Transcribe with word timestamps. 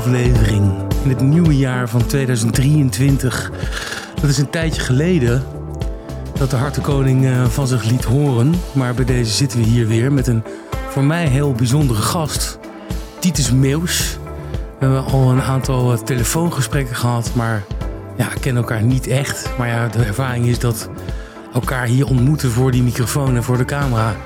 aflevering 0.00 0.72
in 1.02 1.08
het 1.08 1.20
nieuwe 1.20 1.56
jaar 1.56 1.88
van 1.88 2.06
2023. 2.06 3.50
Dat 4.20 4.30
is 4.30 4.38
een 4.38 4.50
tijdje 4.50 4.80
geleden 4.80 5.42
dat 6.32 6.50
de 6.50 6.56
Hartenkoning 6.56 7.26
eh, 7.26 7.44
van 7.44 7.66
zich 7.66 7.84
liet 7.84 8.04
horen. 8.04 8.54
Maar 8.72 8.94
bij 8.94 9.04
deze 9.04 9.32
zitten 9.32 9.58
we 9.58 9.64
hier 9.64 9.86
weer 9.86 10.12
met 10.12 10.26
een 10.26 10.42
voor 10.88 11.04
mij 11.04 11.26
heel 11.26 11.52
bijzondere 11.52 12.00
gast. 12.00 12.58
Titus 13.18 13.52
Meeuws. 13.52 14.18
We 14.78 14.86
hebben 14.86 15.04
al 15.04 15.30
een 15.30 15.42
aantal 15.42 15.92
eh, 15.92 15.98
telefoongesprekken 15.98 16.96
gehad, 16.96 17.30
maar 17.34 17.62
ja, 18.16 18.26
kennen 18.40 18.62
elkaar 18.62 18.82
niet 18.82 19.06
echt. 19.06 19.50
Maar 19.58 19.68
ja, 19.68 19.88
de 19.88 20.04
ervaring 20.04 20.46
is 20.46 20.58
dat 20.58 20.90
elkaar 21.54 21.86
hier 21.86 22.06
ontmoeten 22.06 22.50
voor 22.50 22.70
die 22.70 22.82
microfoon 22.82 23.36
en 23.36 23.44
voor 23.44 23.56
de 23.56 23.64
camera 23.64 24.16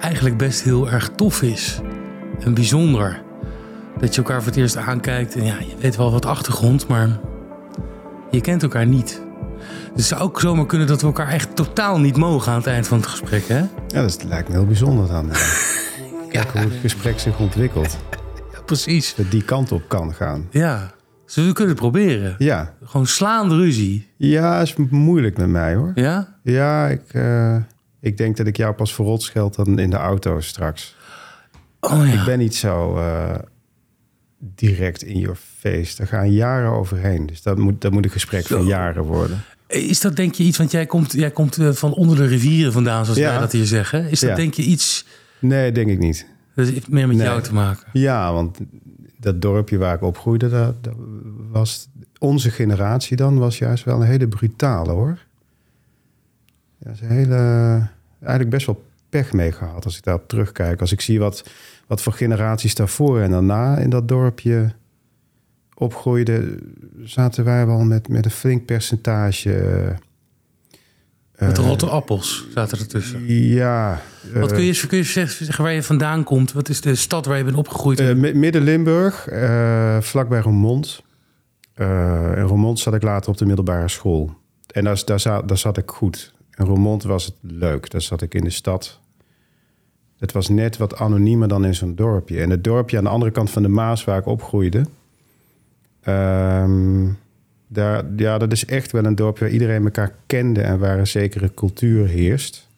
eigenlijk 0.00 0.36
best 0.36 0.62
heel 0.62 0.90
erg 0.90 1.10
tof 1.16 1.42
is. 1.42 1.80
En 2.40 2.54
bijzonder. 2.54 3.23
Dat 4.04 4.14
je 4.14 4.20
elkaar 4.20 4.42
voor 4.42 4.50
het 4.50 4.60
eerst 4.60 4.76
aankijkt 4.76 5.34
en 5.34 5.44
ja, 5.44 5.58
je 5.58 5.74
weet 5.78 5.96
wel 5.96 6.10
wat 6.10 6.26
achtergrond, 6.26 6.88
maar 6.88 7.20
je 8.30 8.40
kent 8.40 8.62
elkaar 8.62 8.86
niet. 8.86 9.22
Dus 9.58 9.90
het 9.94 10.04
zou 10.04 10.20
ook 10.20 10.40
zomaar 10.40 10.66
kunnen 10.66 10.86
dat 10.86 11.00
we 11.00 11.06
elkaar 11.06 11.28
echt 11.28 11.56
totaal 11.56 12.00
niet 12.00 12.16
mogen 12.16 12.52
aan 12.52 12.58
het 12.58 12.66
eind 12.66 12.88
van 12.88 12.98
het 12.98 13.06
gesprek, 13.06 13.48
hè? 13.48 13.58
Ja, 13.58 13.68
dat 14.02 14.24
lijkt 14.28 14.48
me 14.48 14.54
heel 14.54 14.66
bijzonder 14.66 15.08
dan. 15.08 15.30
Kijk 16.32 16.50
hoe 16.50 16.60
het 16.60 16.72
gesprek 16.80 17.18
zich 17.18 17.38
ontwikkelt. 17.38 17.98
Ja, 18.52 18.60
precies. 18.60 19.14
Dat 19.14 19.30
die 19.30 19.44
kant 19.44 19.72
op 19.72 19.88
kan 19.88 20.14
gaan. 20.14 20.46
Ja. 20.50 20.90
Zullen 21.26 21.48
we 21.48 21.54
kunnen 21.54 21.74
proberen? 21.74 22.34
Ja. 22.38 22.74
Gewoon 22.84 23.06
slaande 23.06 23.56
ruzie. 23.56 24.08
Ja, 24.16 24.60
is 24.60 24.74
moeilijk 24.90 25.36
met 25.36 25.48
mij 25.48 25.74
hoor. 25.74 25.92
Ja? 25.94 26.38
Ja, 26.42 26.88
ik, 26.88 27.02
eh, 27.12 27.56
ik 28.00 28.16
denk 28.16 28.36
dat 28.36 28.46
ik 28.46 28.56
jou 28.56 28.74
pas 28.74 28.94
verrot 28.94 29.22
scheld 29.22 29.54
dan 29.54 29.78
in 29.78 29.90
de 29.90 29.96
auto 29.96 30.40
straks. 30.40 30.96
Oh 31.80 32.06
ja. 32.06 32.12
Ik 32.12 32.24
ben 32.24 32.38
niet 32.38 32.54
zo 32.54 32.96
eh, 32.96 33.34
direct 34.38 35.02
in 35.02 35.18
your 35.18 35.36
face. 35.58 35.96
Daar 35.96 36.06
gaan 36.06 36.32
jaren 36.32 36.70
overheen. 36.70 37.26
Dus 37.26 37.42
dat 37.42 37.58
moet, 37.58 37.80
dat 37.80 37.92
moet 37.92 38.04
een 38.04 38.10
gesprek 38.10 38.46
Zo. 38.46 38.56
van 38.56 38.66
jaren 38.66 39.02
worden. 39.02 39.42
Is 39.66 40.00
dat 40.00 40.16
denk 40.16 40.34
je 40.34 40.44
iets, 40.44 40.58
want 40.58 40.70
jij 40.70 40.86
komt, 40.86 41.12
jij 41.12 41.30
komt 41.30 41.56
eh, 41.58 41.70
van 41.72 41.92
onder 41.92 42.16
de 42.16 42.26
rivieren 42.26 42.72
vandaan, 42.72 43.04
zoals 43.04 43.18
Ja. 43.20 43.30
wij 43.30 43.38
dat 43.38 43.52
hier 43.52 43.66
zeggen. 43.66 44.10
Is 44.10 44.20
dat 44.20 44.30
Ja. 44.30 44.36
denk 44.36 44.54
je 44.54 44.62
iets, 44.62 45.06
Nee, 45.38 45.72
denk 45.72 45.88
ik 45.90 45.98
niet. 45.98 46.26
dat 46.54 46.68
heeft 46.68 46.88
meer 46.88 47.06
met 47.06 47.16
Nee. 47.16 47.26
jou 47.26 47.42
te 47.42 47.54
maken? 47.54 47.86
Ja, 47.92 48.32
want 48.32 48.58
dat 49.18 49.42
dorpje 49.42 49.78
waar 49.78 49.94
ik 49.94 50.02
opgroeide, 50.02 50.48
dat, 50.48 50.84
dat 50.84 50.94
was 51.50 51.88
onze 52.18 52.50
generatie 52.50 53.16
dan 53.16 53.38
was 53.38 53.58
juist 53.58 53.84
wel 53.84 54.00
een 54.00 54.06
hele 54.06 54.28
brutale 54.28 54.90
hoor. 54.92 55.18
Ja, 56.78 56.90
is 56.90 57.00
een 57.00 57.08
hele, 57.10 57.36
eigenlijk 58.20 58.50
best 58.50 58.66
wel 58.66 58.84
pech 59.14 59.32
mee 59.32 59.52
gehad 59.52 59.84
als 59.84 59.96
ik 59.96 60.02
daarop 60.02 60.28
terugkijk. 60.28 60.80
Als 60.80 60.92
ik 60.92 61.00
zie 61.00 61.18
wat, 61.18 61.44
wat 61.86 62.02
voor 62.02 62.12
generaties 62.12 62.74
daarvoor 62.74 63.20
en 63.20 63.30
daarna 63.30 63.76
in 63.78 63.90
dat 63.90 64.08
dorpje 64.08 64.72
opgroeiden, 65.74 66.60
zaten 67.04 67.44
wij 67.44 67.66
wel 67.66 67.78
met, 67.84 68.08
met 68.08 68.24
een 68.24 68.30
flink 68.30 68.64
percentage. 68.64 69.54
eh, 69.54 71.46
Met 71.48 71.58
eh, 71.58 71.64
rotte 71.64 71.86
appels 71.86 72.46
zaten 72.54 72.78
ertussen. 72.78 73.26
Ja. 73.26 74.00
Wat 74.32 74.50
eh, 74.50 74.56
kun 74.56 74.64
je, 74.64 74.86
kun 74.86 74.98
je 74.98 75.04
zeggen, 75.04 75.44
zeggen 75.44 75.64
waar 75.64 75.72
je 75.72 75.82
vandaan 75.82 76.24
komt? 76.24 76.52
Wat 76.52 76.68
is 76.68 76.80
de 76.80 76.94
stad 76.94 77.26
waar 77.26 77.38
je 77.38 77.44
bent 77.44 77.56
opgegroeid? 77.56 78.16
Mi- 78.16 78.34
Midden-Limburg, 78.34 79.22
vlakbij 80.04 80.40
Roermond. 80.40 81.02
In 81.76 82.40
Roermond 82.42 82.78
zat 82.78 82.94
ik 82.94 83.02
later 83.02 83.30
op 83.30 83.36
de 83.38 83.46
middelbare 83.46 83.88
school. 83.88 84.34
En 84.70 84.84
daar, 84.84 85.02
daar, 85.04 85.20
zat, 85.20 85.48
daar 85.48 85.58
zat 85.58 85.76
ik 85.78 85.90
goed. 85.90 86.32
In 86.56 86.64
Roermond 86.64 87.02
was 87.02 87.24
het 87.24 87.34
leuk. 87.40 87.90
Daar 87.90 88.00
zat 88.02 88.22
ik 88.22 88.34
in 88.34 88.44
de 88.44 88.50
stad. 88.50 89.00
Het 90.24 90.32
was 90.32 90.48
net 90.48 90.76
wat 90.76 90.96
anoniemer 90.98 91.48
dan 91.48 91.64
in 91.64 91.74
zo'n 91.74 91.94
dorpje. 91.94 92.40
En 92.40 92.50
het 92.50 92.64
dorpje 92.64 92.98
aan 92.98 93.04
de 93.04 93.10
andere 93.10 93.30
kant 93.30 93.50
van 93.50 93.62
de 93.62 93.68
Maas 93.68 94.04
waar 94.04 94.18
ik 94.18 94.26
opgroeide... 94.26 94.84
ehm, 96.02 97.06
daar, 97.66 98.04
ja, 98.16 98.38
dat 98.38 98.52
is 98.52 98.64
echt 98.64 98.92
wel 98.92 99.04
een 99.04 99.14
dorpje 99.14 99.44
waar 99.44 99.52
iedereen 99.52 99.84
elkaar 99.84 100.14
kende... 100.26 100.60
en 100.60 100.78
waar 100.78 100.98
een 100.98 101.06
zekere 101.06 101.54
cultuur 101.54 102.06
heerst. 102.06 102.68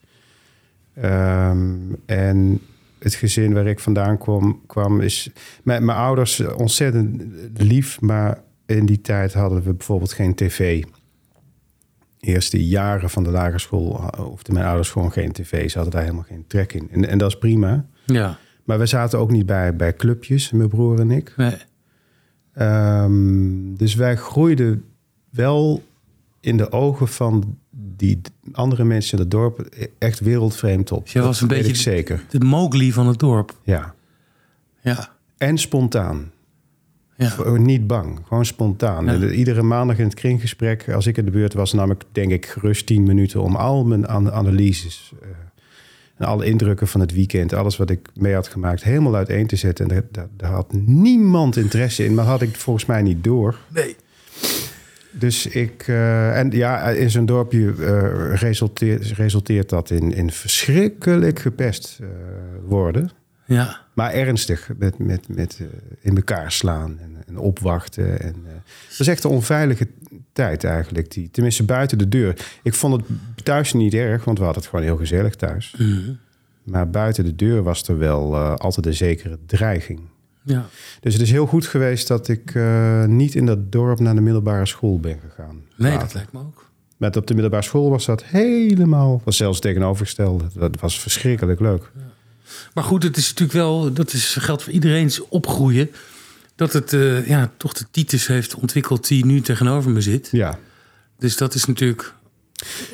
Ehm, 0.93 1.75
en 2.05 2.61
het 2.99 3.15
gezin 3.15 3.53
waar 3.53 3.67
ik 3.67 3.79
vandaan 3.79 4.17
kwam, 4.17 4.61
kwam 4.65 5.01
is... 5.01 5.29
Mijn, 5.63 5.89
ouders 5.89 6.39
ontzettend 6.39 7.23
lief, 7.57 8.01
maar 8.01 8.41
in 8.65 8.85
die 8.85 9.01
tijd 9.01 9.33
hadden 9.33 9.63
we 9.63 9.73
bijvoorbeeld 9.73 10.13
geen 10.13 10.35
tv. 10.35 10.83
Eerste 12.27 12.67
jaren 12.67 13.09
van 13.09 13.23
de 13.23 13.29
lagere 13.31 13.59
school 13.59 14.01
ha- 14.01 14.23
hoefden 14.23 14.53
mijn 14.53 14.65
ouders 14.65 14.89
gewoon 14.89 15.11
geen 15.11 15.31
tv. 15.31 15.69
Ze 15.69 15.75
hadden 15.75 15.93
daar 15.93 16.03
helemaal 16.03 16.25
geen 16.27 16.43
trek 16.47 16.73
in. 16.73 16.87
En, 16.91 17.07
en 17.07 17.17
dat 17.17 17.29
is 17.31 17.37
prima. 17.37 17.85
ja, 18.05 18.37
Maar 18.63 18.79
we 18.79 18.85
zaten 18.85 19.19
ook 19.19 19.31
niet 19.31 19.45
bij, 19.45 19.75
bij 19.75 19.93
clubjes, 19.95 20.51
mijn 20.51 20.69
broer 20.69 20.99
en 20.99 21.11
ik. 21.11 21.33
nee. 21.37 21.55
Ehm, 22.53 23.75
dus 23.75 23.95
wij 23.95 24.15
groeiden 24.15 24.83
wel 25.29 25.83
in 26.39 26.57
de 26.57 26.71
ogen 26.71 27.07
van 27.07 27.57
die 27.71 28.21
andere 28.51 28.83
mensen 28.83 29.17
in 29.17 29.23
het 29.23 29.31
dorp 29.31 29.59
echt 29.97 30.19
wereldvreemd 30.19 30.91
op. 30.91 31.03
Dus 31.03 31.13
jij 31.13 31.23
was 31.23 31.41
een 31.41 31.47
beetje 31.47 31.75
zeker. 31.75 32.25
de 32.29 32.39
Mowgli 32.39 32.91
van 32.91 33.07
het 33.07 33.19
dorp. 33.19 33.55
Ja. 33.63 33.93
Ja, 34.81 35.09
En 35.37 35.57
spontaan. 35.57 36.31
Ja. 37.17 37.29
Gewoon 37.29 37.61
Niet 37.65 37.87
bang, 37.87 38.19
gewoon 38.27 38.45
spontaan. 38.45 39.05
Ja. 39.05 39.29
Iedere 39.29 39.61
maandag 39.61 39.97
in 39.97 40.03
het 40.05 40.13
kringgesprek, 40.13 40.89
als 40.89 41.07
ik 41.07 41.17
in 41.17 41.25
de 41.25 41.31
beurt 41.31 41.53
was, 41.53 41.73
nam 41.73 41.91
ik 41.91 42.01
denk 42.11 42.31
ik 42.31 42.45
gerust 42.45 42.85
tien 42.85 43.03
minuten 43.03 43.41
om 43.41 43.55
al 43.55 43.85
mijn 43.85 44.07
an- 44.07 44.31
analyses 44.31 45.13
eh, 45.21 45.27
en 46.17 46.25
alle 46.25 46.45
indrukken 46.45 46.87
van 46.87 47.01
het 47.01 47.13
weekend, 47.13 47.53
alles 47.53 47.77
wat 47.77 47.89
ik 47.89 48.09
mee 48.15 48.33
had 48.33 48.47
gemaakt, 48.47 48.83
helemaal 48.83 49.15
uiteen 49.15 49.47
te 49.47 49.55
zetten. 49.55 49.89
En 49.89 50.09
daar, 50.37 50.49
had 50.51 50.73
niemand 50.85 51.57
interesse 51.57 52.05
in, 52.05 52.13
maar 52.13 52.25
had 52.25 52.41
ik 52.41 52.55
volgens 52.55 52.85
mij 52.85 53.01
niet 53.01 53.23
door. 53.23 53.57
Nee. 53.67 53.95
Dus 55.11 55.47
ik, 55.47 55.83
eh, 55.87 56.39
en 56.39 56.51
ja, 56.51 56.89
in 56.89 57.09
zo'n 57.09 57.25
dorpje 57.25 57.73
eh, 57.79 58.33
resulteert, 58.39 59.05
resulteert 59.11 59.69
dat 59.69 59.89
in, 59.89 60.13
in 60.13 60.31
verschrikkelijk 60.31 61.39
gepest 61.39 61.99
eh, 62.01 62.07
worden. 62.67 63.11
Ja, 63.47 63.79
Maar 63.93 64.11
ernstig, 64.13 64.69
met, 64.77 64.97
met, 64.97 65.27
met 65.35 65.57
eh, 65.61 65.67
in 65.99 66.15
elkaar 66.15 66.51
slaan 66.51 66.99
en, 66.99 67.15
en 67.27 67.37
opwachten. 67.37 68.21
En, 68.21 68.35
eh, 68.47 68.53
dat 68.89 68.99
is 68.99 69.07
echt 69.07 69.23
een 69.23 69.29
onveilige 69.31 69.87
tijd 70.33 70.63
eigenlijk. 70.63 71.11
Die, 71.11 71.29
tenminste, 71.31 71.63
buiten 71.63 71.97
de 71.97 72.07
deur. 72.07 72.45
Ik 72.63 72.73
vond 72.73 72.93
het 72.93 73.45
thuis 73.45 73.73
niet 73.73 73.93
erg, 73.93 74.23
want 74.23 74.37
we 74.37 74.43
hadden 74.43 74.61
het 74.61 74.71
gewoon 74.71 74.85
heel 74.85 74.97
gezellig 74.97 75.35
thuis. 75.35 75.75
Mhm. 75.77 76.11
Maar 76.63 76.89
buiten 76.89 77.23
de 77.23 77.35
deur 77.35 77.63
was 77.63 77.87
er 77.87 77.97
wel 77.97 78.35
eh, 78.35 78.53
altijd 78.55 78.85
een 78.85 78.93
zekere 78.93 79.37
dreiging. 79.45 79.99
ja. 80.43 80.65
Dus 81.01 81.13
het 81.13 81.21
is 81.21 81.31
heel 81.31 81.45
goed 81.45 81.65
geweest 81.65 82.07
dat 82.07 82.27
ik 82.27 82.55
eh, 82.55 83.05
niet 83.05 83.35
in 83.35 83.45
dat 83.45 83.71
dorp 83.71 83.99
naar 83.99 84.15
de 84.15 84.21
middelbare 84.21 84.65
school 84.65 84.99
ben 84.99 85.19
gegaan. 85.19 85.61
Nee, 85.75 85.91
Later. 85.91 85.99
dat 85.99 86.13
lijkt 86.13 86.31
me 86.33 86.39
ook. 86.39 86.65
Met 86.97 87.15
op 87.15 87.27
de 87.27 87.33
middelbare 87.33 87.63
school 87.63 87.89
was 87.89 88.05
dat 88.05 88.23
helemaal, 88.23 89.21
was 89.23 89.37
zelfs 89.37 89.59
tegenovergesteld. 89.59 90.53
Dat 90.53 90.79
was 90.79 90.99
verschrikkelijk 90.99 91.59
leuk. 91.59 91.91
Maar 92.77 92.85
goed, 92.85 93.03
het 93.03 93.17
is 93.17 93.27
natuurlijk 93.27 93.57
wel, 93.57 93.93
dat 93.93 94.13
is, 94.13 94.35
geldt 94.39 94.63
voor 94.63 94.73
iedereen's 94.73 95.21
opgroeien. 95.29 95.91
Dat 96.55 96.73
het 96.73 96.93
eh, 96.93 97.27
ja, 97.27 97.51
toch 97.57 97.73
de 97.73 97.85
Titus 97.91 98.27
heeft 98.27 98.55
ontwikkeld 98.55 99.07
die 99.07 99.25
nu 99.25 99.41
tegenover 99.41 99.91
me 99.91 100.01
zit. 100.01 100.29
Ja, 100.31 100.57
Dus 101.19 101.37
dat 101.37 101.53
is 101.53 101.65
natuurlijk 101.65 102.13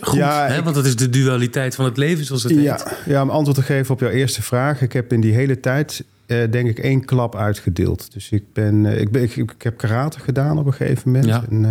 goed, 0.02 0.18
Ja, 0.18 0.48
hè? 0.48 0.64
want 0.64 0.76
dat 0.76 0.86
is 0.86 0.96
de 0.96 1.10
dualiteit 1.10 1.76
van 1.76 1.86
het 1.86 1.98
leven, 1.98 2.26
zoals 2.26 2.44
het 2.44 2.52
heet. 2.52 2.64
Ja, 2.64 2.98
ja, 3.06 3.22
om 3.22 3.30
antwoord 3.30 3.58
te 3.58 3.64
geven 3.64 3.94
op 3.94 4.00
jouw 4.00 4.10
eerste 4.10 4.42
vraag. 4.42 4.82
Ik 4.82 4.94
heb 4.94 5.14
in 5.14 5.22
die 5.22 5.34
hele 5.34 5.60
tijd, 5.60 6.04
eh, 6.26 6.52
denk 6.52 6.70
ik, 6.70 6.80
één 6.80 7.06
klap 7.06 7.36
uitgedeeld. 7.36 8.14
Dus 8.14 8.30
ik, 8.30 8.54
ben, 8.54 8.86
eh, 8.86 9.02
ik, 9.02 9.12
ben, 9.12 9.24
ik, 9.24 9.36
ik 9.36 9.62
heb 9.62 9.78
karate 9.78 10.20
gedaan 10.20 10.58
op 10.58 10.66
een 10.66 10.74
gegeven 10.74 11.12
moment. 11.12 11.26
Ja. 11.26 11.46
En, 11.50 11.62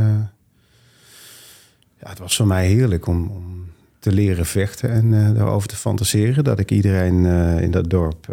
ja, 2.01 2.09
het 2.09 2.19
was 2.19 2.37
voor 2.37 2.47
mij 2.47 2.67
heerlijk 2.67 3.07
om, 3.07 3.31
om 3.31 3.72
te 4.03 4.13
leren 4.13 4.47
vechten 4.47 4.91
en 4.91 5.15
eh, 5.15 5.35
daarover 5.35 5.69
te 5.69 5.77
fantaseren. 5.77 6.45
Dat 6.45 6.59
ik 6.59 6.71
iedereen 6.71 7.27
eh, 7.27 7.61
in 7.61 7.71
dat 7.71 7.91
dorp 7.91 8.27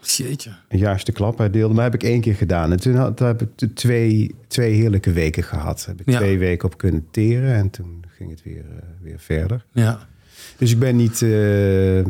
Jeetje. 0.00 0.50
een 0.68 0.78
juiste 0.78 1.12
klap 1.12 1.40
uitdeelde. 1.40 1.74
Maar 1.74 1.84
heb 1.84 1.94
ik 1.94 2.02
één 2.02 2.20
keer 2.20 2.34
gedaan. 2.34 2.70
En 2.72 2.80
toen, 2.80 2.94
had, 2.94 3.16
toen 3.16 3.26
heb 3.26 3.42
ik 3.42 3.74
twee, 3.74 4.34
twee 4.48 4.72
heerlijke 4.74 5.12
weken 5.12 5.42
gehad. 5.42 5.84
Heb 5.86 6.00
ik 6.00 6.10
Ja. 6.10 6.18
twee 6.18 6.38
weken 6.38 6.68
op 6.68 6.78
kunnen 6.78 7.06
teren. 7.10 7.54
En 7.54 7.70
toen 7.70 8.04
ging 8.08 8.30
het 8.30 8.42
weer, 8.42 8.64
weer 9.02 9.18
verder. 9.18 9.64
Ja. 9.72 10.06
Dus 10.56 10.70
ik 10.72 10.78
ben 10.78 10.96
niet... 10.96 11.20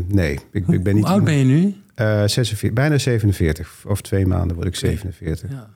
nee, 0.08 0.38
ik, 0.52 0.69
ik 0.69 0.82
ben 0.82 0.94
niet... 0.94 1.05
Hoe 1.05 1.12
oud 1.12 1.25
ben 1.25 1.34
je 1.34 1.44
nu? 1.44 1.75
Eh, 1.94 2.06
46, 2.26 2.72
bijna 2.72 2.99
47. 2.99 3.84
Over 3.87 4.02
twee 4.02 4.26
maanden 4.26 4.56
word 4.56 4.69
ik 4.69 4.76
47. 4.76 5.50
Ja. 5.50 5.69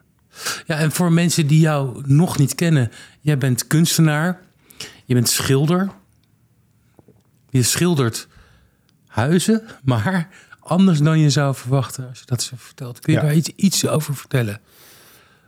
ja, 0.67 0.79
en 0.79 0.93
voor 0.93 1.13
mensen 1.13 1.47
die 1.47 1.61
jou 1.61 2.03
nog 2.07 2.39
niet 2.39 2.55
kennen. 2.55 2.91
Jij 3.21 3.39
bent 3.39 3.67
kunstenaar. 3.67 4.41
Je 5.05 5.15
bent 5.15 5.29
schilder. 5.29 5.89
Je 7.51 7.63
schildert 7.63 8.29
huizen, 9.07 9.63
maar 9.83 10.29
anders 10.61 10.99
dan 10.99 11.19
je 11.19 11.31
zou 11.31 11.55
verwachten 11.55 12.09
als 12.09 12.19
je 12.19 12.27
dat 12.27 12.43
zo 12.43 12.55
vertelt. 12.59 13.01
Kun 13.01 13.13
je 13.13 13.19
Ja. 13.19 13.25
daar 13.25 13.35
iets, 13.35 13.49
iets 13.57 13.87
over 13.87 14.15
vertellen? 14.17 14.61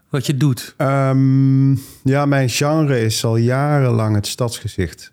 Wat 0.08 0.26
je 0.26 0.36
doet? 0.36 0.74
Ehm, 0.76 1.70
ja, 2.04 2.26
mijn 2.26 2.48
genre 2.48 3.00
is 3.00 3.24
al 3.24 3.36
jarenlang 3.36 4.14
het 4.14 4.26
stadsgezicht. 4.26 5.12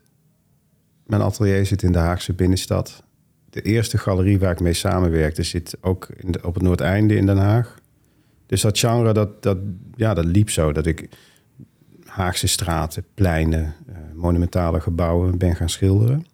Mijn 1.06 1.22
atelier 1.22 1.66
zit 1.66 1.84
in 1.84 1.92
de 1.92 1.98
Haagse 1.98 2.34
binnenstad. 2.34 3.04
De 3.50 3.62
eerste 3.62 3.98
galerie 3.98 4.40
waar 4.40 4.52
ik 4.52 4.60
mee 4.60 4.74
samenwerkte 4.74 5.44
zit 5.44 5.78
ook 5.82 6.08
in 6.16 6.32
de, 6.32 6.40
op 6.44 6.54
het 6.54 6.64
Noordeinde 6.64 7.16
in 7.16 7.26
Den 7.26 7.38
Haag. 7.38 7.76
Dus 8.46 8.62
dat 8.62 8.80
genre, 8.80 9.14
dat, 9.14 9.44
dat, 9.44 9.58
ja, 9.96 10.14
dat 10.14 10.26
liep 10.26 10.50
zo. 10.50 10.72
Dat 10.72 10.86
ik 10.86 11.10
Haagse 12.06 12.48
straten, 12.48 13.06
pleinen, 13.14 13.76
uh, 13.90 13.96
monumentale 14.16 14.80
gebouwen 14.82 15.38
ben 15.38 15.56
gaan 15.56 15.70
schilderen. 15.70 16.26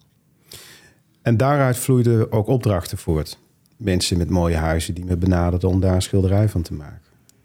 En 1.24 1.36
daaruit 1.36 1.76
vloeiden 1.76 2.32
ook 2.32 2.46
opdrachten 2.46 2.98
voort. 2.98 3.38
Mensen 3.76 4.18
met 4.18 4.30
mooie 4.30 4.56
huizen 4.56 4.94
die 4.94 5.04
me 5.04 5.16
benaderden 5.16 5.68
om 5.68 5.80
daar 5.80 5.94
een 5.94 6.02
schilderij 6.02 6.48
van 6.48 6.62
te 6.62 6.74
maken. 6.74 7.00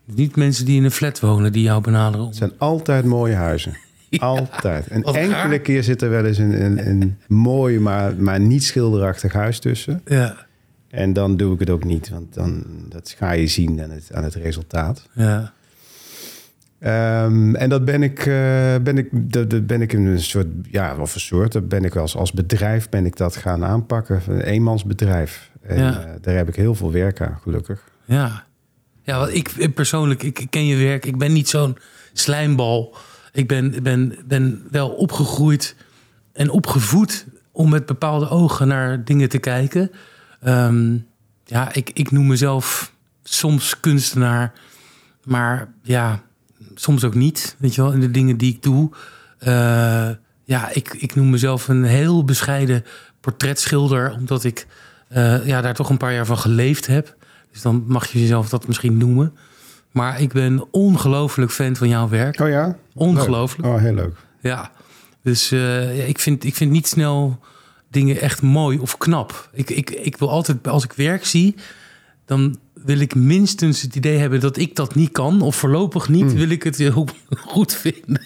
Niet 0.06 0.36
mensen 0.36 0.66
die 0.66 0.78
in 0.78 0.84
een 0.84 0.92
flat 0.92 1.20
wonen 1.20 1.52
die 1.52 1.64
jou 1.64 1.82
benaderen. 1.82 2.26
Het 2.26 2.36
zijn 2.36 2.52
altijd 2.58 3.06
mooie 3.06 3.36
huizen. 3.36 3.78
Altijd. 4.18 4.88
En 4.88 5.04
enkele 5.04 5.60
keer 5.60 5.84
zit 5.84 6.02
er 6.02 6.10
wel 6.10 6.26
eens 6.26 6.38
een, 6.38 6.64
een, 6.66 6.88
een 6.88 7.18
mooi, 7.28 7.80
maar, 7.80 8.16
maar 8.16 8.40
niet 8.40 8.64
schilderachtig 8.64 9.34
huis 9.34 9.60
tussen. 9.60 10.02
Ja. 10.06 10.48
En 10.90 11.14
dan 11.14 11.38
doe 11.38 11.54
ik 11.54 11.60
het 11.60 11.70
ook 11.70 11.84
niet, 11.84 12.10
want 12.10 12.34
dan 12.34 12.66
dat 12.90 13.16
ga 13.18 13.32
je 13.32 13.48
zien 13.48 13.82
aan 13.82 13.90
het, 13.90 14.14
aan 14.14 14.24
het 14.24 14.36
resultaat. 14.36 15.08
Ja. 15.14 15.54
Um, 16.82 17.56
en 17.56 17.70
dat 17.70 17.86
ben 17.86 18.04
ik, 18.04 18.20
uh, 18.20 18.26
ben 18.82 18.98
ik, 18.98 19.10
dat, 19.12 19.50
dat, 19.50 19.68
ben 19.68 19.82
ik 19.82 19.94
in 19.94 20.06
een 20.06 20.22
soort, 20.22 20.48
ja, 20.72 20.96
of 20.98 21.14
een 21.14 21.20
soort, 21.20 21.52
dat 21.52 21.68
ben 21.68 21.84
ik 21.84 21.96
als, 21.96 22.16
als 22.16 22.32
bedrijf 22.32 22.90
ben 22.90 23.06
ik 23.06 23.18
dat 23.18 23.36
gaan 23.36 23.66
aanpakken. 23.66 24.22
Een 24.28 24.42
eenmansbedrijf. 24.42 25.52
En 25.62 25.78
ja. 25.78 25.92
uh, 25.92 26.14
daar 26.22 26.36
heb 26.36 26.48
ik 26.48 26.56
heel 26.56 26.76
veel 26.76 26.92
werk 26.92 27.22
aan, 27.22 27.40
gelukkig. 27.42 27.84
Ja, 28.06 28.44
ja 29.04 29.20
wat 29.20 29.34
ik 29.34 29.74
persoonlijk, 29.74 30.24
ik 30.24 30.48
ken 30.50 30.66
je 30.66 30.76
werk. 30.76 31.06
Ik 31.06 31.18
ben 31.18 31.34
niet 31.34 31.50
zo'n 31.50 31.78
slijmbal. 32.14 32.96
Ik 33.32 33.48
ben, 33.48 33.84
ben, 33.84 34.16
ben 34.26 34.64
wel 34.72 34.90
opgegroeid 34.90 35.76
en 36.34 36.50
opgevoed 36.50 37.26
om 37.52 37.70
met 37.70 37.86
bepaalde 37.86 38.30
ogen 38.30 38.68
naar 38.68 39.04
dingen 39.04 39.30
te 39.30 39.38
kijken. 39.38 39.92
Um, 40.48 41.08
ja, 41.44 41.74
ik, 41.74 41.92
ik 41.94 42.12
noem 42.12 42.28
mezelf 42.28 42.94
soms 43.24 43.80
kunstenaar, 43.80 44.54
maar 45.24 45.74
ja, 45.82 46.22
soms 46.80 47.04
ook 47.04 47.16
niet. 47.16 47.56
Weet 47.58 47.76
je 47.76 47.82
wel, 47.82 47.92
in 47.92 48.00
de 48.00 48.12
dingen 48.12 48.38
die 48.38 48.54
ik 48.54 48.64
doe. 48.64 48.90
Uh, 49.40 50.10
ja, 50.44 50.70
ik, 50.74 50.94
ik 50.94 51.16
noem 51.16 51.30
mezelf 51.30 51.68
een 51.68 51.84
heel 51.84 52.24
bescheiden 52.24 52.86
portretschilder, 53.22 54.12
omdat 54.12 54.44
ik 54.44 54.68
uh, 55.12 55.48
ja, 55.48 55.62
daar 55.62 55.74
toch 55.74 55.90
een 55.90 55.98
paar 55.98 56.14
jaar 56.14 56.26
van 56.26 56.38
geleefd 56.38 56.88
heb. 56.88 57.16
Dus 57.52 57.62
dan 57.62 57.84
mag 57.88 58.08
je 58.08 58.20
jezelf 58.20 58.50
dat 58.50 58.68
misschien 58.68 58.98
noemen. 58.98 59.34
Maar 59.92 60.22
ik 60.22 60.34
ben 60.34 60.68
ongelooflijk 60.72 61.52
fan 61.52 61.76
van 61.76 61.88
jouw 61.88 62.10
werk. 62.10 62.40
Oh 62.40 62.50
ja? 62.50 62.78
Ongelooflijk. 62.94 63.68
Oh, 63.68 63.80
heel 63.80 63.94
leuk. 63.94 64.16
Ja, 64.42 64.72
dus 65.24 65.52
uh, 65.52 65.98
ja, 65.98 66.04
ik, 66.04 66.20
vind, 66.20 66.44
ik 66.44 66.56
vind 66.56 66.72
niet 66.72 66.88
snel 66.88 67.40
dingen 67.90 68.22
echt 68.22 68.42
mooi 68.42 68.78
of 68.78 68.98
knap. 68.98 69.50
Ik, 69.54 69.70
ik, 69.70 69.90
ik 69.90 70.18
wil 70.18 70.30
altijd, 70.30 70.68
als 70.68 70.84
ik 70.84 70.94
werk 70.94 71.26
zie, 71.26 71.56
dan 72.26 72.60
wil 72.86 73.00
ik 73.00 73.16
minstens 73.16 73.82
het 73.82 73.96
idee 73.96 74.18
hebben 74.18 74.40
dat 74.40 74.58
ik 74.58 74.76
dat 74.76 74.96
niet 74.96 75.12
kan. 75.12 75.42
Of 75.42 75.56
voorlopig 75.56 76.10
niet, 76.10 76.24
mm. 76.24 76.34
wil 76.34 76.50
ik 76.50 76.64
het 76.64 76.78
heel 76.78 77.08
goed 77.54 77.74
vinden. 77.74 78.22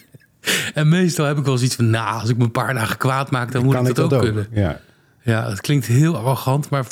En 0.74 0.90
meestal 0.90 1.26
heb 1.26 1.38
ik 1.38 1.46
wel 1.46 1.58
zoiets 1.58 1.76
van, 1.76 1.90
nou, 1.90 2.20
als 2.22 2.30
ik 2.30 2.38
me 2.38 2.44
een 2.44 2.52
paar 2.52 2.74
dagen 2.74 2.98
kwaad 2.98 3.32
maak, 3.32 3.52
dan 3.52 3.64
moet 3.64 3.88
ik 3.88 3.96
dat, 3.96 4.14
ook, 4.14 4.22
kunnen. 4.22 4.48
Ja. 4.52 4.80
ja, 5.22 5.50
het 5.50 5.62
klinkt 5.62 5.86
heel 5.86 6.18
arrogant, 6.18 6.70
maar 6.70 6.86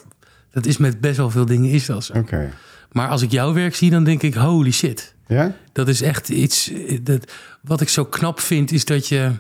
dat 0.52 0.66
is 0.66 0.78
met 0.78 1.02
best 1.02 1.18
wel 1.18 1.30
veel 1.30 1.46
dingen 1.46 1.70
is 1.70 1.86
dat 1.86 2.04
zo. 2.04 2.14
Oké. 2.14 2.52
Maar 2.92 3.10
als 3.10 3.22
ik 3.22 3.32
jouw 3.32 3.54
werk 3.54 3.76
zie, 3.76 3.90
dan 3.90 4.04
denk 4.04 4.22
ik, 4.22 4.34
holy 4.34 4.72
shit. 4.72 5.14
Ja? 5.28 5.56
Dat 5.72 5.88
is 5.88 6.02
echt 6.02 6.30
iets, 6.30 6.72
dat, 7.02 7.32
wat 7.62 7.82
ik 7.82 7.90
zo 7.90 8.06
knap 8.06 8.40
vind, 8.40 8.72
is 8.72 8.86
dat 8.86 9.08
je, 9.08 9.32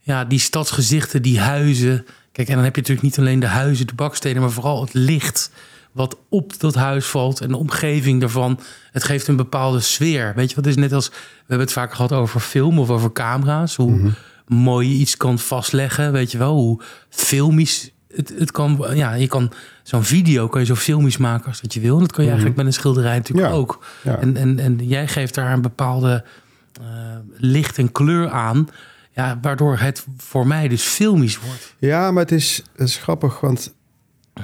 ja, 0.00 0.24
die 0.24 0.38
stadsgezichten, 0.38 1.22
die 1.22 1.40
huizen. 1.40 2.06
Kijk, 2.32 2.48
en 2.48 2.54
dan 2.54 2.64
heb 2.64 2.74
je 2.74 2.80
natuurlijk 2.80 3.06
niet 3.06 3.18
alleen 3.18 3.40
de 3.40 3.46
huizen, 3.46 3.86
de 3.86 3.94
bakstenen, 3.94 4.42
maar 4.42 4.50
vooral 4.50 4.80
het 4.80 4.94
licht 4.94 5.50
wat 5.92 6.18
op 6.28 6.60
dat 6.60 6.74
huis 6.74 7.06
valt 7.06 7.40
en 7.40 7.48
de 7.48 7.56
omgeving 7.56 8.20
daarvan. 8.20 8.60
Het 8.90 9.04
geeft 9.04 9.28
een 9.28 9.36
bepaalde 9.36 9.80
sfeer. 9.80 10.32
Weet 10.36 10.50
je 10.50 10.56
wat 10.56 10.66
is 10.66 10.76
net 10.76 10.92
als 10.92 11.08
we 11.08 11.14
hebben 11.38 11.66
het 11.66 11.72
vaak 11.72 11.94
gehad 11.94 12.12
over 12.12 12.40
film 12.40 12.78
of 12.78 12.90
over 12.90 13.12
camera's. 13.12 13.76
Hoe 13.76 13.90
-hmm. 13.90 14.14
mooi 14.46 14.88
je 14.88 14.94
iets 14.94 15.16
kan 15.16 15.38
vastleggen. 15.38 16.12
Weet 16.12 16.32
je 16.32 16.38
wel, 16.38 16.54
hoe 16.54 16.80
filmisch 17.08 17.90
het, 18.14 18.34
het 18.38 18.50
kan. 18.50 18.86
Ja, 18.94 19.14
je 19.14 19.26
kan 19.26 19.52
zo'n 19.82 20.04
video 20.04 20.48
kan 20.48 20.60
je 20.60 20.66
zo 20.66 20.74
filmisch 20.74 21.16
maken 21.16 21.46
als 21.46 21.60
dat 21.60 21.74
je 21.74 21.80
wil. 21.80 21.94
En 21.94 22.00
dat 22.00 22.12
kan 22.12 22.24
je 22.24 22.30
-hmm. 22.30 22.38
eigenlijk 22.38 22.56
met 22.56 22.66
een 22.66 22.80
schilderij 22.80 23.16
natuurlijk 23.16 23.48
ja. 23.48 23.54
ook. 23.54 23.84
Ja. 24.02 24.18
En, 24.18 24.36
en, 24.36 24.58
en 24.58 24.78
jij 24.82 25.08
geeft 25.08 25.34
daar 25.34 25.52
een 25.52 25.62
bepaalde 25.62 26.24
uh, 26.80 26.86
licht 27.36 27.78
en 27.78 27.92
kleur 27.92 28.30
aan. 28.30 28.68
Ja, 29.14 29.38
waardoor 29.42 29.78
het 29.78 30.06
voor 30.16 30.46
mij 30.46 30.68
dus 30.68 30.82
filmisch 30.82 31.38
wordt. 31.38 31.74
Ja, 31.78 32.10
maar 32.10 32.22
het 32.22 32.32
is, 32.32 32.62
het 32.72 32.88
is 32.88 32.96
grappig, 32.96 33.40
want 33.40 33.74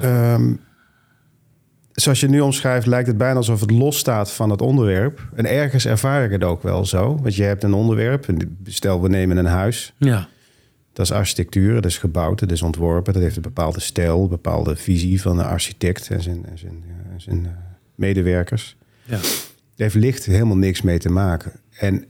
um, 0.03 0.59
zoals 2.01 2.19
je 2.19 2.29
nu 2.29 2.39
omschrijft, 2.39 2.85
lijkt 2.85 3.07
het 3.07 3.17
bijna 3.17 3.35
alsof 3.35 3.59
het 3.59 3.71
losstaat 3.71 4.31
van 4.31 4.49
het 4.49 4.61
onderwerp. 4.61 5.29
En 5.35 5.45
ergens 5.45 5.85
ervaar 5.85 6.23
ik 6.23 6.31
het 6.31 6.43
ook 6.43 6.63
wel 6.63 6.85
zo. 6.85 7.17
Want 7.21 7.35
je 7.35 7.43
hebt 7.43 7.63
een 7.63 7.73
onderwerp. 7.73 8.25
Stel, 8.63 9.01
we 9.01 9.09
nemen 9.09 9.37
een 9.37 9.45
huis. 9.45 9.93
Ja. 9.97 10.27
Dat 10.93 11.05
is 11.05 11.11
architectuur, 11.11 11.73
dat 11.73 11.85
is 11.85 11.97
gebouwd, 11.97 12.39
dat 12.39 12.51
is 12.51 12.61
ontworpen. 12.61 13.13
Dat 13.13 13.21
heeft 13.21 13.35
een 13.35 13.41
bepaalde 13.41 13.79
stijl, 13.79 14.21
een 14.21 14.29
bepaalde 14.29 14.75
visie 14.75 15.21
van 15.21 15.37
de 15.37 15.43
architect 15.43 16.09
en 16.09 16.21
zijn, 16.21 16.45
en 16.45 16.57
zijn, 16.57 16.83
en 17.11 17.21
zijn 17.21 17.43
uh, 17.43 17.49
medewerkers. 17.95 18.75
Ja. 19.03 19.17
Daar 19.17 19.21
heeft 19.75 19.95
licht 19.95 20.25
helemaal 20.25 20.57
niks 20.57 20.81
mee 20.81 20.99
te 20.99 21.09
maken. 21.09 21.51
En 21.71 22.05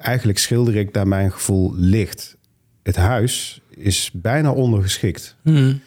eigenlijk 0.00 0.38
schilder 0.38 0.76
ik 0.76 0.92
naar 0.92 1.08
mijn 1.08 1.32
gevoel 1.32 1.74
licht. 1.74 2.36
Het 2.82 2.96
huis 2.96 3.60
is 3.68 4.10
bijna 4.12 4.52
ondergeschikt. 4.52 5.36
Mm. 5.42 5.80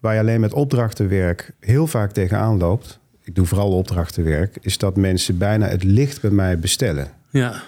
Waar 0.00 0.14
je 0.14 0.20
alleen 0.20 0.40
met 0.40 0.52
opdrachtenwerk 0.52 1.52
heel 1.60 1.86
vaak 1.86 2.12
tegenaan 2.12 2.56
loopt, 2.58 2.98
ik 3.22 3.34
doe 3.34 3.46
vooral 3.46 3.72
opdrachtenwerk, 3.76 4.56
is 4.60 4.78
dat 4.78 4.96
mensen 4.96 5.38
bijna 5.38 5.66
het 5.66 5.82
licht 5.84 6.20
bij 6.20 6.30
mij 6.30 6.58
bestellen. 6.58 7.08
Ja. 7.30 7.62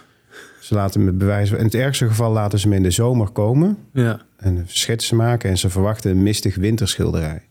Ze 0.61 0.75
laten 0.75 1.05
me 1.05 1.13
bewijzen. 1.13 1.59
In 1.59 1.65
het 1.65 1.75
ergste 1.75 2.07
geval 2.07 2.33
laten 2.33 2.59
ze 2.59 2.69
me 2.69 2.77
in 2.77 2.83
de 2.83 2.91
zomer 2.91 3.29
komen 3.31 3.79
Ja. 3.93 4.21
en 4.37 4.65
schetsen 4.67 5.17
maken 5.17 5.51
en 5.51 5.59
ze 5.59 5.71
verwachten 5.71 6.11
een 6.11 6.23
mistig 6.23 6.55
winterschilderij. 6.57 7.43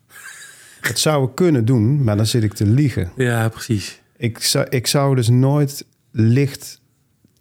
Dat 0.82 1.00
zou 1.00 1.26
ik 1.28 1.36
kunnen 1.36 1.66
doen, 1.66 2.04
maar 2.04 2.18
dan 2.18 2.26
zit 2.26 2.44
ik 2.44 2.54
te 2.54 2.66
liegen. 2.66 3.12
Ja, 3.16 3.50
precies. 3.50 4.02
Ik 4.18 4.38
zou, 4.40 4.66
ik 4.70 4.88
zou 4.88 5.16
dus 5.16 5.30
nooit 5.30 5.86
licht 6.12 6.82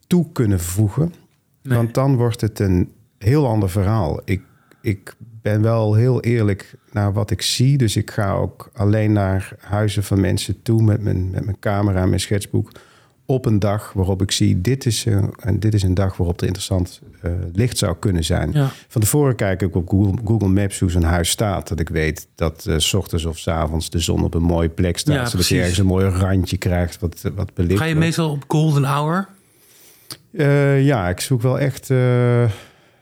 toe 0.07 0.33
kunnen 0.33 0.61
voegen, 0.61 1.15
Nee. 1.63 1.77
want 1.77 1.95
dan 1.95 2.17
wordt 2.17 2.41
het 2.41 2.59
een 2.59 2.93
heel 3.19 3.47
ander 3.47 3.71
verhaal. 3.71 4.21
Ik, 4.25 4.43
ik 4.83 5.15
ben 5.43 5.63
wel 5.63 5.95
heel 5.95 6.21
eerlijk 6.21 6.75
naar 6.93 7.13
wat 7.13 7.31
ik 7.31 7.43
zie. 7.43 7.79
Dus 7.79 7.97
ik 7.97 8.11
ga 8.11 8.33
ook 8.33 8.71
alleen 8.75 9.13
naar 9.13 9.53
huizen 9.59 10.05
van 10.05 10.21
mensen 10.21 10.63
toe 10.63 10.83
met 10.83 11.03
mijn, 11.03 11.31
met 11.31 11.45
mijn 11.45 11.59
camera 11.61 12.03
en 12.03 12.09
mijn 12.09 12.21
schetsboek. 12.21 12.71
Op 13.27 13.47
een 13.47 13.59
dag 13.59 13.93
waarop 13.93 14.23
ik 14.23 14.31
zie, 14.31 14.61
dit 14.61 14.87
is 14.87 15.05
een, 15.05 15.35
en 15.41 15.61
dit 15.61 15.75
is 15.75 15.83
een 15.83 15.95
dag 15.95 16.17
waarop 16.17 16.41
er 16.41 16.47
interessant 16.47 17.01
uh, 17.25 17.33
licht 17.53 17.79
zou 17.79 17.97
kunnen 17.99 18.25
zijn. 18.25 18.51
Ja. 18.53 18.71
Van 18.89 19.01
tevoren 19.01 19.35
kijk 19.35 19.63
ik 19.63 19.77
op 19.77 19.89
Google, 19.89 20.19
Google 20.25 20.49
Maps 20.49 20.79
hoe 20.79 20.91
zo'n 20.91 21.03
huis 21.03 21.31
staat. 21.31 21.69
Dat 21.69 21.81
ik 21.81 21.89
weet 21.89 22.29
dat 22.35 22.65
uh, 22.69 22.79
s 22.79 22.95
ochtends 22.95 23.25
of 23.25 23.39
s 23.39 23.49
avonds 23.49 23.91
de 23.91 23.99
zon 23.99 24.25
op 24.25 24.35
een 24.35 24.43
mooie 24.43 24.69
plek 24.69 24.99
staat. 24.99 25.15
Ja, 25.15 25.25
zodat 25.25 25.33
precies. 25.33 25.57
je 25.57 25.61
ergens 25.61 25.79
een 25.79 25.87
mooi 25.87 26.07
randje 26.07 26.57
krijgt 26.57 27.01
wat, 27.01 27.31
wat 27.35 27.55
belicht 27.55 27.79
Ga 27.79 27.85
je 27.85 27.91
wordt. 27.93 28.07
meestal 28.07 28.31
op 28.31 28.45
golden 28.49 28.85
hour? 28.85 29.29
Uh, 30.31 30.85
ja, 30.85 31.09
ik 31.09 31.21
zoek 31.21 31.43
wel 31.43 31.59
echt... 31.59 31.91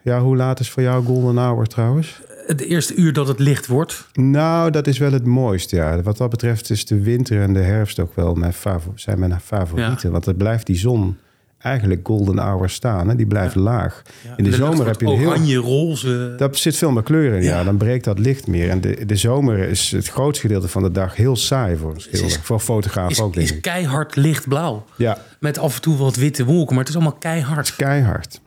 Ja, 0.02 0.20
hoe 0.20 0.36
laat 0.36 0.60
is 0.60 0.70
voor 0.70 0.82
jou 0.82 1.04
golden 1.04 1.36
hour 1.36 1.66
trouwens? 1.66 2.20
Het 2.48 2.60
eerste 2.60 2.94
uur 2.94 3.12
dat 3.12 3.28
het 3.28 3.38
licht 3.38 3.66
wordt. 3.66 4.06
Nou, 4.12 4.70
dat 4.70 4.86
is 4.86 4.98
wel 4.98 5.12
het 5.12 5.24
mooist, 5.26 5.70
ja. 5.70 6.02
Wat 6.02 6.16
dat 6.16 6.30
betreft 6.30 6.70
is 6.70 6.86
de 6.86 7.00
winter 7.02 7.42
en 7.42 7.52
de 7.52 7.60
herfst 7.60 7.98
ook 7.98 8.16
wel 8.16 8.34
mijn 8.34 8.52
favor 8.52 8.92
zijn 8.94 9.18
mijn 9.18 9.40
favorieten. 9.40 9.98
Ja. 10.02 10.10
Want 10.10 10.24
dan 10.24 10.36
blijft 10.36 10.66
die 10.66 10.76
zon 10.76 11.16
eigenlijk 11.58 12.00
golden 12.06 12.38
hour 12.38 12.68
staan. 12.70 13.08
Hè? 13.08 13.16
Die 13.16 13.26
blijft 13.26 13.54
Ja. 13.54 13.60
laag. 13.60 14.02
Ja, 14.24 14.36
In 14.36 14.44
de, 14.44 14.52
zomer 14.52 14.86
heb 14.86 15.00
je 15.00 15.06
een 15.06 15.18
heel... 15.18 15.28
oranje, 15.28 15.56
roze. 15.56 16.34
Daar 16.36 16.48
zit 16.56 16.76
veel 16.76 16.90
meer 16.90 17.02
kleur 17.02 17.34
in, 17.34 17.42
ja. 17.42 17.64
Dan 17.64 17.76
breekt 17.76 18.04
dat 18.04 18.18
licht 18.18 18.46
meer. 18.46 18.70
En 18.70 18.80
de, 18.80 19.04
de 19.06 19.16
zomer 19.16 19.58
is 19.58 19.90
het 19.90 20.08
grootste 20.08 20.46
gedeelte 20.46 20.68
van 20.68 20.82
de 20.82 20.90
dag 20.90 21.16
heel 21.16 21.36
saai 21.36 21.76
voor 21.76 21.94
een 21.94 22.00
schilder. 22.00 22.26
Is- 22.26 22.38
voor 22.42 22.60
fotograaf 22.60 23.10
is, 23.10 23.20
ook, 23.20 23.34
denk 23.34 23.48
is 23.50 23.60
keihard 23.60 24.16
lichtblauw. 24.16 24.84
Ja, 24.96 25.18
Met 25.40 25.58
af 25.58 25.74
en 25.74 25.80
toe 25.82 25.96
wat 25.96 26.16
witte 26.16 26.44
wolken, 26.44 26.74
maar 26.74 26.84
het 26.84 26.88
is 26.88 26.94
allemaal 27.00 27.18
keihard. 27.18 27.76
keihard. 27.76 28.40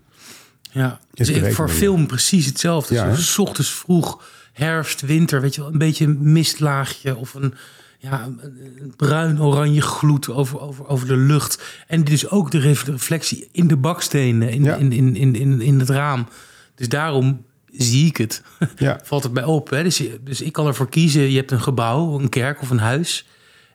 Ja, 0.72 1.00
Is 1.14 1.28
dus 1.28 1.54
voor 1.56 1.70
film 1.70 2.08
precies 2.08 2.46
hetzelfde. 2.46 2.94
Ja, 2.94 3.04
Ja, 3.06 3.10
hè? 3.10 3.18
s 3.18 3.38
ochtends 3.38 3.72
vroeg, 3.72 4.24
herfst, 4.54 5.02
winter, 5.02 5.42
weet 5.42 5.56
je 5.56 5.62
wel, 5.62 5.72
een 5.72 5.78
beetje 5.78 6.06
een 6.06 6.32
mistlaagje 6.32 7.16
of 7.16 7.34
een, 7.34 7.54
ja, 8.00 8.24
een, 8.24 8.94
bruin-oranje 8.96 9.82
gloed 9.82 10.30
over, 10.30 10.60
over, 10.60 10.88
over 10.88 11.08
de 11.08 11.16
lucht. 11.18 11.64
En 11.88 12.04
dus 12.04 12.30
ook 12.30 12.52
de 12.52 12.60
ref- 12.60 12.84
reflectie 12.86 13.50
in 13.52 13.68
de 13.68 13.78
bakstenen, 13.78 14.50
in, 14.50 14.64
Ja. 14.64 14.76
in, 14.76 14.92
in, 14.92 15.16
in, 15.16 15.36
in, 15.36 15.62
in 15.62 15.80
het 15.80 15.90
raam. 15.90 16.28
Dus 16.76 16.90
daarom 16.90 17.46
zie 17.72 18.06
ik 18.06 18.18
het. 18.18 18.42
Ja, 18.78 19.00
Valt 19.04 19.24
het 19.24 19.34
bij 19.34 19.44
op. 19.44 19.70
Hè? 19.70 19.84
Dus, 19.84 20.04
dus 20.24 20.42
ik 20.42 20.52
kan 20.54 20.68
ervoor 20.68 20.90
kiezen, 20.90 21.22
je 21.32 21.38
hebt 21.38 21.52
een 21.52 21.62
gebouw, 21.62 22.20
een 22.20 22.30
kerk 22.30 22.62
of 22.62 22.70
een 22.70 22.80
huis. 22.80 23.26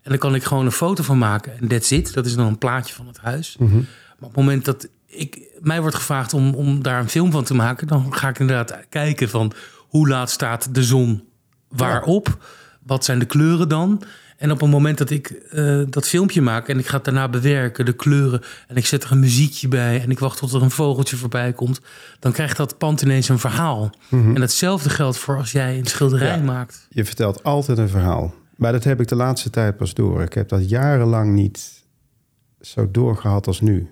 En 0.02 0.10
dan 0.10 0.18
kan 0.20 0.34
ik 0.34 0.44
gewoon 0.44 0.64
een 0.64 0.72
foto 0.72 1.02
van 1.02 1.18
maken. 1.18 1.58
En 1.60 1.68
that's 1.68 1.90
it. 1.90 2.14
Dat 2.14 2.26
is 2.26 2.34
dan 2.34 2.46
een 2.46 2.58
plaatje 2.58 2.94
van 2.94 3.06
het 3.06 3.18
huis. 3.18 3.56
Mhm. 3.58 3.74
Maar 3.74 3.84
op 4.28 4.34
het 4.34 4.36
moment 4.36 4.64
dat 4.64 4.88
ik, 5.06 5.38
mij 5.60 5.80
wordt 5.80 5.96
gevraagd 5.96 6.34
om, 6.34 6.54
om 6.54 6.82
daar 6.82 7.00
een 7.00 7.08
film 7.08 7.30
van 7.30 7.44
te 7.44 7.54
maken... 7.54 7.86
dan 7.86 8.14
ga 8.14 8.28
ik 8.28 8.38
inderdaad 8.38 8.78
kijken 8.88 9.28
van 9.28 9.52
hoe 9.76 10.08
laat 10.08 10.30
staat 10.30 10.74
de 10.74 10.82
zon 10.82 11.24
waarop? 11.68 12.44
Wat 12.82 13.04
zijn 13.04 13.18
de 13.18 13.24
kleuren 13.24 13.68
dan? 13.68 14.02
En 14.36 14.50
op 14.50 14.60
het 14.60 14.70
moment 14.70 14.98
dat 14.98 15.10
ik 15.10 15.28
eh, 15.28 15.80
dat 15.90 16.08
filmpje 16.08 16.42
maak 16.42 16.68
en 16.68 16.78
ik 16.78 16.86
ga 16.86 16.94
het 16.96 17.04
daarna 17.04 17.28
bewerken, 17.28 17.84
de 17.84 17.92
kleuren, 17.92 18.42
en 18.68 18.76
ik 18.76 18.86
zet 18.86 19.04
er 19.04 19.12
een 19.12 19.18
muziekje 19.20 19.68
bij 19.68 20.00
en 20.02 20.10
ik 20.10 20.18
wacht 20.18 20.38
tot 20.38 20.52
er 20.52 20.62
een 20.62 20.70
vogeltje 20.70 21.16
voorbij 21.16 21.52
komt, 21.52 21.80
dan 22.18 22.32
krijgt 22.32 22.56
dat 22.56 22.78
pand 22.78 23.02
ineens 23.02 23.28
een 23.28 23.38
verhaal. 23.38 23.90
En 24.10 24.40
hetzelfde 24.40 24.90
geldt 24.90 25.18
voor 25.18 25.36
als 25.36 25.52
jij 25.52 25.78
een 25.78 25.86
schilderij 25.86 26.36
Ja. 26.36 26.42
maakt. 26.42 26.86
Je 26.90 27.04
vertelt 27.04 27.42
altijd 27.42 27.78
een 27.78 27.88
verhaal. 27.88 28.34
Maar 28.56 28.72
dat 28.72 28.84
heb 28.84 29.00
ik 29.00 29.08
de 29.08 29.14
laatste 29.14 29.50
tijd 29.50 29.76
pas 29.76 29.94
door. 29.94 30.22
Ik 30.22 30.32
heb 30.32 30.48
dat 30.48 30.68
jarenlang 30.68 31.32
niet 31.32 31.84
zo 32.60 32.90
doorgehad 32.90 33.46
als 33.46 33.60
nu. 33.60 33.90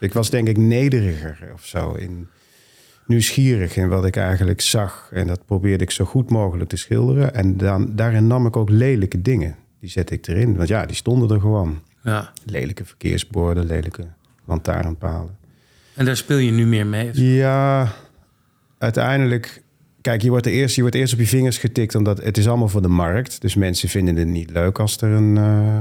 Ik 0.00 0.12
was 0.12 0.30
denk 0.30 0.48
ik 0.48 0.56
nederiger 0.56 1.50
of 1.54 1.64
zo. 1.64 1.92
In, 1.92 2.28
nieuwsgierig 3.10 3.76
in 3.76 3.88
wat 3.88 4.04
ik 4.04 4.16
eigenlijk 4.16 4.60
zag. 4.60 5.08
En 5.12 5.26
dat 5.26 5.46
probeerde 5.46 5.84
ik 5.84 5.90
zo 5.90 6.04
goed 6.04 6.30
mogelijk 6.30 6.70
te 6.70 6.76
schilderen. 6.76 7.34
En 7.34 7.56
dan, 7.56 7.96
daarin 7.96 8.26
nam 8.26 8.46
ik 8.46 8.56
ook 8.56 8.70
lelijke 8.70 9.22
dingen. 9.22 9.56
Die 9.80 9.90
zette 9.90 10.14
ik 10.14 10.26
erin. 10.26 10.56
Want 10.56 10.68
ja, 10.68 10.86
die 10.86 10.96
stonden 10.96 11.30
er 11.30 11.40
gewoon. 11.40 11.82
Ja. 12.02 12.32
Lelijke 12.44 12.84
verkeersborden, 12.84 13.66
lelijke 13.66 14.06
lantaarnpalen. 14.44 15.38
En 15.94 16.04
daar 16.04 16.16
speel 16.16 16.36
je 16.36 16.50
nu 16.50 16.66
meer 16.66 16.86
mee. 16.86 17.10
Ja, 17.12 17.92
uiteindelijk. 18.78 19.62
Kijk, 20.00 20.22
je 20.22 20.30
wordt, 20.30 20.46
er 20.46 20.52
eerst, 20.52 20.74
je 20.74 20.80
wordt 20.80 20.96
eerst 20.96 21.12
op 21.12 21.18
je 21.18 21.26
vingers 21.26 21.58
getikt 21.58 21.94
omdat 21.94 22.22
het 22.22 22.38
is 22.38 22.48
allemaal 22.48 22.68
voor 22.68 22.82
de 22.82 22.88
markt. 22.88 23.40
Dus 23.40 23.54
mensen 23.54 23.88
vinden 23.88 24.16
het 24.16 24.26
niet 24.26 24.50
leuk 24.50 24.78
als 24.78 25.00
er 25.00 25.10
een, 25.10 25.36
eh, 25.36 25.78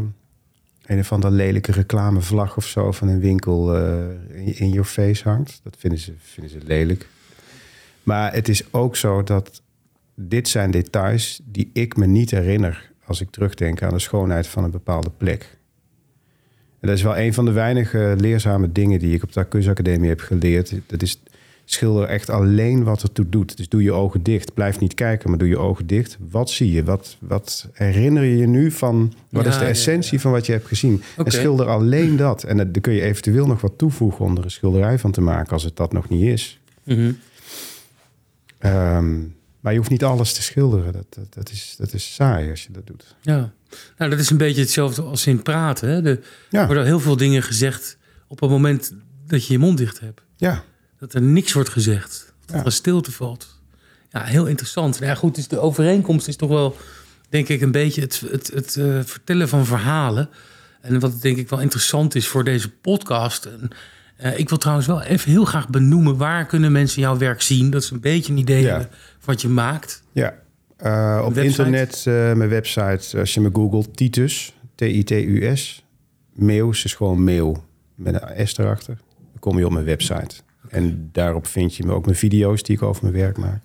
een 0.90 1.00
of 1.00 1.12
andere 1.12 1.34
lelijke 1.34 1.72
reclamevlag 1.72 2.58
of 2.58 2.66
zo 2.66 2.92
van 2.92 3.08
een 3.08 3.20
winkel 3.20 3.76
eh, 3.76 4.62
in, 4.62 4.70
your 4.70 4.86
face 4.86 5.30
hangt. 5.30 5.60
Dat 5.64 5.76
vinden 5.78 6.00
ze, 6.00 6.14
vinden 6.18 6.52
ze 6.52 6.60
lelijk. 6.66 7.08
Maar 8.04 8.34
het 8.34 8.50
is 8.50 8.74
ook 8.74 8.96
zo 8.96 9.24
dat 9.24 9.62
dit 10.16 10.48
zijn 10.48 10.72
details 10.72 11.42
die 11.44 11.70
ik 11.74 11.98
me 11.98 12.06
niet 12.06 12.32
herinner 12.32 12.92
als 13.06 13.22
ik 13.22 13.30
terugdenk 13.30 13.82
aan 13.82 13.94
de 13.94 14.00
schoonheid 14.00 14.48
van 14.48 14.64
een 14.64 14.72
bepaalde 14.72 15.12
plek. 15.18 15.58
En 16.80 16.88
dat 16.88 16.98
is 16.98 17.04
wel 17.04 17.18
een 17.18 17.34
van 17.34 17.46
de 17.46 17.52
weinige 17.52 18.16
leerzame 18.18 18.72
dingen 18.72 19.00
die 19.00 19.16
ik 19.16 19.24
op 19.24 19.32
de 19.32 19.48
kunstacademie 19.48 20.10
heb 20.10 20.20
geleerd. 20.20 20.74
Dat 20.86 21.02
is 21.02 21.20
schilder 21.72 22.08
echt 22.08 22.30
alleen 22.30 22.84
wat 22.84 23.04
ertoe 23.04 23.30
doet. 23.30 23.58
Dus 23.58 23.70
doe 23.70 23.84
je 23.84 23.92
ogen 23.92 24.24
dicht. 24.24 24.54
Blijf 24.54 24.80
niet 24.80 24.94
kijken, 24.94 25.30
maar 25.30 25.40
doe 25.40 25.48
je 25.48 25.58
ogen 25.58 25.88
dicht. 25.88 26.18
Wat 26.30 26.50
zie 26.50 26.72
je? 26.72 26.84
Wat, 26.84 27.18
wat 27.20 27.68
herinner 27.74 28.24
je 28.24 28.38
je 28.38 28.48
nu 28.48 28.72
van... 28.72 29.14
Wat 29.30 29.44
Ja, 29.44 29.50
is 29.50 29.58
de 29.58 29.66
essentie 29.66 30.14
ja. 30.14 30.20
van 30.20 30.32
wat 30.32 30.46
je 30.46 30.52
hebt 30.52 30.68
gezien? 30.68 31.02
En 31.18 31.32
schilder 31.32 31.68
alleen 31.68 32.16
dat. 32.16 32.44
En 32.44 32.58
daar 32.58 32.82
kun 32.82 32.94
je 32.94 33.02
eventueel 33.02 33.48
nog 33.48 33.62
wat 33.62 33.78
toevoegen... 33.78 34.26
om 34.26 34.38
er 34.38 34.44
een 34.44 34.52
schilderij 34.52 35.00
van 35.00 35.12
te 35.12 35.22
maken 35.22 35.52
als 35.54 35.64
het 35.64 35.76
dat 35.76 35.94
nog 35.94 36.10
niet 36.10 36.24
is. 36.24 36.60
Mhm. 36.84 37.12
Ehm, 38.58 39.20
maar 39.60 39.72
je 39.72 39.78
hoeft 39.78 39.90
niet 39.90 40.04
alles 40.04 40.34
te 40.34 40.42
schilderen. 40.42 40.94
Dat, 40.94 41.06
dat, 41.10 41.34
dat, 41.34 41.50
is, 41.52 41.76
dat 41.78 41.94
is 41.94 42.14
saai 42.14 42.50
als 42.50 42.64
je 42.64 42.72
dat 42.72 42.88
doet. 42.88 43.16
Ja. 43.22 43.52
Nou, 43.98 44.12
dat 44.12 44.20
is 44.20 44.30
een 44.30 44.38
beetje 44.38 44.62
hetzelfde 44.62 45.02
als 45.02 45.28
in 45.28 45.42
praten. 45.44 45.90
Hè? 45.90 46.02
De, 46.02 46.20
Er 46.52 46.66
worden 46.66 46.86
heel 46.86 47.00
veel 47.00 47.18
dingen 47.18 47.44
gezegd 47.44 47.98
op 48.28 48.40
het 48.40 48.50
moment 48.50 48.94
dat 49.28 49.46
je 49.46 49.54
je 49.54 49.60
mond 49.60 49.78
dicht 49.78 50.00
hebt. 50.00 50.22
ja. 50.38 50.64
Dat 51.00 51.14
er 51.14 51.22
niks 51.22 51.54
wordt 51.54 51.70
gezegd. 51.70 52.34
Dat 52.46 52.60
er 52.60 52.66
een 52.66 52.72
stilte 52.72 53.12
valt. 53.12 53.60
Ja, 54.12 54.24
heel 54.24 54.46
interessant. 54.46 55.00
Nou 55.00 55.12
ja, 55.12 55.18
goed, 55.18 55.36
dus 55.36 55.48
de 55.48 55.60
overeenkomst 55.60 56.28
is 56.28 56.36
toch 56.36 56.50
wel, 56.50 56.76
denk 57.30 57.48
ik, 57.48 57.62
een 57.62 57.72
beetje 57.72 58.02
het, 58.02 58.24
het, 58.32 58.48
het 58.54 58.76
eh, 58.76 59.00
vertellen 59.04 59.50
van 59.50 59.66
verhalen. 59.66 60.30
En 60.82 61.00
wat 61.00 61.22
denk 61.22 61.38
ik 61.38 61.50
wel 61.50 61.60
interessant 61.60 62.16
is 62.16 62.28
voor 62.28 62.44
deze 62.44 62.70
podcast. 62.70 63.46
En, 63.46 63.70
eh, 64.18 64.40
ik 64.40 64.50
wil 64.50 64.58
trouwens 64.58 64.88
wel 64.88 65.02
even 65.02 65.32
heel 65.32 65.46
graag 65.46 65.70
benoemen... 65.70 66.18
waar 66.18 66.46
kunnen 66.46 66.72
mensen 66.72 67.02
jouw 67.02 67.18
werk 67.18 67.42
zien? 67.42 67.70
Dat 67.70 67.84
is 67.84 67.90
een 67.90 68.00
beetje 68.00 68.32
een 68.32 68.38
idee 68.38 68.62
Ja. 68.64 68.80
van 68.80 68.88
wat 69.26 69.42
je 69.42 69.48
maakt. 69.48 70.04
Ja, 70.12 70.36
eh, 70.78 71.22
op 71.26 71.34
website? 71.34 71.64
internet, 71.64 72.02
mijn 72.38 72.50
website, 72.50 73.20
als 73.20 73.34
je 73.34 73.42
me 73.42 73.50
googelt, 73.54 73.98
Titus, 73.98 74.54
T-I-T-U-S. 74.76 75.84
Meeuws 76.34 76.84
is 76.84 76.94
gewoon 76.94 77.24
meeuw 77.24 77.64
met 77.96 78.22
een 78.22 78.48
S 78.48 78.58
erachter. 78.58 78.98
Dan 79.18 79.40
kom 79.40 79.58
je 79.58 79.66
op 79.66 79.72
mijn 79.72 79.86
website. 79.86 80.36
En 80.70 81.10
daarop 81.12 81.48
vind 81.48 81.76
je 81.76 81.84
me 81.84 81.94
ook 81.94 82.06
mijn 82.06 82.18
video's 82.18 82.64
die 82.64 82.76
ik 82.76 82.82
over 82.82 83.04
mijn 83.04 83.16
werk 83.16 83.38
maak. 83.38 83.64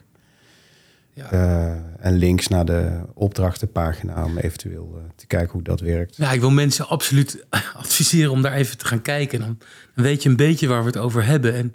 Ja. 1.15 1.31
Eh, 1.31 2.07
en 2.07 2.17
links 2.17 2.49
naar 2.49 2.65
de 2.65 3.01
opdrachtenpagina 3.15 4.25
om 4.25 4.39
eventueel 4.39 4.95
eh, 4.97 5.11
te 5.17 5.27
kijken 5.27 5.53
hoe 5.53 5.63
dat 5.63 5.81
werkt. 5.81 6.17
Ja, 6.17 6.33
ik 6.33 6.41
wil 6.41 6.51
mensen 6.51 6.89
absoluut 6.89 7.45
adviseren 7.77 8.31
om 8.31 8.43
daar 8.43 8.53
even 8.53 8.79
te 8.79 8.87
gaan 8.87 9.03
kijken. 9.03 9.41
Dan, 9.41 9.59
dan 9.95 10.05
weet 10.05 10.23
je 10.23 10.29
een 10.29 10.37
beetje 10.37 10.67
waar 10.67 10.81
we 10.81 10.87
het 10.87 10.97
over 10.97 11.25
hebben. 11.25 11.55
En 11.55 11.75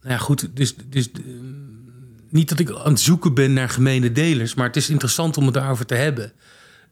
nou 0.00 0.14
ja, 0.14 0.18
goed, 0.18 0.56
dus, 0.56 0.74
dus 0.86 1.10
eh, 1.12 1.20
niet 2.28 2.48
dat 2.48 2.58
ik 2.58 2.70
aan 2.70 2.92
het 2.92 3.00
zoeken 3.00 3.34
ben 3.34 3.52
naar 3.52 3.68
gemene 3.68 4.12
delers, 4.12 4.54
maar 4.54 4.66
het 4.66 4.76
is 4.76 4.90
interessant 4.90 5.36
om 5.36 5.44
het 5.44 5.54
daarover 5.54 5.86
te 5.86 5.94
hebben. 5.94 6.32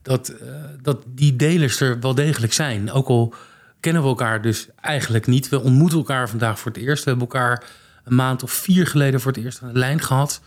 Dat, 0.01 0.33
dat 0.81 1.03
die 1.07 1.35
delers 1.35 1.79
er 1.79 1.99
wel 1.99 2.15
degelijk 2.15 2.53
zijn. 2.53 2.91
Ook 2.91 3.07
al 3.07 3.33
kennen 3.79 4.01
we 4.01 4.07
elkaar 4.07 4.41
dus 4.41 4.67
eigenlijk 4.81 5.27
niet. 5.27 5.49
We 5.49 5.61
ontmoeten 5.61 5.97
elkaar 5.97 6.29
vandaag 6.29 6.59
voor 6.59 6.71
het 6.71 6.81
eerst. 6.81 7.03
We 7.03 7.09
hebben 7.09 7.27
elkaar 7.27 7.63
een 8.03 8.15
maand 8.15 8.43
of 8.43 8.51
vier 8.51 8.87
geleden 8.87 9.21
voor 9.21 9.31
het 9.31 9.43
eerst 9.43 9.61
aan 9.61 9.73
de 9.73 9.79
lijn 9.79 10.01
gehad. 10.01 10.41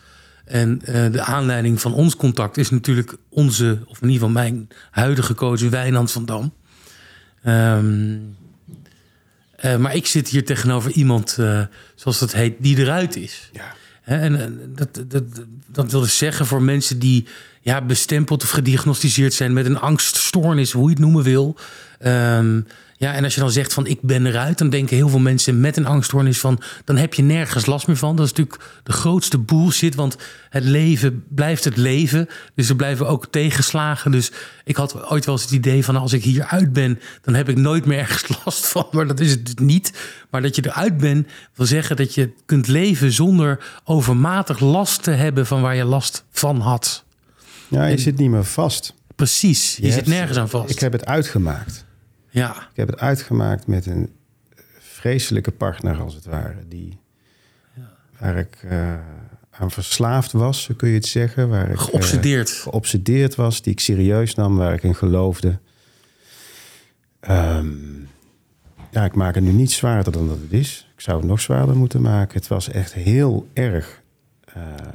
En 0.44 0.80
eh, 0.85 1.12
de 1.12 1.23
aanleiding 1.23 1.80
van 1.80 1.94
ons 1.94 2.16
contact 2.16 2.56
is 2.56 2.70
natuurlijk 2.70 3.16
onze, 3.28 3.78
of 3.87 4.02
in 4.02 4.08
ieder 4.08 4.28
geval 4.28 4.42
mijn 4.42 4.68
huidige 4.90 5.35
coach 5.35 5.61
Wijnand 5.61 6.12
van 6.12 6.25
Dam. 6.25 6.52
Ehm, 7.42 8.16
eh, 9.56 9.76
maar 9.76 9.94
ik 9.94 10.06
zit 10.06 10.28
hier 10.28 10.44
tegenover 10.44 10.90
iemand, 10.90 11.37
eh, 11.38 11.62
zoals 11.94 12.18
dat 12.18 12.32
heet, 12.32 12.54
die 12.58 12.78
eruit 12.78 13.16
is. 13.16 13.50
Ja. 13.52 13.75
En 14.04 14.58
dat, 14.75 15.04
dat, 15.08 15.25
dat 15.66 15.90
wil 15.90 16.00
dus 16.00 16.18
zeggen 16.18 16.47
voor 16.47 16.62
mensen 16.62 16.99
die 16.99 17.26
ja, 17.61 17.82
bestempeld 17.82 18.42
of 18.42 18.50
gediagnosticeerd 18.50 19.35
zijn 19.35 19.52
met 19.52 19.66
een 19.66 19.80
angststoornis, 19.80 20.73
hoe 20.73 20.85
je 20.85 20.90
het 20.90 20.99
noemen 20.99 21.23
wil. 21.23 21.56
Ehm, 21.99 22.61
ja, 23.00 23.12
en 23.14 23.24
als 23.24 23.34
je 23.34 23.40
dan 23.40 23.50
zegt 23.50 23.72
van 23.72 23.86
ik 23.86 24.02
ben 24.02 24.26
eruit, 24.26 24.58
dan 24.58 24.70
denken 24.70 24.96
heel 24.96 25.08
veel 25.08 25.18
mensen 25.18 25.60
met 25.60 25.76
een 25.76 25.86
angststoornis 25.86 26.40
van 26.40 26.60
dan 26.84 26.96
heb 26.96 27.14
je 27.14 27.22
nergens 27.22 27.66
last 27.66 27.86
meer 27.86 27.96
van. 27.96 28.16
Dat 28.16 28.24
is 28.24 28.32
natuurlijk 28.32 28.64
de 28.82 28.92
grootste 28.92 29.38
bullshit, 29.38 29.94
want 29.94 30.16
het 30.50 30.64
leven 30.64 31.24
blijft 31.28 31.64
het 31.64 31.76
leven. 31.76 32.28
Dus 32.54 32.68
er 32.68 32.76
blijven 32.76 33.08
ook 33.08 33.26
tegenslagen. 33.30 34.10
Dus 34.10 34.30
ik 34.64 34.76
had 34.76 35.10
ooit 35.10 35.24
wel 35.24 35.34
eens 35.34 35.44
het 35.44 35.52
idee 35.52 35.84
van 35.84 35.96
als 35.96 36.12
ik 36.12 36.22
hier 36.24 36.44
uit 36.44 36.72
ben, 36.72 37.00
dan 37.22 37.34
heb 37.34 37.48
ik 37.48 37.56
nooit 37.56 37.84
meer 37.86 37.98
ergens 37.98 38.24
last 38.44 38.66
van. 38.66 38.86
Maar 38.90 39.06
dat 39.06 39.20
is 39.20 39.30
het 39.30 39.46
dus 39.46 39.66
niet. 39.66 39.92
Maar 40.30 40.42
dat 40.42 40.56
je 40.56 40.66
eruit 40.66 40.96
bent, 40.96 41.28
wil 41.54 41.66
zeggen 41.66 41.96
dat 41.96 42.14
je 42.14 42.30
kunt 42.46 42.66
leven 42.66 43.12
zonder 43.12 43.64
overmatig 43.84 44.60
last 44.60 45.02
te 45.02 45.10
hebben 45.10 45.46
van 45.46 45.60
waar 45.60 45.76
je 45.76 45.84
last 45.84 46.24
van 46.30 46.60
had. 46.60 47.04
Ja, 47.68 47.86
je 47.86 47.98
zit 47.98 48.16
niet 48.18 48.30
meer 48.30 48.44
vast. 48.44 48.94
Precies, 49.16 49.76
je, 49.76 49.86
zit 49.86 49.94
hebt- 49.94 50.06
nergens 50.06 50.38
aan 50.38 50.48
vast. 50.48 50.70
Ik 50.70 50.78
heb 50.78 50.92
het 50.92 51.06
uitgemaakt. 51.06 51.86
Ja, 52.38 52.50
Ik 52.71 52.76
heb 52.76 52.88
het 52.88 52.99
uitgemaakt 53.00 53.66
met 53.66 53.87
een 53.87 54.11
vreselijke 54.78 55.50
partner, 55.50 56.00
als 56.00 56.14
het 56.14 56.25
ware. 56.25 56.57
Die, 56.68 56.99
Waar 58.18 58.37
ik 58.38 58.59
eh, 58.68 58.95
aan 59.50 59.71
verslaafd 59.71 60.33
was, 60.33 60.62
zo 60.62 60.75
kun 60.76 60.88
je 60.88 60.95
het 60.95 61.07
zeggen. 61.07 61.49
Waar 61.49 61.71
ik, 61.71 61.76
eh, 61.76 61.83
geobsedeerd. 61.83 62.50
geobsedeerd 62.50 63.35
was, 63.35 63.62
die 63.62 63.73
ik 63.73 63.80
serieus 63.80 64.35
nam, 64.35 64.57
waar 64.57 64.75
ik 64.75 64.83
in 64.83 64.95
geloofde. 64.95 65.59
Ehm, 67.21 67.66
ja, 68.90 69.04
ik 69.04 69.14
maak 69.14 69.35
het 69.35 69.45
nu 69.45 69.50
niet 69.52 69.73
zwaarder 69.73 70.12
dan 70.12 70.28
dat 70.28 70.38
het 70.40 70.52
is. 70.52 70.90
Ik 70.95 71.00
zou 71.00 71.18
het 71.18 71.26
nog 71.26 71.40
zwaarder 71.40 71.76
moeten 71.76 72.02
maken. 72.02 72.38
Het 72.38 72.49
was 72.49 72.68
echt 72.71 72.92
heel 72.95 73.49
erg. 73.52 74.00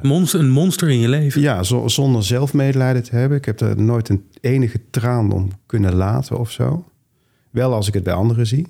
Monster, 0.01 0.39
een 0.39 0.49
monster 0.49 0.89
in 0.89 0.99
je 0.99 1.07
leven. 1.09 1.41
Ja, 1.41 1.63
zo- 1.63 1.87
zonder 1.87 2.23
zelfmedelijden 2.23 3.03
te 3.03 3.15
hebben. 3.15 3.37
Ik 3.37 3.45
heb 3.45 3.59
er 3.59 3.81
nooit 3.81 4.09
een 4.09 4.27
enige 4.41 4.81
traan 4.89 5.31
om 5.31 5.49
kunnen 5.65 5.93
laten 5.95 6.37
of 6.39 6.51
zo. 6.51 6.85
Wel 7.53 7.73
als 7.73 7.87
ik 7.87 7.93
het 7.93 8.03
bij 8.03 8.13
anderen 8.13 8.47
zie. 8.47 8.67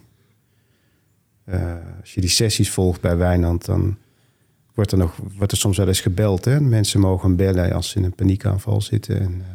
Eh, 1.43 1.75
als 2.01 2.13
je 2.13 2.21
die 2.21 2.29
sessies 2.29 2.71
volgt 2.71 3.01
bij 3.01 3.17
Wijnand, 3.17 3.65
dan 3.65 3.97
wordt 4.73 4.91
er, 4.91 4.97
nog, 4.97 5.15
wordt 5.37 5.51
er 5.51 5.57
soms 5.57 5.77
wel 5.77 5.87
eens 5.87 6.01
gebeld. 6.01 6.45
Hè? 6.45 6.61
Mensen 6.61 6.99
mogen 6.99 7.35
bellen 7.35 7.73
als 7.73 7.89
ze 7.89 7.97
in 7.97 8.03
een 8.03 8.15
paniekaanval 8.15 8.81
zitten. 8.81 9.19
En, 9.19 9.45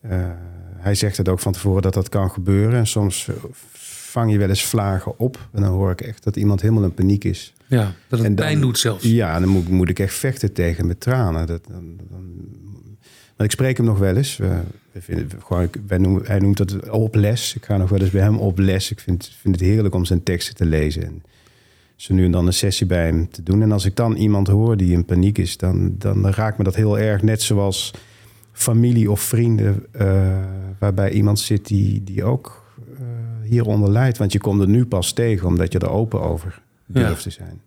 eh, 0.00 0.20
eh, 0.20 0.30
hij 0.76 0.94
zegt 0.94 1.16
het 1.16 1.28
ook 1.28 1.40
van 1.40 1.52
tevoren 1.52 1.82
dat 1.82 1.94
dat 1.94 2.08
kan 2.08 2.30
gebeuren. 2.30 2.78
En 2.78 2.86
soms 2.86 3.28
vang 4.18 4.32
je 4.32 4.38
wel 4.38 4.48
eens 4.48 4.64
vlagen 4.64 5.18
op. 5.18 5.48
En 5.52 5.62
dan 5.62 5.70
hoor 5.70 5.90
ik 5.90 6.00
echt 6.00 6.24
dat 6.24 6.36
iemand 6.36 6.60
helemaal 6.60 6.82
in 6.84 6.94
paniek 6.94 7.24
is. 7.24 7.52
Ja, 7.66 7.92
dat 8.08 8.18
het 8.18 8.36
dan- 8.36 8.46
pijn 8.46 8.60
doet 8.60 8.78
zelfs. 8.78 9.04
Ja, 9.04 9.40
dan 9.40 9.48
moet, 9.48 9.68
moet 9.68 9.88
ik 9.88 9.98
echt 9.98 10.14
vechten 10.14 10.52
tegen 10.52 10.86
met 10.86 11.00
tranen. 11.00 11.46
Dat, 11.46 11.60
dan, 11.70 11.96
dan, 12.10 12.24
maar 13.36 13.46
ik 13.46 13.52
spreek 13.52 13.76
hem 13.76 13.86
nog 13.86 13.98
wel 13.98 14.16
eens. 14.16 14.36
We, 14.36 14.60
we 14.92 15.00
vinden, 15.02 15.28
gewoon, 15.46 15.62
ik- 15.62 15.80
wij 15.86 15.98
noemen, 15.98 16.22
hij 16.26 16.38
noemt 16.38 16.58
het 16.58 16.90
op 16.90 17.14
les. 17.14 17.54
Ik 17.54 17.64
ga 17.64 17.76
nog 17.76 17.88
wel 17.88 18.00
eens 18.00 18.10
bij 18.10 18.22
hem 18.22 18.38
op 18.38 18.58
les. 18.58 18.90
Ik 18.90 19.00
vind, 19.00 19.32
vind 19.40 19.54
het 19.60 19.64
heerlijk 19.64 19.94
om 19.94 20.04
zijn 20.04 20.22
teksten 20.22 20.54
te 20.54 20.64
lezen. 20.64 21.02
En 21.04 21.22
zo 21.96 22.14
nu 22.14 22.24
en 22.24 22.30
dan 22.30 22.46
een 22.46 22.52
sessie 22.52 22.86
bij 22.86 23.04
hem 23.06 23.30
te 23.30 23.42
doen. 23.42 23.62
En 23.62 23.72
als 23.72 23.84
ik 23.84 23.96
dan 23.96 24.16
iemand 24.16 24.46
hoor 24.46 24.76
die 24.76 24.92
in 24.92 25.04
paniek 25.04 25.38
is, 25.38 25.56
dan, 25.56 25.94
dan 25.98 26.26
raakt 26.28 26.58
me 26.58 26.64
dat 26.64 26.74
heel 26.76 26.98
erg. 26.98 27.22
Net 27.22 27.42
zoals 27.42 27.90
familie 28.52 29.10
of 29.10 29.20
vrienden, 29.20 29.86
eh, 29.92 30.38
waarbij 30.78 31.10
iemand 31.10 31.40
zit 31.40 31.66
die, 31.66 32.04
die 32.04 32.24
ook 32.24 32.66
hieronder 33.48 33.90
lijdt. 33.90 34.18
Want 34.18 34.32
je 34.32 34.38
komt 34.40 34.60
er 34.60 34.68
nu 34.68 34.84
pas 34.86 35.12
tegen 35.12 35.46
omdat 35.46 35.72
je 35.72 35.78
er 35.78 35.90
open 35.90 36.20
over 36.20 36.60
durft 36.86 37.16
Ja. 37.16 37.22
te 37.22 37.30
zijn. 37.30 37.60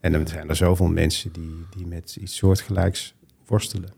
En 0.00 0.12
dan 0.12 0.26
zijn 0.26 0.48
er 0.48 0.56
zoveel 0.56 0.86
mensen 0.86 1.32
die, 1.32 1.66
die 1.76 1.86
met 1.86 2.16
iets 2.20 2.36
soortgelijks 2.36 3.14
worstelen. 3.46 3.90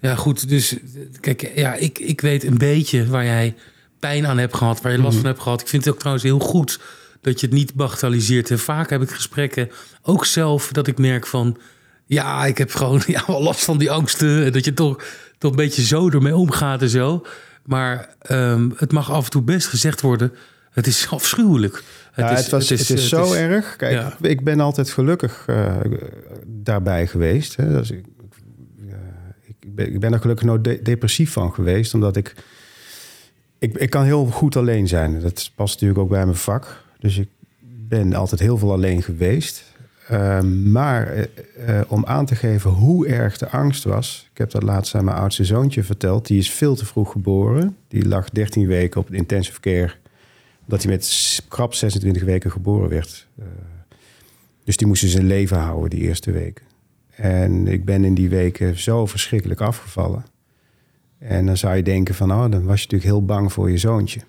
Ja, 0.00 0.14
goed. 0.14 0.48
Dus 0.48 0.76
kijk, 1.20 1.52
ja, 1.54 1.74
ik, 1.74 1.98
ik 1.98 2.20
weet 2.20 2.44
een 2.44 2.58
beetje 2.58 3.06
waar 3.06 3.24
jij 3.24 3.54
pijn 3.98 4.26
aan 4.26 4.38
hebt 4.38 4.56
gehad, 4.56 4.80
waar 4.80 4.92
je 4.92 4.98
last 4.98 5.10
Mhm. 5.12 5.20
van 5.20 5.30
hebt 5.30 5.42
gehad. 5.42 5.60
Ik 5.60 5.68
vind 5.68 5.84
het 5.84 5.92
ook 5.92 5.98
trouwens 5.98 6.24
heel 6.26 6.38
goed 6.38 6.80
dat 7.20 7.40
je 7.40 7.46
het 7.46 7.54
niet 7.54 7.74
bagatelliseert. 7.74 8.50
En 8.50 8.58
vaak 8.58 8.90
heb 8.90 9.02
ik 9.02 9.10
gesprekken, 9.10 9.70
ook 10.02 10.24
zelf, 10.24 10.68
dat 10.72 10.86
ik 10.86 10.98
merk 10.98 11.26
van... 11.26 11.56
Ja, 12.06 12.46
ik 12.46 12.58
heb 12.58 12.70
gewoon 12.74 13.02
ja, 13.06 13.24
wel 13.26 13.42
last 13.42 13.64
van 13.64 13.78
die 13.78 13.90
angsten. 13.90 14.44
En 14.44 14.52
dat 14.52 14.64
je 14.64 14.74
toch, 14.74 15.04
toch 15.38 15.50
een 15.50 15.56
beetje 15.56 15.82
zo 15.82 16.08
ermee 16.10 16.36
omgaat 16.36 16.82
en 16.82 16.88
zo. 16.88 17.24
Maar 17.64 18.14
ehm, 18.18 18.70
het 18.76 18.92
mag 18.92 19.10
af 19.10 19.24
en 19.24 19.30
toe 19.30 19.42
best 19.42 19.66
gezegd 19.66 20.00
worden... 20.00 20.32
Het 20.70 20.86
is 20.86 21.06
afschuwelijk. 21.10 21.74
Het, 22.12 22.24
ja, 22.28 22.34
het, 22.34 22.48
was, 22.48 22.68
het 22.68 22.90
is, 22.90 23.08
zo 23.08 23.20
het 23.20 23.30
is- 23.30 23.36
erg. 23.36 23.76
Kijk, 23.76 23.92
ja. 23.92 24.16
ik 24.20 24.44
ben 24.44 24.60
altijd 24.60 24.90
gelukkig 24.90 25.44
eh, 25.46 25.76
daarbij 26.46 27.06
geweest. 27.06 27.56
Hè. 27.56 27.68
Dus 27.68 27.90
ik, 27.90 28.04
eh, 28.88 28.94
ik, 29.60 29.74
ben, 29.74 29.92
ik 29.92 30.00
ben 30.00 30.12
er 30.12 30.20
gelukkig 30.20 30.46
nooit 30.46 30.64
de- 30.64 30.80
depressief 30.82 31.32
van 31.32 31.54
geweest, 31.54 31.94
omdat 31.94 32.16
ik, 32.16 32.34
ik... 33.58 33.76
Ik 33.76 33.90
kan 33.90 34.04
heel 34.04 34.26
goed 34.26 34.56
alleen 34.56 34.88
zijn. 34.88 35.20
Dat 35.20 35.50
past 35.54 35.72
natuurlijk 35.72 36.00
ook 36.00 36.08
bij 36.10 36.24
mijn 36.24 36.36
vak. 36.36 36.82
Dus 36.98 37.18
ik 37.18 37.28
ben 37.88 38.14
altijd 38.14 38.40
heel 38.40 38.58
veel 38.58 38.72
alleen 38.72 39.02
geweest. 39.02 39.64
Uh, 40.12 40.40
maar 40.72 41.06
eh, 41.06 41.24
uh, 41.68 41.80
om 41.88 42.06
aan 42.06 42.26
te 42.26 42.34
geven 42.34 42.70
hoe 42.70 43.06
erg 43.06 43.38
de 43.38 43.50
angst 43.50 43.84
was... 43.84 44.28
Ik 44.32 44.38
heb 44.38 44.50
dat 44.50 44.62
laatst 44.62 44.94
aan 44.94 45.04
mijn 45.04 45.16
oudste 45.16 45.44
zoontje 45.44 45.82
verteld. 45.82 46.26
Die 46.26 46.38
is 46.38 46.50
veel 46.50 46.74
te 46.74 46.86
vroeg 46.86 47.12
geboren. 47.12 47.76
Die 47.88 48.08
lag 48.08 48.30
13 48.30 48.66
weken 48.66 49.00
op 49.00 49.12
intensive 49.12 49.60
care 49.60 49.92
dat 50.66 50.82
hij 50.82 50.92
met 50.92 51.42
krap 51.48 51.74
26 51.74 52.22
weken 52.22 52.50
geboren 52.50 52.88
werd. 52.88 53.26
Uh, 53.38 53.44
dus 54.64 54.76
die 54.76 54.86
moesten 54.86 55.08
zijn 55.08 55.26
leven 55.26 55.56
houden 55.56 55.90
die 55.90 56.00
eerste 56.00 56.30
weken. 56.30 56.64
En 57.16 57.66
ik 57.66 57.84
ben 57.84 58.04
in 58.04 58.14
die 58.14 58.28
weken 58.28 58.78
zo 58.78 59.06
verschrikkelijk 59.06 59.60
afgevallen. 59.60 60.24
En 61.18 61.46
dan 61.46 61.56
zou 61.56 61.76
je 61.76 61.82
denken 61.82 62.14
van, 62.14 62.32
oh, 62.32 62.50
dan 62.50 62.64
was 62.64 62.80
je 62.80 62.86
natuurlijk 62.90 63.10
heel 63.10 63.24
bang 63.24 63.52
voor 63.52 63.70
je 63.70 63.78
zoontje. 63.78 64.20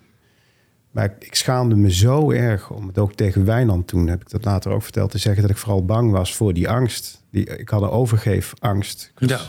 Maar 0.94 1.14
ik, 1.18 1.34
schaamde 1.34 1.74
me 1.76 1.92
zo 1.92 2.30
erg 2.30 2.70
om 2.70 2.86
het 2.86 2.98
ook 2.98 3.14
tegen 3.14 3.44
Wijnand 3.44 3.86
toen, 3.86 4.06
heb 4.06 4.20
ik 4.20 4.30
dat 4.30 4.44
later 4.44 4.72
ook 4.72 4.82
verteld, 4.82 5.10
te 5.10 5.18
zeggen 5.18 5.42
dat 5.42 5.50
ik 5.50 5.56
vooral 5.56 5.84
bang 5.84 6.10
was 6.10 6.34
voor 6.34 6.52
die 6.52 6.68
angst. 6.68 7.22
Die, 7.30 7.44
ik 7.44 7.68
had 7.68 7.82
een 7.82 7.88
overgeefangst. 7.88 9.12
Ja. 9.16 9.40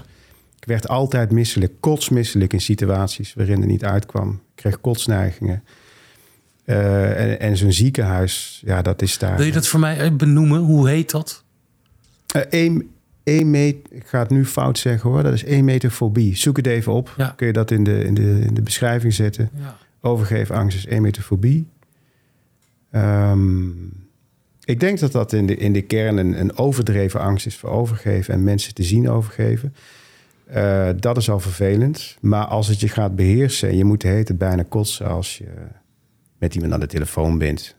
Ik 0.60 0.66
werd 0.66 0.88
altijd 0.88 1.32
misselijk, 1.32 1.74
kotsmisselijk 1.80 2.54
in 2.54 2.62
situaties 2.62 3.34
waarin 3.34 3.62
er 3.62 3.68
niet 3.68 3.84
uitkwam. 3.84 4.30
Ik 4.30 4.56
kreeg 4.56 4.82
kotsneigingen. 4.82 5.64
Uh, 6.66 7.22
en 7.22 7.40
en 7.40 7.58
zo'n 7.58 7.72
ziekenhuis, 7.72 8.62
ja, 8.66 8.82
dat 8.82 9.02
is 9.02 9.18
daar. 9.18 9.38
Wil 9.38 9.46
je 9.46 9.52
dat 9.52 9.68
voor 9.68 9.80
mij 9.80 10.16
benoemen? 10.16 10.60
Hoe 10.60 10.90
heet 10.90 11.12
dat? 11.12 11.44
Uh, 12.36 12.42
een, 12.50 12.92
een 13.24 13.50
meter, 13.50 13.82
ik 13.90 14.08
ga 14.08 14.20
het 14.20 14.30
nu 14.30 14.46
fout 14.46 14.78
zeggen 14.78 15.10
hoor, 15.10 15.24
dat 15.24 15.34
is 15.34 15.44
emetofobie. 15.44 16.36
Zoek 16.36 16.58
het 16.58 16.68
even 16.68 16.94
op. 16.94 17.14
Ja. 17.18 17.34
Kun 17.36 17.48
je 17.48 17.54
dat 17.54 17.72
in 17.72 17.84
de, 17.84 18.04
in 18.04 18.14
de, 18.14 18.40
in 18.40 18.54
de 18.54 18.62
beschrijving 18.62 19.14
zetten? 19.14 19.50
Ja. 19.54 19.78
Overgeefangst 20.06 20.78
is 20.78 20.86
emetofobie. 20.86 21.68
Um, 22.92 24.08
ik 24.64 24.80
denk 24.80 25.00
dat 25.00 25.12
dat 25.12 25.34
in 25.34 25.48
de, 25.48 25.56
in 25.56 25.74
de 25.74 25.82
kern 25.82 26.18
een, 26.18 26.40
een 26.40 26.58
overdreven 26.58 27.20
angst 27.20 27.46
is 27.46 27.58
voor 27.58 27.70
overgeven 27.70 28.34
en 28.34 28.44
mensen 28.44 28.74
te 28.74 28.84
zien 28.84 29.10
overgeven. 29.10 29.76
Uh, 30.56 30.90
dat 31.00 31.18
is 31.18 31.30
al 31.30 31.40
vervelend. 31.40 32.18
Maar 32.22 32.46
als 32.46 32.68
het 32.68 32.80
je 32.80 32.88
gaat 32.88 33.16
beheersen 33.16 33.70
en 33.70 33.78
je 33.78 33.86
moet 33.86 34.00
tijd 34.00 34.38
bijna 34.38 34.64
kotsen 34.64 35.08
als 35.08 35.38
je 35.38 35.52
met 36.38 36.56
iemand 36.56 36.74
aan 36.74 36.80
de 36.80 36.88
telefoon 36.88 37.38
bent. 37.38 37.76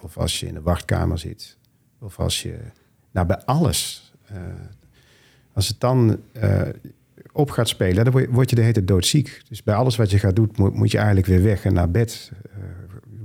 Of 0.00 0.18
als 0.18 0.40
je 0.40 0.46
in 0.46 0.54
de 0.54 0.62
wachtkamer 0.62 1.18
zit. 1.18 1.56
Of 1.98 2.18
als 2.18 2.42
je. 2.42 2.58
Nou, 3.10 3.26
bij 3.26 3.42
alles. 3.44 4.12
Uh, 4.32 4.38
als 5.52 5.68
het 5.68 5.80
dan 5.80 6.18
uh, 6.42 6.60
op 7.36 7.50
gaat 7.50 7.68
spelen, 7.68 8.04
dan 8.04 8.12
word 8.12 8.24
je, 8.24 8.30
word 8.30 8.50
je 8.50 8.56
de 8.56 8.62
hele 8.62 8.72
tijd 8.74 8.88
doodziek. 8.88 9.40
Dus 9.48 9.62
bij 9.62 9.74
alles 9.74 9.96
wat 9.96 10.10
je 10.10 10.18
gaat 10.18 10.36
doen, 10.36 10.50
moet, 10.56 10.74
moet 10.74 10.90
je 10.90 10.96
eigenlijk 10.98 11.26
weer 11.26 11.42
weg 11.42 11.64
en 11.64 11.72
naar 11.72 11.90
bed. 11.90 12.30
Uh, 12.58 12.64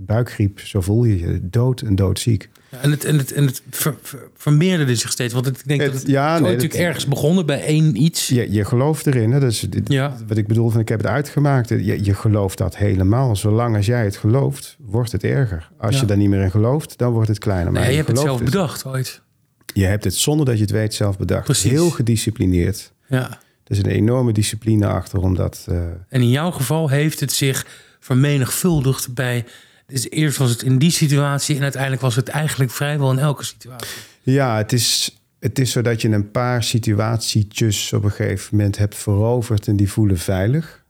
buikgriep, 0.05 0.59
zo 0.59 0.81
voel 0.81 1.03
je 1.03 1.19
je. 1.19 1.39
Dood 1.43 1.81
en 1.81 1.95
doodziek. 1.95 2.49
Ja, 2.69 2.77
en 2.81 2.91
het, 2.91 3.05
en 3.05 3.17
het, 3.17 3.31
en 3.33 3.45
het 3.45 3.61
ver, 3.69 3.95
ver, 4.01 4.19
vermeerderde 4.35 4.95
zich 4.95 5.11
steeds. 5.11 5.33
Want 5.33 5.47
ik 5.47 5.67
denk 5.67 5.81
Het- 5.81 5.91
dat 5.91 6.01
het 6.01 6.09
ja, 6.11 6.31
nee, 6.33 6.41
natuurlijk 6.41 6.71
dat- 6.71 6.81
ergens 6.81 7.07
begonnen 7.07 7.45
bij 7.45 7.61
één 7.63 8.01
iets. 8.03 8.27
Je, 8.27 8.51
je 8.51 8.65
gelooft 8.65 9.07
erin. 9.07 9.31
Hè? 9.31 9.39
Dat 9.39 9.51
is 9.51 9.59
dit- 9.59 9.91
Ja. 9.91 10.15
wat 10.27 10.37
ik 10.37 10.47
bedoel 10.47 10.69
van 10.69 10.79
ik 10.81 10.87
heb 10.89 10.97
het 10.99 11.07
uitgemaakt. 11.07 11.69
Je, 11.69 12.03
je 12.03 12.13
gelooft 12.13 12.57
dat 12.57 12.77
helemaal. 12.77 13.35
Zolang 13.35 13.75
als 13.75 13.85
jij 13.85 14.03
het 14.03 14.17
gelooft, 14.17 14.77
wordt 14.79 15.11
het 15.11 15.23
erger. 15.23 15.69
Als 15.77 15.95
Ja. 15.95 16.01
je 16.01 16.07
daar 16.07 16.17
niet 16.17 16.29
meer 16.29 16.41
in 16.41 16.51
gelooft, 16.51 16.97
dan 16.97 17.11
wordt 17.11 17.27
het 17.29 17.39
kleiner. 17.39 17.71
Maar 17.71 17.81
Nee, 17.81 17.89
je 17.91 17.95
hebt 17.97 18.07
het 18.07 18.19
zelf 18.19 18.43
bedacht 18.43 18.85
ooit. 18.85 19.21
Je 19.73 19.85
hebt 19.85 20.03
het 20.03 20.15
zonder 20.15 20.45
dat 20.45 20.55
je 20.55 20.61
het 20.61 20.71
weet 20.71 20.93
zelf 20.93 21.17
bedacht. 21.17 21.43
Precies. 21.45 21.71
Heel 21.71 21.89
gedisciplineerd. 21.89 22.93
Ja. 23.07 23.39
Er 23.71 23.77
is 23.77 23.83
een 23.83 23.91
enorme 23.91 24.33
discipline 24.33 24.87
achter 24.87 25.19
om 25.19 25.35
dat... 25.35 25.65
eh, 25.69 25.77
En 26.09 26.21
in 26.21 26.29
jouw 26.29 26.51
geval 26.51 26.89
heeft 26.89 27.19
het 27.19 27.31
zich 27.31 27.65
vermenigvuldigd 27.99 29.13
bij... 29.13 29.45
Dus 29.87 30.09
eerst 30.09 30.37
was 30.37 30.49
het 30.49 30.61
in 30.61 30.77
die 30.77 30.91
situatie 30.91 31.55
en 31.55 31.61
uiteindelijk 31.61 32.01
was 32.01 32.15
het 32.15 32.27
eigenlijk 32.27 32.71
vrijwel 32.71 33.11
in 33.11 33.19
elke 33.19 33.43
situatie. 33.43 33.87
Ja, 34.21 34.57
het 34.57 34.73
is, 34.73 35.17
het 35.39 35.59
is 35.59 35.71
zo 35.71 35.81
dat 35.81 36.01
je 36.01 36.09
een 36.09 36.31
paar 36.31 36.63
situatietjes 36.63 37.93
op 37.93 38.03
een 38.03 38.11
gegeven 38.11 38.57
moment 38.57 38.77
hebt 38.77 38.95
veroverd 38.95 39.67
en 39.67 39.75
die 39.75 39.91
voelen 39.91 40.17
veilig. 40.17 40.83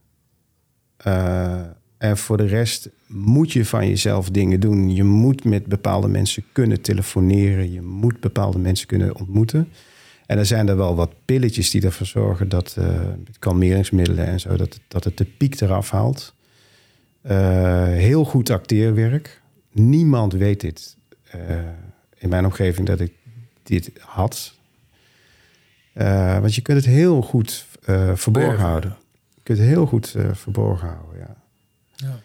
Uh, 1.08 1.62
en 1.98 2.18
voor 2.18 2.38
de 2.38 2.46
rest 2.46 2.90
moet 3.08 3.52
je 3.52 3.66
van 3.66 3.88
jezelf 3.88 4.30
dingen 4.30 4.60
doen. 4.60 4.96
Je 4.96 5.04
moet 5.04 5.44
met 5.44 5.66
bepaalde 5.66 6.08
mensen 6.08 6.44
kunnen 6.52 6.82
telefoneren. 6.82 7.72
Je 7.72 7.82
moet 7.82 8.20
bepaalde 8.20 8.60
mensen 8.60 8.88
kunnen 8.88 9.16
ontmoeten. 9.16 9.70
En 10.32 10.38
er 10.38 10.46
zijn 10.46 10.68
er 10.68 10.78
wel 10.78 10.96
wat 10.96 11.14
pilletjes 11.26 11.70
die 11.70 11.82
ervoor 11.82 12.08
zorgen 12.08 12.50
dat 12.50 12.76
uh, 12.80 13.02
kalmeringsmiddelen 13.40 14.26
en 14.26 14.40
zo, 14.40 14.56
dat, 14.56 14.80
dat 14.88 15.04
het 15.04 15.18
de 15.18 15.26
piek 15.26 15.62
eraf 15.62 15.90
haalt. 15.90 16.34
Uh, 17.24 17.84
heel 17.84 18.26
goed 18.26 18.50
acteerwerk. 18.50 19.42
Niemand 19.72 20.34
weet 20.34 20.62
dit 20.62 20.98
uh, 21.36 21.42
in 22.18 22.30
mijn 22.30 22.46
omgeving 22.46 22.88
dat 22.88 23.00
ik 23.00 23.14
dit 23.64 23.92
had. 24.00 24.54
Want 26.42 26.56
je 26.56 26.62
kunt 26.62 26.78
het 26.78 26.88
heel 26.88 27.22
goed 27.22 27.66
verborgen 28.14 28.60
houden. 28.60 28.98
Je 29.34 29.42
kunt 29.44 29.58
het 29.58 29.68
heel 29.68 29.86
goed 29.86 30.16
verborgen 30.32 30.88
houden, 30.88 31.20
ja. 31.20 31.36
Ja. 31.96 32.20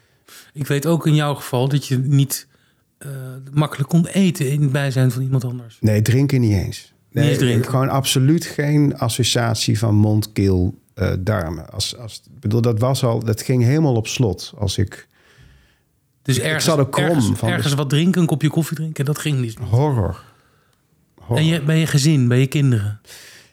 Ik 0.53 0.67
weet 0.67 0.85
ook 0.85 1.07
in 1.07 1.15
jouw 1.15 1.35
geval 1.35 1.67
dat 1.67 1.87
je 1.87 1.97
niet 1.97 2.47
eh, 2.97 3.09
makkelijk 3.53 3.89
kon 3.89 4.07
eten 4.07 4.51
in 4.51 4.61
het 4.61 4.71
bijzijn 4.71 5.11
van 5.11 5.21
iemand 5.21 5.43
anders. 5.43 5.77
Nee, 5.79 6.01
drinken 6.01 6.41
niet 6.41 6.53
eens. 6.53 6.93
Nee, 7.25 7.37
drinken. 7.37 7.69
Gewoon 7.69 7.89
absoluut 7.89 8.45
geen 8.45 8.97
associatie 8.97 9.79
van 9.79 9.95
mond, 9.95 10.31
keel, 10.33 10.75
eh, 10.93 11.11
darmen. 11.19 11.69
Als, 11.71 11.97
als, 11.97 12.21
bedoel, 12.39 12.61
dat 12.61 12.79
was 12.79 13.03
al, 13.03 13.19
dat 13.23 13.41
ging 13.41 13.63
helemaal 13.63 13.95
op 13.95 14.07
slot. 14.07 14.53
Als 14.57 14.77
ik 14.77 15.07
Dus 16.21 16.37
Ik 16.37 16.43
ergens, 16.43 16.63
zat 16.65 16.79
ook 16.79 16.91
krom 16.91 17.05
ergens, 17.05 17.39
van- 17.39 17.49
ergens 17.49 17.73
wat 17.73 17.89
drinken, 17.89 18.21
een 18.21 18.27
kopje 18.27 18.49
koffie 18.49 18.75
drinken, 18.77 19.05
dat 19.05 19.17
ging 19.19 19.39
niet. 19.39 19.57
horror. 19.69 20.23
horror. 21.17 21.37
En 21.37 21.45
je, 21.45 21.61
bij 21.63 21.79
je 21.79 21.87
gezin, 21.87 22.27
bij 22.27 22.39
je 22.39 22.47
kinderen. 22.47 22.99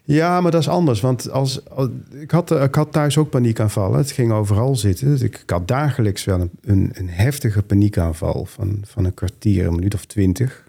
Ja, 0.07 0.40
maar 0.40 0.50
dat 0.50 0.61
is 0.61 0.68
anders. 0.68 1.00
Want 1.00 1.31
als, 1.31 1.68
als- 1.70 1.88
ik, 2.11 2.31
had, 2.31 2.50
eh, 2.50 2.62
ik 2.62 2.74
had 2.74 2.92
thuis 2.92 3.16
ook 3.18 3.31
paniekaanvallen. 3.31 3.98
Het 3.98 4.11
ging 4.11 4.33
overal 4.33 4.77
zitten. 4.77 5.07
Dus 5.07 5.20
ik, 5.20 5.38
ik 5.38 5.50
had 5.50 5.68
dagelijks 5.68 6.24
wel 6.24 6.40
een, 6.40 6.50
een, 6.62 6.90
een 6.94 7.09
heftige 7.09 7.62
paniekaanval 7.62 8.44
van, 8.44 8.83
van 8.87 9.05
een 9.05 9.14
kwartier, 9.14 9.66
een 9.66 9.74
minuut 9.74 9.94
of 9.94 10.05
twintig. 10.05 10.64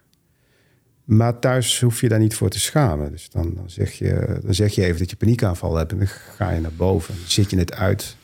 Maar 1.06 1.40
thuis 1.40 1.82
hoef 1.82 2.02
je 2.02 2.10
daar 2.10 2.20
niet 2.20 2.36
voor 2.36 2.50
te 2.50 2.60
schamen. 2.60 3.12
Dus 3.12 3.30
dan, 3.30 3.54
dan, 3.56 3.70
zeg 3.70 3.92
je, 3.92 4.40
dan 4.44 4.54
zeg 4.54 4.76
je 4.76 4.84
even 4.84 5.00
dat 5.00 5.10
je 5.10 5.16
paniekaanval 5.16 5.76
hebt 5.76 5.92
en 5.92 5.98
dan 5.98 6.08
ga 6.08 6.52
je 6.52 6.60
naar 6.60 6.74
boven. 6.74 7.16
Dan 7.16 7.28
zit 7.28 7.50
je 7.50 7.58
het 7.58 7.74
uit. 7.74 8.18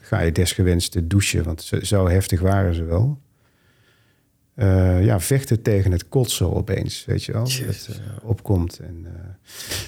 Ga 0.00 0.20
je 0.20 0.32
desgewenst 0.32 1.08
douchen, 1.10 1.44
want 1.44 1.62
zo, 1.62 1.80
zo 1.80 2.08
heftig 2.08 2.40
waren 2.40 2.74
ze 2.74 2.84
wel. 2.84 3.18
Eh, 4.54 5.04
ja, 5.04 5.20
vechten 5.20 5.62
tegen 5.62 5.92
het 5.92 6.08
kotsen 6.08 6.54
opeens, 6.54 7.04
weet 7.04 7.24
je 7.24 7.32
wel. 7.32 7.42
Dat 7.42 7.52
het 7.52 7.88
eh, 7.88 8.28
opkomt. 8.28 8.78
En, 8.78 9.02
eh, 9.04 9.12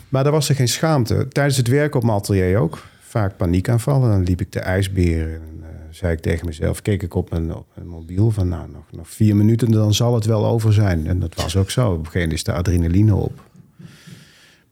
maar 0.08 0.22
daar 0.22 0.32
was 0.32 0.48
er 0.48 0.54
geen 0.54 0.68
schaamte. 0.68 1.28
Tijdens 1.28 1.56
het 1.56 1.68
werk 1.68 1.94
op 1.94 2.02
mijn 2.02 2.16
atelier 2.16 2.58
ook. 2.58 2.86
Vaak 3.00 3.36
paniekaanvallen. 3.36 4.10
Dan 4.10 4.22
liep 4.22 4.40
ik 4.40 4.52
de 4.52 4.60
ijsberen. 4.60 5.34
En 5.34 5.64
zei 5.90 6.12
ik 6.12 6.20
tegen 6.20 6.46
mezelf, 6.46 6.82
keek 6.82 7.02
ik 7.02 7.14
op 7.14 7.30
mijn, 7.30 7.54
op 7.54 7.66
mijn 7.74 7.88
mobiel 7.88 8.30
van... 8.30 8.48
nou, 8.48 8.70
nog, 8.70 8.84
nog 8.90 9.08
vier 9.08 9.36
minuten, 9.36 9.70
dan 9.70 9.94
zal 9.94 10.14
het 10.14 10.24
wel 10.24 10.46
over 10.46 10.72
zijn. 10.72 11.06
En 11.06 11.18
dat 11.18 11.34
was 11.34 11.56
ook 11.56 11.70
zo. 11.70 11.86
Op 11.86 11.90
een 11.90 11.96
gegeven 11.96 12.20
moment 12.20 12.38
is 12.38 12.44
de 12.44 12.52
adrenaline 12.52 13.14
op. 13.14 13.46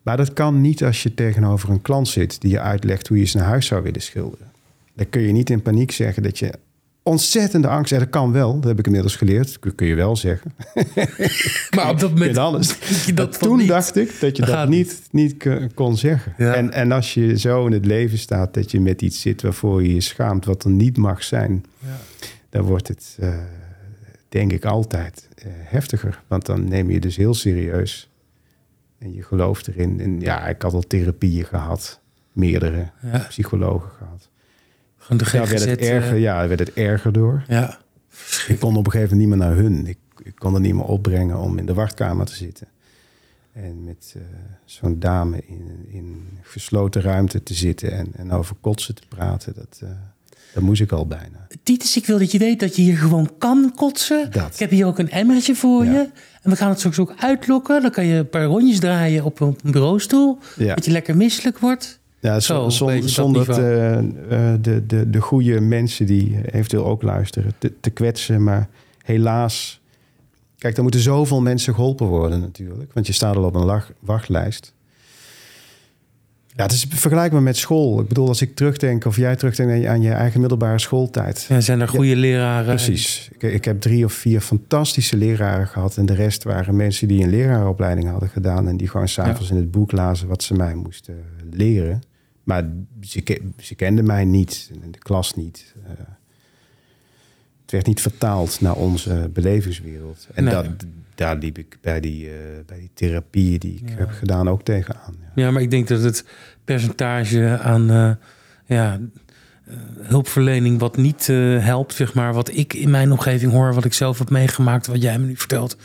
Maar 0.02 0.16
dat 0.16 0.32
kan 0.32 0.60
niet 0.60 0.84
als 0.84 1.02
je 1.02 1.14
tegenover 1.14 1.70
een 1.70 1.82
klant 1.82 2.08
zit... 2.08 2.40
die 2.40 2.50
je 2.50 2.60
uitlegt 2.60 3.08
hoe 3.08 3.18
je 3.18 3.26
zijn 3.26 3.44
huis 3.44 3.66
zou 3.66 3.82
willen 3.82 4.02
schilderen. 4.02 4.50
Dan 4.94 5.08
kun 5.08 5.22
je 5.22 5.32
niet 5.32 5.50
in 5.50 5.62
paniek 5.62 5.90
zeggen 5.90 6.22
dat 6.22 6.38
je 6.38 6.52
ontzettende 7.06 7.68
angst... 7.68 7.90
Ja, 7.90 7.98
dat 7.98 8.10
kan 8.10 8.32
wel, 8.32 8.54
dat 8.54 8.64
heb 8.64 8.78
ik 8.78 8.86
inmiddels 8.86 9.16
geleerd. 9.16 9.58
Dat 9.62 9.74
kun 9.74 9.86
je 9.86 9.94
wel 9.94 10.16
zeggen. 10.16 10.52
Maar 11.76 11.90
op 11.90 11.98
dat 12.00 12.10
moment... 12.10 12.36
alles. 12.36 12.78
dat 13.14 13.38
toen 13.38 13.58
niet. 13.58 13.68
dacht 13.68 13.96
ik 13.96 14.20
dat 14.20 14.36
je 14.36 14.44
Dat 14.44 14.68
niet, 14.68 15.02
niet 15.10 15.46
kon 15.74 15.96
zeggen. 15.96 16.34
Ja. 16.38 16.54
En, 16.54 16.72
en 16.72 16.92
als 16.92 17.14
je 17.14 17.38
zo 17.38 17.66
in 17.66 17.72
het 17.72 17.86
leven 17.86 18.18
staat 18.18 18.54
dat 18.54 18.70
je 18.70 18.80
met 18.80 19.02
iets 19.02 19.20
zit 19.20 19.42
waarvoor 19.42 19.82
je 19.82 19.94
je 19.94 20.00
schaamt, 20.00 20.44
wat 20.44 20.64
er 20.64 20.70
niet 20.70 20.96
mag 20.96 21.22
zijn, 21.22 21.64
Ja. 21.78 21.96
dan 22.50 22.62
wordt 22.62 22.88
het, 22.88 23.16
eh, 23.20 23.34
denk 24.28 24.52
ik, 24.52 24.64
altijd 24.64 25.28
eh, 25.34 25.46
heftiger. 25.50 26.22
Want 26.26 26.46
dan 26.46 26.68
neem 26.68 26.86
je 26.86 26.92
je 26.94 27.00
dus 27.00 27.16
heel 27.16 27.34
serieus 27.34 28.10
en 28.98 29.14
je 29.14 29.22
gelooft 29.22 29.68
erin. 29.68 30.00
En 30.00 30.20
ja, 30.20 30.46
ik 30.46 30.62
had 30.62 30.72
al 30.72 30.82
therapieën 30.86 31.44
gehad. 31.44 32.00
meerdere 32.32 32.90
Ja. 33.02 33.18
psychologen 33.28 33.90
gehad. 33.98 34.28
Gewoon 35.06 35.24
de 35.24 35.30
Daar 35.32 35.48
werd 35.48 35.64
het 35.64 35.80
erger, 35.80 36.16
ja, 36.16 36.48
werd 36.48 36.60
het 36.60 36.72
erger 36.72 37.12
door. 37.12 37.44
ja. 37.48 37.78
Ik 38.48 38.58
kon 38.58 38.76
op 38.76 38.86
een 38.86 38.92
gegeven 38.92 39.16
moment 39.16 39.30
niet 39.30 39.38
meer 39.38 39.48
naar 39.48 39.56
hun. 39.64 39.86
Ik, 39.86 39.98
ik 40.22 40.34
kon 40.34 40.54
er 40.54 40.60
niet 40.60 40.74
meer 40.74 40.84
opbrengen 40.84 41.38
om 41.38 41.58
in 41.58 41.66
de 41.66 41.74
wachtkamer 41.74 42.26
te 42.26 42.34
zitten. 42.34 42.66
En 43.52 43.84
met 43.84 44.14
eh, 44.16 44.22
zo'n 44.64 44.98
dame 44.98 45.42
in, 45.46 45.86
in 45.90 46.28
gesloten 46.42 47.02
ruimte 47.02 47.42
te 47.42 47.54
zitten 47.54 47.92
en, 47.92 48.06
en 48.16 48.30
over 48.32 48.56
kotsen 48.60 48.94
te 48.94 49.02
praten. 49.08 49.54
Dat, 49.54 49.80
eh 49.82 49.88
dat 50.54 50.62
moest 50.62 50.80
ik 50.80 50.92
al 50.92 51.06
bijna. 51.06 51.46
Titus, 51.62 51.96
ik 51.96 52.06
wil 52.06 52.18
dat 52.18 52.32
je 52.32 52.38
weet 52.38 52.60
dat 52.60 52.76
je 52.76 52.82
hier 52.82 52.96
gewoon 52.96 53.30
kan 53.38 53.72
kotsen. 53.74 54.30
Dat. 54.30 54.52
Ik 54.52 54.58
heb 54.58 54.70
hier 54.70 54.86
ook 54.86 54.98
een 54.98 55.10
emmertje 55.10 55.54
voor 55.54 55.84
Ja. 55.84 55.92
je. 55.92 56.08
En 56.42 56.50
we 56.50 56.56
gaan 56.56 56.68
het 56.68 56.78
straks 56.78 56.98
ook 56.98 57.14
uitlokken. 57.18 57.82
Dan 57.82 57.90
kan 57.90 58.06
je 58.06 58.14
een 58.18 58.28
paar 58.28 58.44
rondjes 58.44 58.78
draaien 58.80 59.24
op 59.24 59.40
een 59.40 59.56
bureaustoel. 59.64 60.38
Ja. 60.56 60.74
Dat 60.74 60.84
je 60.84 60.90
lekker 60.90 61.16
misselijk 61.16 61.58
wordt. 61.58 61.98
Ja, 62.26 62.40
zon- 62.40 62.90
dat 63.00 63.10
zonder 63.10 63.48
niveau. 63.48 64.12
eh, 64.28 64.52
de, 64.60 64.86
de, 64.86 65.10
de 65.10 65.20
goede 65.20 65.60
mensen 65.60 66.06
die 66.06 66.38
eventueel 66.52 66.84
ook 66.86 67.02
luisteren 67.02 67.52
te, 67.58 67.72
te 67.80 67.90
kwetsen. 67.90 68.42
Maar 68.44 68.68
helaas, 69.02 69.80
kijk, 70.58 70.76
er 70.76 70.82
moeten 70.82 71.00
zoveel 71.00 71.40
mensen 71.40 71.74
geholpen 71.74 72.06
worden 72.06 72.40
natuurlijk. 72.40 72.92
Want 72.92 73.06
je 73.06 73.12
staat 73.12 73.36
al 73.36 73.44
op 73.44 73.54
een 73.54 73.64
lach- 73.64 73.92
wachtlijst. 74.00 74.74
Ja, 76.54 76.62
het 76.62 76.72
is 76.72 76.86
vergelijkbaar 76.88 77.42
met 77.42 77.56
school. 77.56 78.00
Ik 78.00 78.08
bedoel, 78.08 78.28
als 78.28 78.42
ik 78.42 78.54
terugdenk 78.54 79.04
of 79.04 79.16
jij 79.16 79.36
terugdenkt 79.36 79.86
aan 79.86 80.00
je, 80.02 80.10
eigen 80.10 80.40
middelbare 80.40 80.78
schooltijd. 80.78 81.46
Ja, 81.48 81.60
zijn 81.60 81.80
er 81.80 81.88
goede 81.88 82.16
leraren? 82.16 82.74
Precies. 82.74 83.28
Ik, 83.32 83.42
ik 83.42 83.64
heb 83.64 83.80
drie 83.80 84.04
of 84.04 84.12
vier 84.12 84.40
fantastische 84.40 85.16
leraren 85.16 85.66
gehad. 85.66 85.96
En 85.96 86.06
de 86.06 86.14
rest 86.14 86.44
waren 86.44 86.76
mensen 86.76 87.08
die 87.08 87.22
een 87.22 87.30
leraaropleiding 87.30 88.08
hadden 88.10 88.28
gedaan. 88.28 88.68
En 88.68 88.76
die 88.76 88.88
gewoon 88.88 89.08
s'avonds 89.08 89.50
in 89.50 89.56
het 89.56 89.70
boek 89.70 89.92
lazen 89.92 90.28
wat 90.28 90.42
ze 90.42 90.54
mij 90.54 90.74
moesten 90.74 91.14
leren. 91.50 92.02
Maar 92.46 92.64
ze, 93.00 93.20
ke- 93.20 93.42
ze 93.58 93.74
kenden 93.74 94.06
mij 94.06 94.24
niet. 94.24 94.70
De 94.90 94.98
klas 94.98 95.34
niet. 95.34 95.74
Eh, 95.84 95.90
het 97.62 97.70
werd 97.70 97.86
niet 97.86 98.00
vertaald 98.00 98.60
naar 98.60 98.74
onze 98.74 99.30
belevingswereld. 99.32 100.26
En 100.34 100.44
Nee. 100.44 100.54
dat, 100.54 100.66
daar 101.14 101.36
liep 101.36 101.58
ik 101.58 101.78
bij 101.80 102.00
die, 102.00 102.26
eh, 102.28 102.34
bij 102.66 102.78
die 102.78 102.90
therapieën 102.94 103.58
die 103.58 103.74
ik 103.82 103.88
Ja. 103.88 103.94
heb 103.96 104.10
gedaan 104.10 104.48
ook 104.48 104.62
tegenaan. 104.62 105.14
Ja. 105.20 105.42
Ja, 105.44 105.50
maar 105.50 105.62
ik 105.62 105.70
denk 105.70 105.88
dat 105.88 106.02
het 106.02 106.24
percentage 106.64 107.58
aan 107.58 107.90
eh, 107.90 108.10
ja, 108.66 109.00
hulpverlening 110.00 110.78
wat 110.78 110.96
niet 110.96 111.26
helpt, 111.26 111.94
zeg 111.94 112.14
maar, 112.14 112.32
wat 112.34 112.48
ik 112.56 112.74
in 112.74 112.90
mijn 112.90 113.10
omgeving 113.12 113.52
hoor, 113.52 113.74
wat 113.74 113.84
ik 113.84 113.92
zelf 113.92 114.18
heb 114.18 114.30
meegemaakt, 114.30 114.86
wat 114.86 115.02
jij 115.02 115.18
me 115.18 115.26
nu 115.26 115.36
vertelt, 115.36 115.76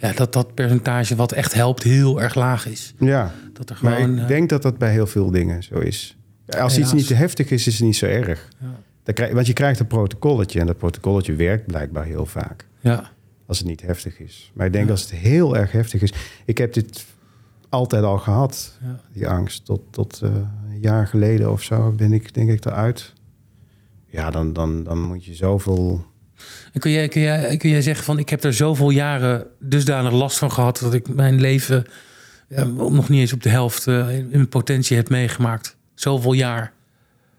ja, 0.00 0.12
dat 0.12 0.32
dat 0.32 0.54
percentage 0.54 1.16
wat 1.16 1.32
echt 1.32 1.54
helpt 1.54 1.82
heel 1.82 2.22
erg 2.22 2.34
laag 2.34 2.66
is. 2.66 2.94
ja. 2.98 3.34
Dat 3.52 3.70
er 3.70 3.78
Maar 3.82 3.94
gewoon. 3.96 4.14
ik 4.14 4.20
eh, 4.22 4.28
denk 4.28 4.48
dat 4.48 4.62
dat 4.62 4.78
bij 4.78 4.92
heel 4.92 5.06
veel 5.06 5.30
dingen 5.30 5.62
zo 5.62 5.74
is. 5.78 6.16
Als 6.58 6.78
iets 6.78 6.92
niet 6.92 7.06
te 7.06 7.14
heftig 7.14 7.50
is, 7.50 7.66
is 7.66 7.74
het 7.74 7.82
niet 7.82 7.96
zo 7.96 8.06
erg. 8.06 8.48
Ja. 8.60 8.66
Dan 9.02 9.14
krijg, 9.14 9.32
want 9.32 9.46
je 9.46 9.52
krijgt 9.52 9.80
een 9.80 9.86
protocolletje 9.86 10.60
en 10.60 10.66
dat 10.66 10.76
protocolletje 10.78 11.34
werkt 11.34 11.66
blijkbaar 11.66 12.04
heel 12.04 12.26
vaak. 12.26 12.66
ja. 12.80 13.10
Als 13.46 13.58
het 13.58 13.68
niet 13.68 13.82
heftig 13.82 14.18
is. 14.20 14.50
Maar 14.54 14.66
ik 14.66 14.72
denk 14.72 14.90
als 14.90 15.00
het 15.02 15.10
heel 15.10 15.56
erg 15.56 15.72
heftig 15.72 16.02
is. 16.02 16.12
Ik 16.44 16.58
heb 16.58 16.72
dit 16.72 17.04
altijd 17.68 18.04
al 18.04 18.18
gehad, 18.18 18.78
Ja. 18.82 19.00
die 19.12 19.28
angst. 19.28 19.64
Tot, 19.64 19.80
tot 19.90 20.20
eh, 20.22 20.30
een 20.70 20.80
jaar 20.80 21.06
geleden 21.06 21.52
of 21.52 21.62
zo 21.62 21.90
ben 21.92 22.12
ik 22.12 22.34
denk 22.34 22.50
ik 22.50 22.64
eruit. 22.64 23.12
Ja, 24.06 24.30
dan, 24.30 24.52
dan, 24.52 24.84
dan 24.84 25.00
moet 25.02 25.24
je 25.24 25.34
zoveel... 25.34 26.04
En 26.72 26.80
kun 26.80 26.90
jij, 26.90 27.08
kun, 27.08 27.20
jij, 27.20 27.56
kun 27.56 27.70
jij 27.70 27.82
zeggen 27.82 28.04
van 28.04 28.18
ik 28.18 28.28
heb 28.28 28.44
er 28.44 28.54
zoveel 28.54 28.90
jaren 28.90 29.46
dusdanig 29.58 30.12
last 30.12 30.38
van 30.38 30.52
gehad 30.52 30.78
dat 30.82 30.94
ik 30.94 31.08
mijn 31.14 31.40
leven 31.40 31.84
ja, 32.48 32.64
nog 32.64 33.08
niet 33.08 33.20
eens 33.20 33.32
op 33.32 33.42
de 33.42 33.48
helft 33.48 33.86
eh, 33.86 34.18
in 34.18 34.48
potentie 34.48 34.96
heb 34.96 35.08
meegemaakt. 35.08 35.76
Zoveel 35.94 36.32
jaar. 36.32 36.72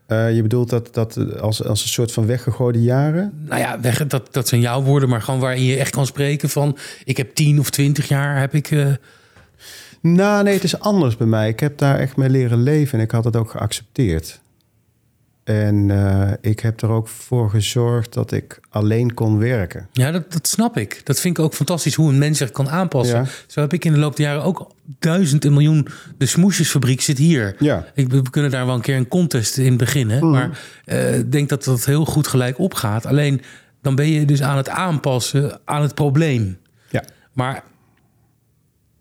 Eh, 0.05 0.35
je 0.35 0.41
bedoelt 0.41 0.69
dat, 0.69 0.93
dat 0.93 1.39
als, 1.39 1.63
als 1.63 1.81
een 1.81 1.87
soort 1.89 2.11
van 2.11 2.25
weggegooide 2.25 2.81
jaren? 2.81 3.43
nou 3.47 3.61
ja, 3.61 3.79
weg, 3.79 4.07
dat, 4.07 4.27
dat 4.31 4.47
zijn 4.47 4.61
jouw 4.61 4.81
woorden, 4.81 5.09
maar 5.09 5.21
gewoon 5.21 5.39
waarin 5.39 5.63
je 5.63 5.77
echt 5.77 5.91
kan 5.91 6.05
spreken 6.05 6.49
van... 6.49 6.77
ik 7.03 7.17
heb 7.17 7.35
tien 7.35 7.59
of 7.59 7.69
twintig 7.69 8.07
jaar, 8.07 8.39
heb 8.39 8.53
ik... 8.53 8.71
eh, 8.71 8.87
Nou, 10.01 10.43
nee, 10.43 10.53
het 10.53 10.63
is 10.63 10.79
anders 10.79 11.17
bij 11.17 11.27
mij. 11.27 11.49
Ik 11.49 11.59
heb 11.59 11.77
daar 11.77 11.99
echt 11.99 12.15
mee 12.15 12.29
leren 12.29 12.63
leven 12.63 12.97
en 12.97 13.03
ik 13.03 13.11
had 13.11 13.23
het 13.23 13.35
ook 13.35 13.49
geaccepteerd. 13.51 14.40
En 15.43 15.91
eh, 15.91 16.31
ik 16.41 16.59
heb 16.59 16.81
er 16.81 16.89
ook 16.89 17.07
voor 17.07 17.49
gezorgd 17.49 18.13
dat 18.13 18.31
ik 18.31 18.59
alleen 18.69 19.13
kon 19.13 19.37
werken. 19.37 19.87
ja, 19.91 20.11
dat, 20.11 20.31
dat 20.31 20.47
snap 20.47 20.77
ik. 20.77 21.01
Dat 21.03 21.19
vind 21.19 21.37
ik 21.37 21.43
ook 21.43 21.53
fantastisch, 21.53 21.95
hoe 21.95 22.09
een 22.09 22.17
mens 22.17 22.37
zich 22.37 22.51
kan 22.51 22.69
aanpassen. 22.69 23.19
Ja. 23.19 23.25
Zo 23.47 23.61
heb 23.61 23.73
ik 23.73 23.85
in 23.85 23.93
de 23.93 23.99
loop 23.99 24.15
der 24.15 24.25
jaren 24.25 24.43
ook 24.43 24.71
duizend 24.99 25.45
en 25.45 25.53
miljoen... 25.53 25.87
de 26.17 26.25
smoesjesfabriek 26.25 27.01
zit 27.01 27.17
hier. 27.17 27.55
Ja. 27.59 27.85
Ik, 27.93 28.09
we 28.09 28.29
kunnen 28.29 28.51
daar 28.51 28.65
wel 28.65 28.75
een 28.75 28.81
keer 28.81 28.95
een 28.95 29.07
contest 29.07 29.57
in 29.57 29.77
beginnen. 29.77 30.29
Maar 30.29 30.59
eh, 30.85 31.17
ik 31.17 31.31
denk 31.31 31.49
dat 31.49 31.63
dat 31.63 31.85
heel 31.85 32.05
goed 32.05 32.27
gelijk 32.27 32.59
opgaat. 32.59 33.05
Alleen, 33.05 33.41
dan 33.81 33.95
ben 33.95 34.07
je 34.07 34.25
dus 34.25 34.41
aan 34.41 34.57
het 34.57 34.69
aanpassen 34.69 35.59
aan 35.65 35.81
het 35.81 35.95
probleem. 35.95 36.57
Ja. 36.89 37.03
Maar 37.33 37.63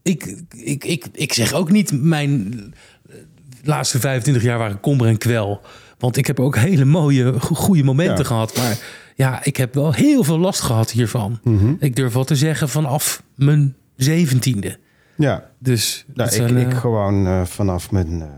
ik, 0.03 0.37
ik, 0.51 0.85
ik, 0.85 1.07
ik 1.13 1.33
zeg 1.33 1.53
ook 1.53 1.71
niet 1.71 2.03
mijn 2.03 2.55
laatste 3.63 4.01
25 4.01 4.43
jaar 4.43 4.59
waren 4.59 4.81
kommer 4.81 5.07
en 5.07 5.19
kwel. 5.19 5.63
Want 6.01 6.17
ik 6.17 6.27
heb 6.27 6.41
ook 6.41 6.57
hele 6.57 6.85
mooie, 6.85 7.41
go- 7.41 7.55
goede 7.55 7.83
momenten 7.83 8.17
Ja. 8.19 8.25
gehad. 8.25 8.57
Maar 8.57 8.79
ja, 9.15 9.45
ik 9.45 9.57
heb 9.57 9.75
wel 9.75 9.93
heel 9.93 10.25
veel 10.25 10.39
last 10.39 10.61
gehad 10.61 10.91
hiervan. 10.91 11.41
Mhm. 11.45 11.75
Ik 11.79 11.97
durf 11.97 12.13
wel 12.13 12.25
te 12.25 12.37
zeggen 12.37 12.69
vanaf 12.69 13.23
mijn 13.35 13.77
zeventiende. 13.97 14.79
Ja, 15.17 15.51
Dus 15.59 16.05
nou, 16.15 16.29
ik, 16.29 16.35
zijn, 16.35 16.57
ik 16.57 16.71
eh, 16.73 16.79
gewoon 16.79 17.27
eh, 17.27 17.45
vanaf 17.45 17.91
mijn 17.91 18.23
eh, 18.23 18.29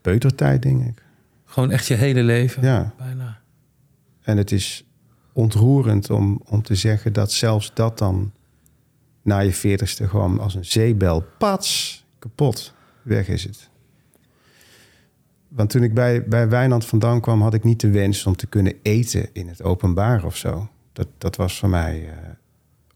peutertijd, 0.00 0.62
denk 0.62 0.84
ik. 0.86 1.02
gewoon 1.44 1.70
echt 1.70 1.86
je 1.86 1.94
hele 1.94 2.22
leven. 2.22 2.62
Ja, 2.62 2.92
Bijna. 2.98 3.40
en 4.22 4.36
het 4.36 4.52
is 4.52 4.84
ontroerend 5.32 6.10
om, 6.10 6.40
om 6.48 6.62
te 6.62 6.74
zeggen 6.74 7.12
dat 7.12 7.32
zelfs 7.32 7.70
dat 7.74 7.98
dan 7.98 8.32
na 9.22 9.38
je 9.38 9.52
veertigste 9.52 10.08
gewoon 10.08 10.40
als 10.40 10.54
een 10.54 10.64
zeebel, 10.64 11.24
pats, 11.38 12.04
kapot, 12.18 12.74
weg 13.02 13.28
is 13.28 13.44
het. 13.44 13.68
Want 15.54 15.70
toen 15.70 15.82
ik 15.82 15.94
bij, 15.94 16.24
bij 16.24 16.48
Wijnand 16.48 16.86
vandaan 16.86 17.20
kwam, 17.20 17.42
had 17.42 17.54
ik 17.54 17.64
niet 17.64 17.80
de 17.80 17.90
wens 17.90 18.26
om 18.26 18.36
te 18.36 18.46
kunnen 18.46 18.74
eten 18.82 19.28
in 19.32 19.48
het 19.48 19.62
openbaar 19.62 20.24
of 20.24 20.36
zo. 20.36 20.68
Dat, 20.92 21.08
dat 21.18 21.36
was 21.36 21.58
voor 21.58 21.68
mij 21.68 22.08
eh, 22.08 22.16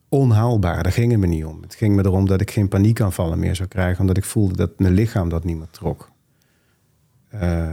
onhaalbaar. 0.09 0.83
Daar 0.83 0.93
ging 0.93 1.11
het 1.11 1.21
me 1.21 1.27
niet 1.27 1.45
om. 1.45 1.63
Het 1.63 1.75
ging 1.75 1.95
me 1.95 2.05
erom 2.05 2.27
dat 2.27 2.41
ik 2.41 2.51
geen 2.51 2.69
paniekaanvallen 2.69 3.39
meer 3.39 3.57
zou 3.57 3.69
krijgen, 3.69 4.01
omdat 4.01 4.17
ik 4.17 4.25
voelde 4.25 4.57
dat 4.57 4.79
mijn 4.79 4.93
lichaam 4.93 5.29
dat 5.29 5.45
niet 5.45 5.57
meer 5.57 5.71
trok. 5.71 6.11
Eh, 7.29 7.73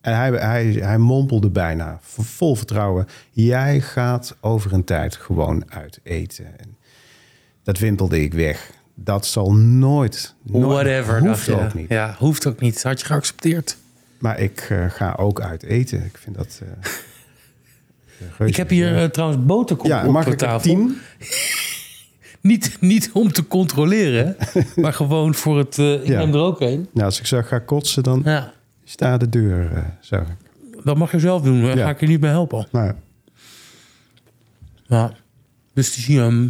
en 0.00 0.16
hij, 0.16 0.30
hij, 0.30 0.64
hij 0.64 0.98
mompelde 0.98 1.50
bijna, 1.50 1.98
vol 2.02 2.54
vertrouwen: 2.54 3.06
Jij 3.30 3.80
gaat 3.80 4.36
over 4.40 4.72
een 4.72 4.84
tijd 4.84 5.16
gewoon 5.16 5.70
uit 5.70 6.00
eten. 6.02 6.58
En 6.58 6.76
dat 7.62 7.78
wimpelde 7.78 8.22
ik 8.22 8.34
weg. 8.34 8.70
Dat 8.98 9.26
zal 9.26 9.52
nooit, 9.54 10.34
nooit 10.42 10.64
Whatever. 10.72 11.18
hoeft 11.28 11.44
je. 11.46 11.54
ook 11.60 11.74
niet. 11.74 11.88
Ja, 11.88 12.14
hoeft 12.18 12.46
ook 12.46 12.60
niet. 12.60 12.82
Had 12.82 13.00
je 13.00 13.06
geaccepteerd. 13.06 13.76
Maar 14.18 14.40
ik 14.40 14.66
eh, 14.70 14.84
ga 14.90 15.14
ook 15.18 15.40
uit 15.40 15.62
eten. 15.62 16.04
Ik 16.04 16.18
vind 16.18 16.36
dat. 16.36 16.60
eh, 18.38 18.46
Ik 18.48 18.56
heb 18.56 18.68
hier 18.68 18.96
eh, 19.02 19.04
trouwens 19.08 19.44
boterkoek 19.44 19.86
ja, 19.86 20.06
op 20.06 20.12
mag 20.12 20.24
de 20.24 20.30
ik 20.30 20.38
tafel. 20.38 20.60
tien? 20.60 20.96
Niet, 22.40 22.76
niet 22.80 23.10
om 23.12 23.32
te 23.32 23.46
controleren, 23.46 24.36
maar 24.76 24.92
gewoon 24.92 25.34
voor 25.34 25.58
het... 25.58 25.78
ik 25.78 26.06
Ja. 26.06 26.18
neem 26.18 26.34
er 26.34 26.40
ook 26.40 26.60
een. 26.60 26.88
Nou, 26.92 27.06
als 27.06 27.18
ik 27.18 27.26
zo 27.26 27.42
ga 27.42 27.58
kotsen, 27.58 28.02
dan 28.02 28.22
Ja, 28.24 28.52
staat 28.84 29.20
de 29.20 29.28
deur. 29.28 29.72
eh 29.72 29.82
zo. 30.00 30.24
dat 30.84 30.96
mag 30.96 31.12
je 31.12 31.18
zelf 31.18 31.42
doen. 31.42 31.62
Daar 31.62 31.76
Ja. 31.76 31.84
ga 31.84 31.90
ik 31.90 32.00
je 32.00 32.06
niet 32.06 32.20
bij 32.20 32.30
helpen. 32.30 32.66
Nou, 32.72 32.92
Ja. 34.86 35.12
Dus 35.74 35.94
die, 36.06 36.20
ehm, 36.20 36.48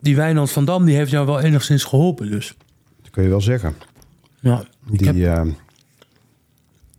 die 0.00 0.16
Wijnand 0.16 0.50
van 0.50 0.64
Dam 0.64 0.84
die 0.84 0.96
heeft 0.96 1.10
jou 1.10 1.26
wel 1.26 1.40
enigszins 1.40 1.84
geholpen 1.84 2.30
dus. 2.30 2.54
dat 3.02 3.10
kun 3.10 3.22
je 3.22 3.28
wel 3.28 3.40
zeggen. 3.40 3.74
Ja. 4.40 4.64
Ik 4.90 4.98
Die, 4.98 5.06
heb, 5.24 5.46
eh, 5.46 5.52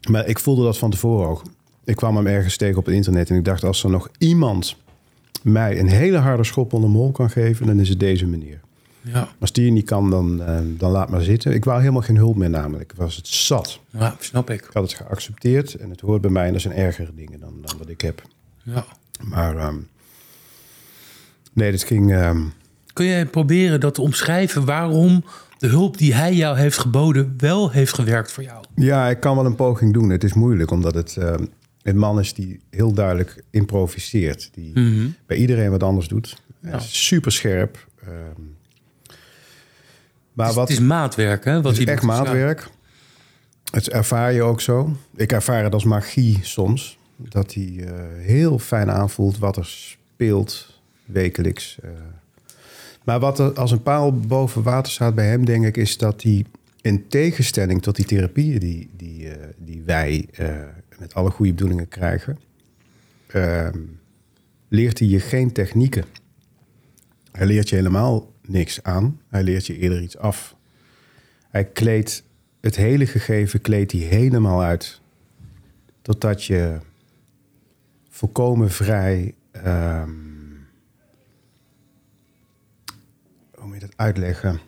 maar 0.09 0.27
ik 0.27 0.39
voelde 0.39 0.63
dat 0.63 0.77
van 0.77 0.89
tevoren 0.91 1.27
ook. 1.27 1.41
Ik 1.83 1.95
kwam 1.95 2.15
hem 2.15 2.27
ergens 2.27 2.57
tegen 2.57 2.77
op 2.77 2.85
het 2.85 2.95
internet 2.95 3.29
en 3.29 3.35
ik 3.35 3.45
dacht... 3.45 3.63
als 3.63 3.83
er 3.83 3.89
nog 3.89 4.09
iemand 4.17 4.75
mij 5.43 5.79
een 5.79 5.89
hele 5.89 6.17
harde 6.17 6.43
schop 6.43 6.73
onder 6.73 6.89
mijn 6.89 7.01
hol 7.01 7.11
kan 7.11 7.29
geven... 7.29 7.65
dan 7.65 7.79
is 7.79 7.89
het 7.89 7.99
deze 7.99 8.25
meneer. 8.25 8.59
ja. 9.01 9.29
Als 9.39 9.51
die 9.51 9.71
niet 9.71 9.85
kan, 9.85 10.09
dan, 10.09 10.41
eh, 10.43 10.59
dan 10.63 10.91
laat 10.91 11.09
maar 11.09 11.21
zitten. 11.21 11.53
Ik 11.53 11.65
wou 11.65 11.79
helemaal 11.79 12.01
geen 12.01 12.15
hulp 12.15 12.35
meer 12.35 12.49
namelijk. 12.49 12.91
Ik 12.91 12.97
was 12.97 13.15
het 13.15 13.27
zat. 13.27 13.79
ja, 13.91 14.15
snap 14.19 14.49
ik. 14.49 14.61
Ik 14.65 14.73
had 14.73 14.83
het 14.83 14.93
geaccepteerd 14.93 15.73
en 15.75 15.89
het 15.89 16.01
hoort 16.01 16.21
bij 16.21 16.31
mij... 16.31 16.45
en 16.47 16.53
dat 16.53 16.61
zijn 16.61 16.73
ergere 16.73 17.11
dingen 17.15 17.39
dan, 17.39 17.53
dan 17.61 17.77
wat 17.77 17.89
ik 17.89 18.01
heb. 18.01 18.21
Ja. 18.63 18.85
Maar 19.21 19.57
ehm, 19.57 19.77
nee, 21.53 21.71
dit 21.71 21.83
ging... 21.83 22.13
ehm, 22.13 22.41
Kun 22.97 23.05
jij 23.05 23.25
proberen 23.25 23.79
dat 23.79 23.93
te 23.93 24.01
omschrijven 24.01 24.65
waarom 24.65 25.23
de 25.57 25.67
hulp 25.67 25.97
die 25.97 26.13
hij 26.13 26.33
jou 26.33 26.57
heeft 26.57 26.77
geboden 26.77 27.33
wel 27.37 27.71
heeft 27.71 27.93
gewerkt 27.93 28.31
voor 28.31 28.43
jou? 28.43 28.63
Ja, 28.75 29.07
ik 29.09 29.19
kan 29.19 29.35
wel 29.35 29.45
een 29.45 29.55
poging 29.55 29.93
doen. 29.93 30.09
Het 30.09 30.23
is 30.23 30.33
moeilijk, 30.33 30.71
omdat 30.71 30.93
het 30.93 31.17
ehm, 31.17 31.45
een 31.83 31.97
man 31.97 32.19
is 32.19 32.33
die 32.33 32.59
heel 32.69 32.93
duidelijk 32.93 33.43
improviseert. 33.49 34.49
Die 34.53 34.73
bij 35.25 35.37
iedereen 35.37 35.71
wat 35.71 35.83
anders 35.83 36.07
doet. 36.07 36.41
Ja. 36.61 36.79
super 36.79 37.31
scherp. 37.31 37.87
ehm, 38.01 38.11
Maar 40.33 40.45
het, 40.45 40.49
is, 40.55 40.59
wat, 40.59 40.69
het 40.69 40.77
is 40.77 40.83
maatwerk, 40.83 41.45
hè? 41.45 41.61
Wat 41.61 41.71
het 41.71 41.81
is 41.81 41.85
echt 41.85 42.03
maatwerk. 42.03 42.67
Het 43.71 43.89
ervaar 43.89 44.33
je 44.33 44.41
ook 44.41 44.61
zo. 44.61 44.95
Ik 45.15 45.31
ervaar 45.31 45.63
het 45.63 45.73
als 45.73 45.83
magie 45.83 46.39
soms. 46.41 46.97
Dat 47.15 47.53
hij 47.53 47.75
eh, 47.79 47.93
heel 48.25 48.59
fijn 48.59 48.91
aanvoelt 48.91 49.37
wat 49.37 49.57
er 49.57 49.65
speelt 49.65 50.79
wekelijks. 51.05 51.77
eh. 51.83 51.89
Maar 53.07 53.19
wat 53.19 53.39
er 53.39 53.53
als 53.53 53.71
een 53.71 53.81
paal 53.81 54.19
boven 54.19 54.63
water 54.63 54.91
staat 54.91 55.15
bij 55.15 55.27
hem, 55.27 55.45
denk 55.45 55.65
ik, 55.65 55.77
is 55.77 55.97
dat 55.97 56.23
hij 56.23 56.45
in 56.81 57.07
tegenstelling 57.07 57.81
tot 57.81 57.95
die 57.95 58.05
therapieën 58.05 58.59
die, 58.59 58.89
die, 58.97 59.29
eh, 59.29 59.47
die 59.57 59.81
wij 59.85 60.27
eh, 60.33 60.55
met 60.99 61.13
alle 61.13 61.31
goede 61.31 61.51
bedoelingen 61.51 61.87
krijgen, 61.87 62.39
ehm, 63.27 63.79
leert 64.67 64.99
hij 64.99 65.07
je 65.07 65.19
geen 65.19 65.51
technieken. 65.51 66.05
Hij 67.31 67.45
leert 67.45 67.69
je 67.69 67.75
helemaal 67.75 68.31
niks 68.41 68.83
aan. 68.83 69.19
Hij 69.27 69.43
leert 69.43 69.65
je 69.65 69.77
eerder 69.77 70.01
iets 70.01 70.17
af. 70.17 70.55
Hij 71.49 71.65
kleedt 71.65 72.23
het 72.61 72.75
hele 72.75 73.05
gegeven 73.05 73.61
kleedt 73.61 73.91
hij 73.91 74.01
helemaal 74.01 74.61
uit. 74.63 75.01
Totdat 76.01 76.43
je 76.43 76.77
volkomen 78.09 78.71
vrij. 78.71 79.33
ehm, 79.51 80.26
uitleggen? 83.95 84.59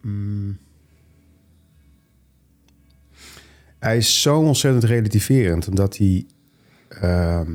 Mm. 0.00 0.58
Hij 3.78 3.96
is 3.96 4.22
zo 4.22 4.40
ontzettend 4.40 4.84
relativerend, 4.84 5.68
omdat 5.68 5.96
hij 5.96 6.26
ehm, 6.88 7.50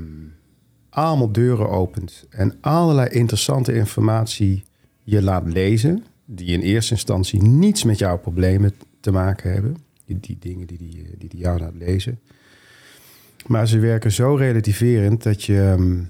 allemaal 0.90 1.32
deuren 1.32 1.70
opent 1.70 2.26
en 2.30 2.58
allerlei 2.62 3.10
interessante 3.10 3.74
informatie 3.74 4.64
je 5.04 5.22
laat 5.22 5.54
lezen, 5.54 6.04
die 6.26 6.48
in 6.48 6.60
eerste 6.60 6.94
instantie 6.94 7.42
niets 7.42 7.84
met 7.84 7.98
jouw 7.98 8.18
problemen 8.18 8.74
te 9.00 9.12
maken 9.12 9.52
hebben. 9.52 9.78
Die, 10.06 10.20
die 10.20 10.38
dingen 10.40 10.68
die 10.68 10.78
die, 10.78 11.16
die 11.18 11.30
die 11.30 11.40
jou 11.40 11.60
laat 11.60 11.76
lezen. 11.76 12.20
Maar 13.48 13.68
ze 13.68 13.80
werken 13.80 14.12
zo 14.12 14.36
relativerend 14.36 15.24
dat 15.24 15.44
je 15.44 15.62
ehm, 15.62 16.04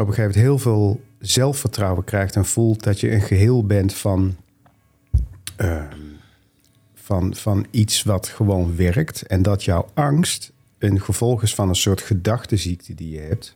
op 0.00 0.08
een 0.08 0.14
gegeven 0.14 0.40
moment 0.40 0.44
heel 0.44 0.58
veel 0.58 1.00
zelfvertrouwen 1.18 2.04
krijgt 2.04 2.36
en 2.36 2.44
voelt 2.44 2.82
dat 2.82 3.00
je 3.00 3.12
een 3.12 3.22
geheel 3.22 3.66
bent 3.66 3.94
van, 3.94 4.36
ehm, 5.56 5.96
van, 6.94 7.34
van 7.34 7.66
iets 7.70 8.02
wat 8.02 8.28
gewoon 8.28 8.76
werkt. 8.76 9.22
En 9.22 9.42
dat 9.42 9.64
jouw 9.64 9.88
angst 9.94 10.52
een 10.78 11.00
gevolg 11.00 11.42
is 11.42 11.54
van 11.54 11.68
een 11.68 11.74
soort 11.74 12.00
gedachteziekte 12.00 12.94
die 12.94 13.10
je 13.10 13.20
hebt. 13.20 13.54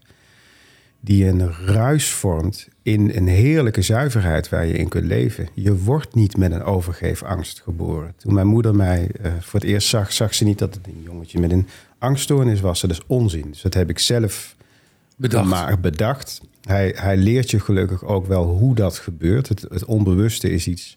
Die 1.00 1.26
een 1.26 1.52
ruis 1.52 2.10
vormt 2.10 2.68
in 2.82 3.10
een 3.14 3.28
heerlijke 3.28 3.82
zuiverheid 3.82 4.48
waar 4.48 4.66
je 4.66 4.78
in 4.78 4.88
kunt 4.88 5.04
leven. 5.04 5.48
Je 5.54 5.76
wordt 5.76 6.14
niet 6.14 6.36
met 6.36 6.52
een 6.52 6.62
overgeefangst 6.62 7.60
geboren. 7.60 8.14
Toen 8.16 8.34
mijn 8.34 8.46
moeder 8.46 8.74
mij 8.74 9.08
eh, 9.22 9.32
voor 9.40 9.60
het 9.60 9.68
eerst 9.68 9.88
zag, 9.88 10.12
zag 10.12 10.34
ze 10.34 10.44
niet 10.44 10.58
dat 10.58 10.74
het 10.74 10.86
een 10.86 11.02
jongetje 11.02 11.40
met 11.40 11.52
een 11.52 11.66
angststoornis 11.98 12.60
was. 12.60 12.80
Dat 12.80 12.90
is 12.90 13.06
onzin. 13.06 13.50
Dus 13.50 13.62
dat 13.62 13.74
heb 13.74 13.90
ik 13.90 13.98
zelf 13.98 14.56
Bedacht. 15.18 15.48
maar 15.48 15.80
bedacht. 15.80 16.40
Hij, 16.62 16.92
hij 16.96 17.16
leert 17.16 17.50
je 17.50 17.60
gelukkig 17.60 18.04
ook 18.04 18.26
wel 18.26 18.44
hoe 18.46 18.74
dat 18.74 18.98
gebeurt. 18.98 19.48
Het, 19.48 19.64
het 19.68 19.84
onbewuste 19.84 20.50
is 20.50 20.66
iets 20.68 20.96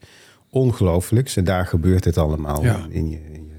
ongelooflijks. 0.50 1.36
En 1.38 1.44
daar 1.44 1.66
gebeurt 1.66 2.06
het 2.06 2.18
allemaal 2.18 2.64
Ja. 2.64 2.76
in, 2.90 2.92
in 2.92 3.10
je. 3.10 3.18
In 3.32 3.34
je 3.34 3.50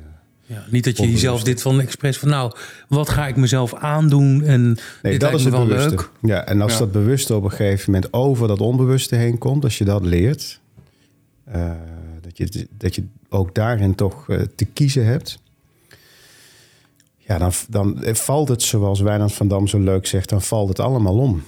Ja, 0.55 0.65
niet 0.71 0.85
dat 0.85 0.97
je 0.97 1.11
jezelf 1.11 1.43
dit 1.43 1.63
van 1.63 1.81
expres 1.81 2.19
van 2.19 2.29
nou, 2.29 2.53
wat 2.89 3.09
ga 3.09 3.27
ik 3.27 3.37
mezelf 3.37 3.75
aandoen 3.75 4.43
en 4.43 4.63
nee, 4.63 4.75
dit 5.03 5.21
dat 5.21 5.21
lijkt 5.31 5.37
is 5.39 5.43
me 5.45 5.51
het 5.51 5.59
wel 5.59 5.67
bewuste. 5.67 5.91
leuk. 5.91 6.11
Ja, 6.21 6.45
en 6.47 6.61
als 6.61 6.73
Ja. 6.73 6.79
dat 6.79 6.93
bewuste 6.93 7.35
op 7.37 7.45
een 7.45 7.51
gegeven 7.51 7.93
moment 7.93 8.13
over 8.13 8.49
dat 8.49 8.61
onbewuste 8.61 9.15
heen 9.17 9.39
komt, 9.39 9.65
als 9.65 9.79
je 9.79 9.85
dat 9.85 10.05
leert, 10.05 10.61
eh, 11.45 11.71
dat, 12.21 12.37
je, 12.39 12.67
dat 12.79 12.95
je 12.95 13.05
ook 13.29 13.55
daarin 13.55 13.95
toch 13.95 14.29
eh, 14.29 14.41
te 14.57 14.65
kiezen 14.65 15.07
hebt. 15.07 15.39
Ja, 17.27 17.39
dan, 17.39 17.53
dan 17.69 17.99
valt 18.03 18.49
het, 18.49 18.63
zoals 18.63 19.01
Wijnand 19.01 19.33
van 19.33 19.49
Dam 19.49 19.67
zo 19.67 19.79
leuk 19.79 20.07
zegt, 20.07 20.29
dan 20.29 20.43
valt 20.43 20.69
het 20.69 20.81
allemaal 20.81 21.19
om. 21.19 21.43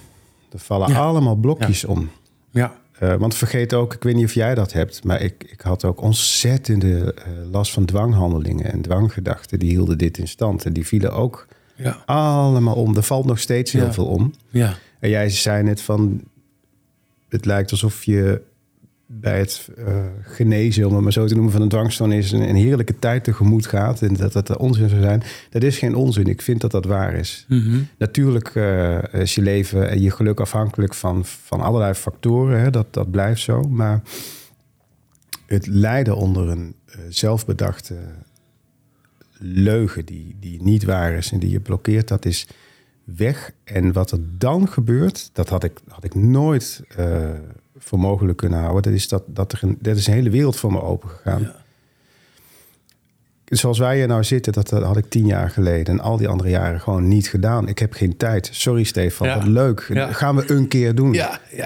Er 0.51 0.59
vallen 0.59 0.89
Ja. 0.89 0.99
allemaal 0.99 1.35
blokjes 1.35 1.85
om. 1.85 2.09
Ja, 2.51 2.75
Eh, 2.99 3.13
want 3.15 3.35
vergeet 3.35 3.73
ook, 3.73 3.93
ik 3.93 4.03
weet 4.03 4.15
niet 4.15 4.25
of 4.25 4.33
jij 4.33 4.55
dat 4.55 4.73
hebt, 4.73 5.03
maar 5.03 5.21
ik, 5.21 5.43
ik 5.51 5.61
had 5.61 5.83
ook 5.85 6.01
ontzettende 6.01 7.13
eh, 7.13 7.23
last 7.51 7.71
van 7.71 7.85
dwanghandelingen 7.85 8.71
en 8.71 8.81
dwanggedachten. 8.81 9.59
Die 9.59 9.69
hielden 9.69 9.97
dit 9.97 10.17
in 10.17 10.27
stand 10.27 10.65
en 10.65 10.73
die 10.73 10.87
vielen 10.87 11.13
ook 11.13 11.47
ja, 11.75 12.03
allemaal 12.05 12.75
om. 12.75 12.95
Er 12.95 13.03
valt 13.03 13.25
nog 13.25 13.39
steeds 13.39 13.71
heel 13.71 13.93
veel 13.93 14.05
om. 14.05 14.33
ja, 14.49 14.73
En 14.99 15.09
jij 15.09 15.29
zei 15.29 15.63
net 15.63 15.81
van, 15.81 16.21
het 17.29 17.45
lijkt 17.45 17.71
alsof 17.71 18.03
je 18.03 18.41
bij 19.07 19.39
het 19.39 19.69
eh, 19.77 20.05
genezen, 20.21 20.85
om 20.87 20.93
het 20.93 21.03
maar 21.03 21.11
zo 21.11 21.25
te 21.25 21.33
noemen, 21.33 21.51
van 21.51 21.61
een 21.61 21.69
dwangstoornis 21.69 22.31
een, 22.31 22.49
een 22.49 22.55
heerlijke 22.55 22.99
tijd 22.99 23.23
tegemoet 23.23 23.65
gaat. 23.65 24.01
En 24.01 24.13
dat 24.13 24.33
dat 24.33 24.57
onzin 24.57 24.89
zou 24.89 25.01
zijn. 25.01 25.23
Dat 25.49 25.63
is 25.63 25.77
geen 25.77 25.95
onzin. 25.95 26.25
Ik 26.25 26.41
vind 26.41 26.61
dat 26.61 26.71
dat 26.71 26.85
waar 26.85 27.13
is. 27.13 27.45
Mhm. 27.47 27.79
Natuurlijk 27.97 28.55
eh, 28.55 29.03
is 29.13 29.35
je 29.35 29.41
leven 29.41 29.89
en 29.89 30.01
je 30.01 30.11
geluk 30.11 30.39
afhankelijk 30.39 30.93
van, 30.93 31.25
van 31.25 31.61
allerlei 31.61 31.93
factoren. 31.93 32.59
Hè? 32.59 32.69
Dat, 32.69 32.93
dat 32.93 33.11
blijft 33.11 33.41
zo. 33.41 33.61
Maar 33.61 34.01
het 35.45 35.67
lijden 35.67 36.15
onder 36.15 36.49
een 36.49 36.75
eh, 36.85 36.99
zelfbedachte 37.09 37.95
leugen 39.37 40.05
die, 40.05 40.35
die 40.39 40.63
niet 40.63 40.83
waar 40.83 41.13
is 41.13 41.31
en 41.31 41.39
die 41.39 41.49
je 41.49 41.59
blokkeert, 41.59 42.07
dat 42.07 42.25
is 42.25 42.47
weg. 43.03 43.51
En 43.63 43.93
wat 43.93 44.11
er 44.11 44.19
dan 44.37 44.67
gebeurt, 44.67 45.29
dat 45.33 45.49
had 45.49 45.63
ik, 45.63 45.79
had 45.87 46.03
ik 46.03 46.15
nooit 46.15 46.81
voor 47.77 47.99
mogelijk 47.99 48.37
kunnen 48.37 48.59
houden. 48.59 48.81
Dat 48.83 48.93
is 48.93 49.07
dat, 49.07 49.23
dat 49.27 49.51
er 49.51 49.59
een, 49.61 49.77
dat 49.79 49.97
is 49.97 50.07
een 50.07 50.13
hele 50.13 50.29
wereld 50.29 50.55
voor 50.55 50.71
me 50.71 50.81
open 50.81 51.09
gegaan. 51.09 51.41
Ja. 51.41 51.63
Zoals 53.45 53.79
wij 53.79 53.97
hier 53.97 54.07
nou 54.07 54.23
zitten, 54.23 54.53
dat, 54.53 54.69
dat 54.69 54.83
had 54.83 54.97
ik 54.97 55.05
tien 55.09 55.25
jaar 55.25 55.49
geleden 55.49 55.93
en 55.93 55.99
al 55.99 56.17
die 56.17 56.27
andere 56.27 56.49
jaren 56.49 56.79
gewoon 56.81 57.07
niet 57.07 57.27
gedaan. 57.29 57.67
Ik 57.67 57.79
heb 57.79 57.93
geen 57.93 58.17
tijd. 58.17 58.49
Sorry 58.51 58.83
Stefan, 58.83 59.27
Ja. 59.27 59.35
wat 59.37 59.47
leuk. 59.47 59.85
Ja. 59.93 60.11
Gaan 60.11 60.35
we 60.35 60.51
een 60.51 60.67
keer 60.67 60.95
doen. 60.95 61.13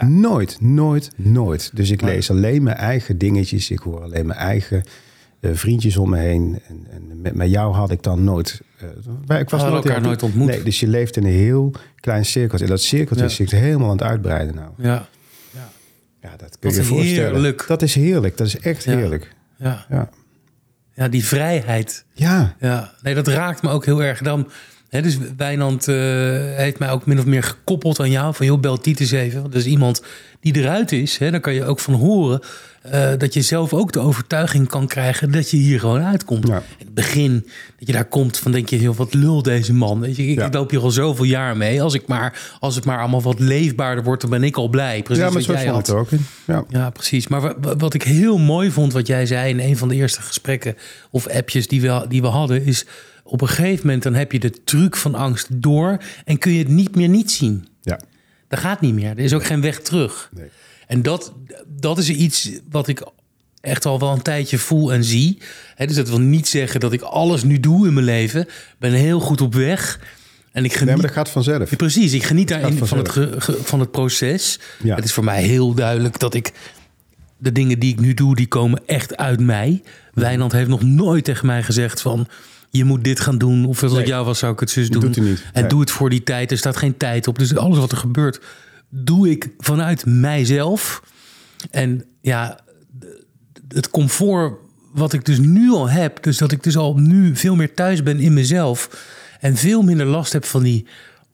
Nooit, 0.01 0.57
nooit, 0.61 1.11
nooit. 1.15 1.71
Dus 1.73 1.89
ik 1.89 2.01
lees 2.01 2.29
alleen 2.31 2.63
mijn 2.63 2.75
eigen 2.75 3.17
dingetjes. 3.17 3.71
Ik 3.71 3.79
hoor 3.79 4.01
alleen 4.01 4.25
mijn 4.25 4.39
eigen 4.39 4.83
eh, 5.39 5.51
vriendjes 5.53 5.97
om 5.97 6.09
me 6.09 6.17
heen. 6.17 6.59
En, 6.67 6.87
en 6.89 7.21
met, 7.21 7.35
met 7.35 7.49
jou 7.49 7.73
had 7.73 7.91
ik 7.91 8.03
dan 8.03 8.23
nooit... 8.23 8.61
eh, 9.27 9.39
ik 9.39 9.49
was 9.49 9.61
nooit 9.61 9.73
elkaar 9.85 10.01
nooit 10.01 10.23
ontmoet. 10.23 10.47
Nee, 10.47 10.63
dus 10.63 10.79
je 10.79 10.87
leeft 10.87 11.17
in 11.17 11.23
een 11.23 11.31
heel 11.31 11.71
klein 11.95 12.25
cirkeltje. 12.25 12.65
En 12.65 12.71
dat 12.71 12.81
cirkeltje 12.81 13.25
is 13.25 13.35
zich 13.35 13.51
helemaal 13.51 13.89
aan 13.89 13.97
het 13.97 14.05
uitbreiden 14.05 14.55
nou. 14.55 14.69
ja, 14.77 15.07
Ja, 16.21 16.35
dat 16.37 16.59
kun 16.59 16.69
je 16.69 16.75
je 16.75 16.83
voorstellen. 16.83 17.31
heerlijk. 17.31 17.65
Dat 17.67 17.81
is 17.81 17.95
heerlijk. 17.95 18.37
Dat 18.37 18.47
is 18.47 18.59
echt 18.59 18.83
Ja. 18.83 18.91
heerlijk. 18.97 19.35
ja. 19.57 19.85
Ja. 19.89 20.09
Ja, 20.93 21.07
die 21.07 21.25
vrijheid. 21.25 22.05
Ja. 22.13 22.55
Ja, 22.59 22.93
nee, 23.01 23.15
dat 23.15 23.27
raakt 23.27 23.61
me 23.61 23.69
ook 23.69 23.85
heel 23.85 24.03
erg. 24.03 24.21
Dan, 24.21 24.51
dus 24.89 25.17
Wijnand 25.37 25.87
eh, 25.87 25.95
heeft 26.55 26.79
mij 26.79 26.89
ook 26.89 27.05
min 27.05 27.19
of 27.19 27.25
meer 27.25 27.43
gekoppeld 27.43 27.99
aan 27.99 28.11
jou. 28.11 28.33
Van 28.35 28.45
joh, 28.45 28.59
bel 28.59 28.77
Titus 28.77 29.11
even. 29.11 29.41
Want 29.41 29.53
dat 29.53 29.61
is 29.61 29.67
iemand 29.67 30.03
die 30.39 30.55
eruit 30.55 30.91
is. 30.91 31.17
Hè, 31.17 31.31
daar 31.31 31.39
kan 31.39 31.53
je 31.53 31.65
ook 31.65 31.79
van 31.79 31.93
horen. 31.93 32.39
eh, 32.81 33.09
dat 33.17 33.33
je 33.33 33.41
zelf 33.41 33.73
ook 33.73 33.91
de 33.91 33.99
overtuiging 33.99 34.67
kan 34.67 34.87
krijgen 34.87 35.31
dat 35.31 35.49
je 35.51 35.57
hier 35.57 35.79
gewoon 35.79 36.01
uitkomt. 36.03 36.47
Ja. 36.47 36.55
In 36.77 36.85
het 36.85 36.93
begin, 36.93 37.33
dat 37.77 37.87
je 37.87 37.93
daar 37.93 38.05
komt, 38.05 38.37
van 38.37 38.51
denk 38.51 38.69
je, 38.69 38.79
joh, 38.79 38.95
wat 38.95 39.13
lul 39.13 39.41
deze 39.43 39.73
man. 39.73 39.99
Weet 39.99 40.15
je, 40.15 40.25
ik, 40.27 40.37
Ja. 40.37 40.45
ik 40.45 40.53
loop 40.53 40.69
hier 40.69 40.81
al 40.81 40.91
zoveel 40.91 41.25
jaar 41.25 41.57
mee. 41.57 41.81
Als 41.81 41.93
ik 41.93 42.07
maar, 42.07 42.39
als 42.59 42.75
het 42.75 42.85
maar 42.85 42.99
allemaal 42.99 43.21
wat 43.21 43.39
leefbaarder 43.39 44.03
wordt, 44.03 44.21
dan 44.21 44.29
ben 44.29 44.43
ik 44.43 44.57
al 44.57 44.67
blij. 44.69 45.01
Precies 45.03 45.23
ja, 45.23 45.29
maar 45.29 45.41
zo 45.41 45.53
jij 45.53 45.65
vond 45.69 45.87
het 45.87 45.95
ook. 45.95 46.11
in. 46.11 46.25
Ja. 46.47 46.63
Ja, 46.69 46.89
precies. 46.89 47.27
Maar 47.27 47.41
wa- 47.41 47.55
wa- 47.61 47.75
wat 47.75 47.93
ik 47.93 48.03
heel 48.03 48.37
mooi 48.37 48.71
vond, 48.71 48.93
wat 48.93 49.07
jij 49.07 49.25
zei 49.25 49.49
in 49.49 49.59
een 49.59 49.77
van 49.77 49.87
de 49.87 49.95
eerste 49.95 50.21
gesprekken 50.21 50.75
of 51.09 51.27
appjes 51.27 51.67
die 51.67 51.81
we, 51.81 52.05
die 52.09 52.21
we 52.21 52.27
hadden, 52.27 52.65
is 52.65 52.85
op 53.29 53.41
een 53.41 53.47
gegeven 53.47 53.85
moment 53.85 54.03
dan 54.03 54.13
heb 54.13 54.31
je 54.31 54.39
de 54.39 54.63
truc 54.63 54.95
van 54.95 55.15
angst 55.15 55.47
door 55.61 55.97
en 56.25 56.37
kun 56.37 56.51
je 56.51 56.59
het 56.59 56.67
niet 56.67 56.95
meer 56.95 57.09
niet 57.09 57.31
zien. 57.31 57.67
ja. 57.81 57.99
Dat 58.47 58.59
gaat 58.59 58.81
niet 58.81 58.93
meer. 58.93 59.09
Er 59.09 59.19
is 59.19 59.33
ook 59.33 59.45
geen 59.45 59.61
weg 59.61 59.79
terug. 59.81 60.29
Nee. 60.35 60.47
En 60.87 61.01
dat, 61.01 61.33
dat 61.67 61.97
is 61.97 62.09
iets 62.09 62.49
wat 62.69 62.87
ik 62.87 63.03
echt 63.61 63.85
al 63.85 63.99
wel 63.99 64.11
een 64.11 64.21
tijdje 64.21 64.57
voel 64.57 64.93
en 64.93 65.03
zie. 65.03 65.37
Hè, 65.75 65.85
dus 65.85 65.95
dat 65.95 66.09
wil 66.09 66.19
niet 66.19 66.47
zeggen 66.47 66.79
dat 66.79 66.93
ik 66.93 67.01
alles 67.01 67.43
nu 67.43 67.59
doe 67.59 67.87
in 67.87 67.93
mijn 67.93 68.05
leven. 68.05 68.41
Ik 68.41 68.75
ben 68.79 68.91
heel 68.91 69.19
goed 69.19 69.41
op 69.41 69.53
weg. 69.53 69.99
En 70.51 70.63
ik 70.63 70.69
Nee, 70.69 70.77
geniet 70.79 70.93
maar 70.93 71.01
dat 71.05 71.11
gaat 71.15 71.29
vanzelf. 71.29 71.69
ja, 71.69 71.75
precies, 71.75 72.13
ik 72.13 72.23
geniet 72.23 72.47
daarin 72.47 72.77
van 72.77 72.97
het, 72.97 73.09
ge- 73.09 73.33
ge- 73.37 73.57
van 73.63 73.79
het 73.79 73.91
proces. 73.91 74.59
Ja. 74.83 74.95
Het 74.95 75.03
is 75.03 75.13
voor 75.13 75.23
mij 75.23 75.43
heel 75.43 75.73
duidelijk 75.73 76.19
dat 76.19 76.33
ik 76.33 76.51
de 77.37 77.51
dingen 77.51 77.79
die 77.79 77.91
ik 77.93 77.99
nu 77.99 78.13
doe, 78.13 78.35
die 78.35 78.47
komen 78.47 78.81
echt 78.85 79.17
uit 79.17 79.39
mij. 79.39 79.81
Wijnand 80.13 80.51
heeft 80.51 80.69
nog 80.69 80.83
nooit 80.83 81.23
tegen 81.23 81.45
mij 81.45 81.63
gezegd 81.63 82.01
van 82.01 82.27
je 82.69 82.83
moet 82.83 83.03
dit 83.03 83.19
gaan 83.19 83.37
doen. 83.37 83.65
Of 83.65 83.83
als 83.83 83.91
Nee. 83.91 84.01
ik 84.01 84.07
jou 84.07 84.25
was, 84.25 84.39
zou 84.39 84.53
ik 84.53 84.59
het 84.59 84.69
zus 84.69 84.89
doen. 84.89 85.01
doet 85.01 85.15
hij 85.15 85.25
niet. 85.25 85.43
En 85.53 85.61
Nee. 85.61 85.69
doe 85.69 85.79
het 85.79 85.91
voor 85.91 86.09
die 86.09 86.23
tijd. 86.23 86.51
Er 86.51 86.57
staat 86.57 86.77
geen 86.77 86.97
tijd 86.97 87.27
op. 87.27 87.39
Dus 87.39 87.55
alles 87.55 87.77
wat 87.77 87.91
er 87.91 87.97
gebeurt, 87.97 88.39
doe 88.89 89.29
ik 89.29 89.49
vanuit 89.57 90.05
mijzelf. 90.05 91.03
En 91.71 92.05
ja, 92.21 92.59
het 93.67 93.89
comfort 93.89 94.53
wat 94.93 95.13
ik 95.13 95.25
dus 95.25 95.39
nu 95.39 95.71
al 95.71 95.89
heb, 95.89 96.23
dus 96.23 96.37
dat 96.37 96.51
ik 96.51 96.63
dus 96.63 96.77
al 96.77 96.95
nu 96.97 97.35
veel 97.35 97.55
meer 97.55 97.73
thuis 97.73 98.03
ben 98.03 98.19
in 98.19 98.33
mezelf 98.33 99.05
en 99.39 99.55
veel 99.55 99.81
minder 99.81 100.05
last 100.05 100.33
heb 100.33 100.45
van 100.45 100.63
die 100.63 100.85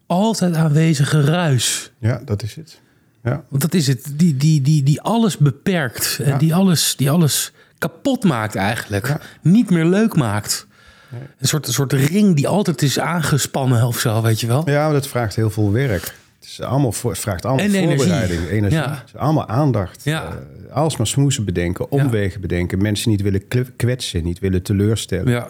altijd 0.07 0.55
aanwezige 0.55 1.21
ruis. 1.21 1.91
Ja, 1.99 2.21
dat 2.25 2.43
is 2.43 2.55
het. 2.55 2.79
Ja. 3.23 3.43
Want 3.49 3.61
dat 3.61 3.73
is 3.73 3.87
het, 3.87 4.05
die, 4.13 4.37
die, 4.37 4.61
die, 4.61 4.83
die 4.83 5.01
alles 5.01 5.37
beperkt. 5.37 6.19
En 6.23 6.29
Ja. 6.29 6.37
die, 6.37 6.53
alles, 6.55 6.95
die 6.97 7.09
alles 7.09 7.51
kapot 7.77 8.23
maakt 8.23 8.55
eigenlijk. 8.55 9.07
Ja. 9.07 9.19
Niet 9.41 9.69
meer 9.69 9.85
leuk 9.85 10.15
maakt. 10.15 10.64
Een 11.11 11.47
soort, 11.47 11.67
een 11.67 11.73
soort 11.73 11.93
ring 11.93 12.35
die 12.35 12.47
altijd 12.47 12.81
is 12.81 12.99
aangespannen 12.99 13.87
of 13.87 13.99
zo, 13.99 14.21
weet 14.21 14.39
je 14.39 14.47
wel. 14.47 14.69
Ja, 14.69 14.83
maar 14.83 14.93
dat 14.93 15.07
vraagt 15.07 15.35
heel 15.35 15.49
veel 15.49 15.71
werk. 15.71 16.03
Het, 16.39 16.49
is 16.49 16.61
allemaal 16.61 16.91
voor, 16.91 17.11
het 17.11 17.19
vraagt 17.19 17.45
allemaal 17.45 17.65
En 17.65 17.71
voorbereiding, 17.71 18.49
energie. 18.49 18.79
Ja. 18.79 18.89
Het 18.89 19.13
is 19.13 19.15
allemaal 19.15 19.47
aandacht. 19.47 20.03
Ja. 20.03 20.27
Eh, 20.67 20.75
alsmaar 20.75 21.07
smoesen 21.07 21.45
bedenken, 21.45 21.91
omwegen 21.91 22.41
bedenken. 22.41 22.81
Mensen 22.81 23.09
niet 23.09 23.21
willen 23.21 23.43
kwetsen, 23.75 24.23
niet 24.23 24.39
willen 24.39 24.63
teleurstellen. 24.63 25.31
Ja. 25.31 25.47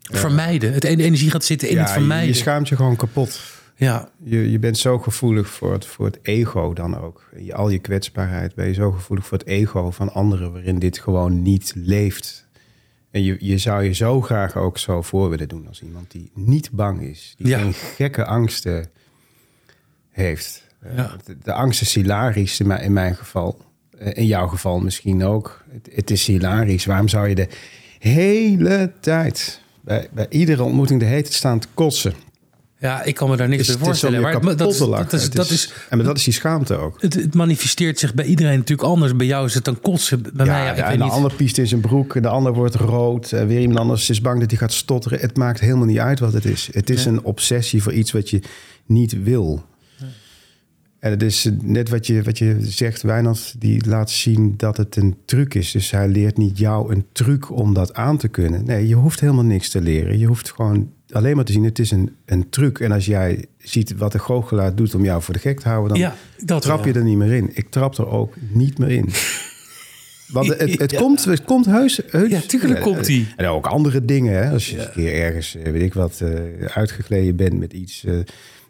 Vermijden. 0.00 0.72
Het 0.72 0.84
ene 0.84 1.02
energie 1.02 1.30
gaat 1.30 1.44
zitten 1.44 1.68
in 1.68 1.78
het 1.78 1.90
vermijden. 1.90 2.26
je 2.26 2.34
schaamt 2.34 2.68
je 2.68 2.76
gewoon 2.76 2.96
kapot. 2.96 3.40
ja, 3.76 4.08
Je, 4.24 4.50
je 4.50 4.58
bent 4.58 4.78
zo 4.78 4.98
gevoelig 4.98 5.48
voor 5.48 5.72
het, 5.72 5.86
voor 5.86 6.06
het 6.06 6.18
ego 6.22 6.72
dan 6.72 7.00
ook. 7.00 7.24
Je, 7.38 7.54
al 7.54 7.68
je 7.68 7.78
kwetsbaarheid 7.78 8.54
ben 8.54 8.66
je 8.66 8.74
zo 8.74 8.92
gevoelig 8.92 9.26
voor 9.26 9.38
het 9.38 9.46
ego 9.46 9.90
van 9.90 10.12
anderen... 10.12 10.52
waarin 10.52 10.78
dit 10.78 10.98
gewoon 10.98 11.42
niet 11.42 11.72
leeft. 11.74 12.45
En 13.16 13.22
je, 13.22 13.36
je 13.40 13.58
zou 13.58 13.82
je 13.84 13.92
zo 13.92 14.20
graag 14.20 14.56
ook 14.56 14.78
zo 14.78 15.02
voor 15.02 15.30
willen 15.30 15.48
doen... 15.48 15.68
als 15.68 15.82
iemand 15.82 16.10
die 16.10 16.30
niet 16.34 16.70
bang 16.70 17.00
is. 17.02 17.34
Die 17.38 17.46
Ja. 17.46 17.58
geen 17.58 17.72
gekke 17.74 18.24
angsten 18.24 18.88
heeft. 20.10 20.64
Eh, 20.80 20.96
Ja. 20.96 21.16
De, 21.24 21.36
de 21.42 21.52
angst 21.52 21.80
is 21.80 21.94
hilarisch 21.94 22.60
in 22.60 22.66
mijn, 22.66 22.82
in 22.82 22.92
mijn 22.92 23.16
geval. 23.16 23.60
Eh, 23.98 24.16
In 24.16 24.26
jouw 24.26 24.46
geval 24.46 24.78
misschien 24.80 25.24
ook. 25.24 25.64
Het, 25.70 25.88
het 25.94 26.10
is 26.10 26.26
hilarisch. 26.26 26.84
Waarom 26.84 27.08
zou 27.08 27.28
je 27.28 27.34
de 27.34 27.48
hele 27.98 28.92
tijd... 29.00 29.60
Bij, 29.80 30.08
bij 30.12 30.26
iedere 30.28 30.62
ontmoeting 30.62 31.00
de 31.00 31.06
hele 31.06 31.22
tijd 31.22 31.34
staan 31.34 31.58
te 31.58 31.68
kotsen... 31.74 32.14
ja, 32.86 33.02
ik 33.02 33.14
kan 33.14 33.30
me 33.30 33.36
daar 33.36 33.48
niks 33.48 33.66
bij 33.66 33.76
voorstellen. 33.76 34.20
Maar 34.20 34.32
dat, 34.40 34.56
dat, 34.56 35.12
is, 35.12 35.30
dat 35.30 35.50
is, 35.50 35.72
En 35.90 35.98
dat 35.98 36.16
is 36.16 36.24
die 36.24 36.32
schaamte 36.32 36.76
ook. 36.76 36.96
het, 37.02 37.14
het 37.14 37.34
manifesteert 37.34 37.98
zich 37.98 38.14
bij 38.14 38.24
iedereen 38.24 38.58
natuurlijk 38.58 38.88
anders. 38.88 39.16
Bij 39.16 39.26
jou 39.26 39.46
is 39.46 39.54
het 39.54 39.64
dan 39.64 39.80
kotsen. 39.80 40.22
Bij 40.22 40.46
mij, 40.46 40.46
ja, 40.64 40.70
ik 40.70 40.76
ja, 40.76 40.82
weet 40.82 40.92
en 40.92 40.98
de 40.98 41.04
niet. 41.04 41.12
ander 41.12 41.34
piest 41.34 41.58
in 41.58 41.66
zijn 41.66 41.80
broek, 41.80 42.22
de 42.22 42.28
ander 42.28 42.52
wordt 42.54 42.74
rood. 42.74 43.32
eh, 43.32 43.44
Weer 43.46 43.60
iemand 43.60 43.78
anders 43.78 44.10
is 44.10 44.20
bang 44.20 44.40
dat 44.40 44.50
hij 44.50 44.58
gaat 44.58 44.72
stotteren. 44.72 45.20
Het 45.20 45.36
maakt 45.36 45.60
helemaal 45.60 45.86
niet 45.86 45.98
uit 45.98 46.18
wat 46.20 46.32
het 46.32 46.44
is. 46.44 46.68
Het 46.72 46.90
is 46.90 47.04
Ja. 47.04 47.10
een 47.10 47.24
obsessie 47.24 47.82
voor 47.82 47.92
iets 47.92 48.12
wat 48.12 48.30
je 48.30 48.40
niet 48.86 49.22
wil. 49.22 49.64
En 50.98 51.10
het 51.10 51.22
is 51.22 51.48
net 51.62 51.88
wat 51.88 52.06
je, 52.06 52.22
wat 52.22 52.38
je 52.38 52.56
zegt, 52.60 53.02
Wijnand, 53.02 53.54
die 53.58 53.86
laat 53.88 54.10
zien 54.10 54.54
dat 54.56 54.76
het 54.76 54.96
een 54.96 55.16
truc 55.24 55.54
is. 55.54 55.70
Dus 55.70 55.90
hij 55.90 56.08
leert 56.08 56.36
niet 56.36 56.58
jou 56.58 56.92
een 56.94 57.04
truc 57.12 57.50
om 57.50 57.74
dat 57.74 57.94
aan 57.94 58.16
te 58.18 58.28
kunnen. 58.28 58.64
Nee, 58.64 58.88
je 58.88 58.94
hoeft 58.94 59.20
helemaal 59.20 59.44
niks 59.44 59.68
te 59.68 59.80
leren. 59.80 60.18
Je 60.18 60.26
hoeft 60.26 60.50
gewoon 60.52 60.90
alleen 61.10 61.36
maar 61.36 61.44
te 61.44 61.52
zien, 61.52 61.64
het 61.64 61.78
is 61.78 61.90
een, 61.90 62.16
een 62.24 62.48
truc. 62.48 62.80
En 62.80 62.92
als 62.92 63.06
jij 63.06 63.44
ziet 63.58 63.96
wat 63.96 64.12
de 64.12 64.18
goochelaar 64.18 64.74
doet 64.74 64.94
om 64.94 65.04
jou 65.04 65.22
voor 65.22 65.34
de 65.34 65.40
gek 65.40 65.60
te 65.60 65.68
houden... 65.68 65.88
dan 65.90 65.98
Ja, 66.00 66.14
dat 66.44 66.62
trap 66.62 66.78
wel. 66.84 66.86
je 66.92 66.98
er 66.98 67.04
niet 67.04 67.16
meer 67.16 67.32
in. 67.32 67.50
Ik 67.54 67.70
trap 67.70 67.98
er 67.98 68.08
ook 68.08 68.34
niet 68.50 68.78
meer 68.78 68.90
in. 68.90 69.08
Want 70.26 70.48
het, 70.58 70.78
het, 70.78 70.90
Ja. 70.90 70.98
komt, 71.00 71.24
het 71.24 71.44
komt 71.44 71.66
heus. 71.66 72.00
heus 72.10 72.30
Ja, 72.30 72.40
tuurlijk 72.40 72.80
komt 72.80 73.08
ie. 73.08 73.26
En 73.36 73.46
ook 73.46 73.66
andere 73.66 74.04
dingen. 74.04 74.32
Hè? 74.44 74.50
Als 74.50 74.70
je 74.70 74.78
een 74.84 74.92
keer 74.92 75.14
ergens, 75.14 75.56
eh, 75.56 75.72
weet 75.72 75.82
ik 75.82 75.94
wat, 75.94 76.20
eh, 76.20 76.66
uitgegleden 76.66 77.36
bent 77.36 77.58
met 77.58 77.72
iets. 77.72 78.04
eh, 78.04 78.14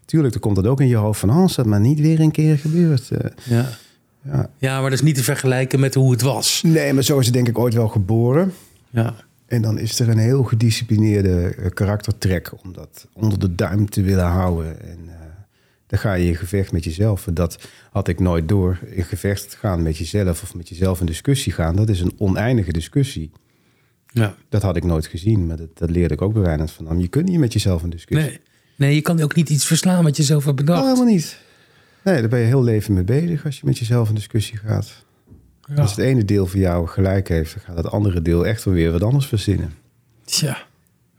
tuurlijk, 0.05 0.33
dan 0.33 0.41
komt 0.43 0.57
dat 0.57 0.67
ook 0.67 0.81
in 0.81 0.89
je 0.89 0.97
hoofd 0.97 1.21
van... 1.21 1.31
Oh, 1.31 1.37
als 1.37 1.55
dat 1.57 1.67
maar 1.67 1.81
niet 1.81 2.01
weer 2.01 2.21
een 2.21 2.31
keer 2.31 2.59
gebeurt. 2.59 3.11
eh. 3.11 3.31
Ja. 3.45 3.69
ja. 4.25 4.51
ja, 4.59 4.75
maar 4.81 4.91
dat 4.91 4.99
is 4.99 5.05
niet 5.05 5.15
te 5.15 5.23
vergelijken 5.23 5.81
met 5.81 5.95
hoe 5.95 6.11
het 6.13 6.21
was. 6.23 6.63
Nee, 6.67 6.93
maar 6.93 7.03
zo 7.03 7.19
is 7.19 7.25
het 7.25 7.35
denk 7.35 7.49
ik 7.49 7.59
ooit 7.59 7.75
wel 7.75 7.89
geboren. 7.89 8.53
Ja. 8.91 9.15
En 9.47 9.63
dan 9.63 9.79
is 9.79 10.01
er 10.01 10.09
een 10.09 10.19
heel 10.19 10.43
gedisciplineerde 10.43 11.55
eh, 11.55 11.71
karaktertrek... 11.71 12.53
om 12.65 12.73
dat 12.73 13.09
onder 13.13 13.39
de 13.39 13.55
duim 13.55 13.91
te 13.91 14.03
willen 14.03 14.25
houden. 14.25 14.81
En 14.81 14.99
eh, 15.09 15.15
dan 15.87 15.99
ga 15.99 16.13
je 16.15 16.27
in 16.29 16.37
gevecht 16.37 16.73
met 16.73 16.85
jezelf. 16.85 17.27
En 17.27 17.35
dat 17.35 17.69
had 17.91 18.09
ik 18.09 18.21
nooit 18.21 18.49
door. 18.49 18.79
In 18.91 19.05
gevecht 19.05 19.55
gaan 19.55 19.83
met 19.83 19.97
jezelf 19.97 20.43
of 20.43 20.55
met 20.55 20.69
jezelf 20.69 21.01
in 21.01 21.07
discussie 21.07 21.53
gaan... 21.53 21.77
dat 21.77 21.89
is 21.89 22.01
een 22.01 22.13
oneindige 22.19 22.73
discussie. 22.73 23.31
ja. 24.07 24.35
Dat 24.49 24.63
had 24.63 24.77
ik 24.77 24.85
nooit 24.85 25.07
gezien, 25.07 25.47
maar 25.47 25.57
dat, 25.57 25.79
dat 25.79 25.91
leerde 25.91 26.15
ik 26.15 26.23
ook 26.23 26.33
bij 26.33 26.43
Wijnand 26.43 26.71
van. 26.71 27.01
Je 27.01 27.09
kunt 27.09 27.29
niet 27.29 27.39
met 27.39 27.53
jezelf 27.53 27.83
in 27.83 27.91
discussie. 27.91 28.29
Nee. 28.31 28.41
nee, 28.77 28.95
je 28.95 29.01
kan 29.01 29.21
ook 29.21 29.35
niet 29.35 29.49
iets 29.51 29.67
verslaan 29.67 30.05
wat 30.05 30.17
je 30.17 30.23
zelf 30.23 30.45
hebt 30.45 30.61
Oh, 30.61 30.67
bedacht. 30.67 30.85
helemaal 30.85 31.13
niet. 31.13 31.39
Nee, 32.05 32.21
daar 32.21 32.29
ben 32.29 32.39
je 32.39 32.47
heel 32.47 32.63
leven 32.63 32.95
mee 32.95 33.05
bezig 33.05 33.45
als 33.45 33.57
je 33.61 33.67
met 33.67 33.79
jezelf 33.79 34.09
in 34.09 34.15
discussie 34.15 34.57
gaat. 34.59 35.05
Ja. 35.75 35.83
Als 35.83 35.91
het 35.91 35.99
ene 35.99 36.25
deel 36.25 36.47
van 36.47 36.61
jou 36.61 36.87
gelijk 36.89 37.29
heeft, 37.29 37.55
dan 37.55 37.63
gaat 37.65 37.85
het 37.85 37.93
andere 37.93 38.23
deel 38.23 38.47
echt 38.47 38.65
wel 38.65 38.75
weer 38.75 38.93
wat 38.93 39.03
anders 39.03 39.27
verzinnen. 39.27 39.73
Tja, 40.25 40.59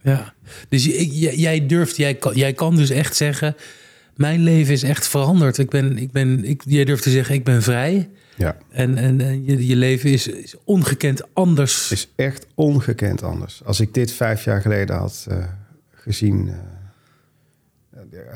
ja. 0.02 0.34
Dus 0.70 0.86
jij, 0.86 1.36
jij 1.36 1.66
durft, 1.66 1.98
jij 1.98 2.16
kan, 2.16 2.36
jij 2.36 2.54
kan 2.54 2.76
dus 2.76 2.90
echt 2.90 3.16
zeggen... 3.16 3.56
mijn 4.16 4.40
leven 4.40 4.74
is 4.74 4.84
echt 4.84 5.08
veranderd. 5.08 5.58
Ik 5.58 5.70
ben, 5.70 5.98
ik 5.98 6.12
ben, 6.12 6.46
ik, 6.46 6.62
jij 6.66 6.86
durft 6.86 7.04
te 7.04 7.10
zeggen, 7.10 7.36
ik 7.36 7.44
ben 7.44 7.62
vrij. 7.62 8.10
Ja, 8.36 8.58
En, 8.70 8.98
en, 8.98 9.22
en 9.22 9.46
je, 9.46 9.68
je 9.68 9.76
leven 9.76 10.10
is, 10.10 10.28
is 10.28 10.56
ongekend 10.64 11.34
anders. 11.34 11.92
is 11.92 12.08
echt 12.16 12.48
ongekend 12.56 13.24
anders. 13.24 13.62
Als 13.66 13.80
ik 13.80 13.94
dit 13.94 14.12
vijf 14.12 14.44
jaar 14.44 14.62
geleden 14.62 14.96
had 14.96 15.26
eh, 15.30 15.44
gezien, 15.92 16.48
eh, 16.50 16.56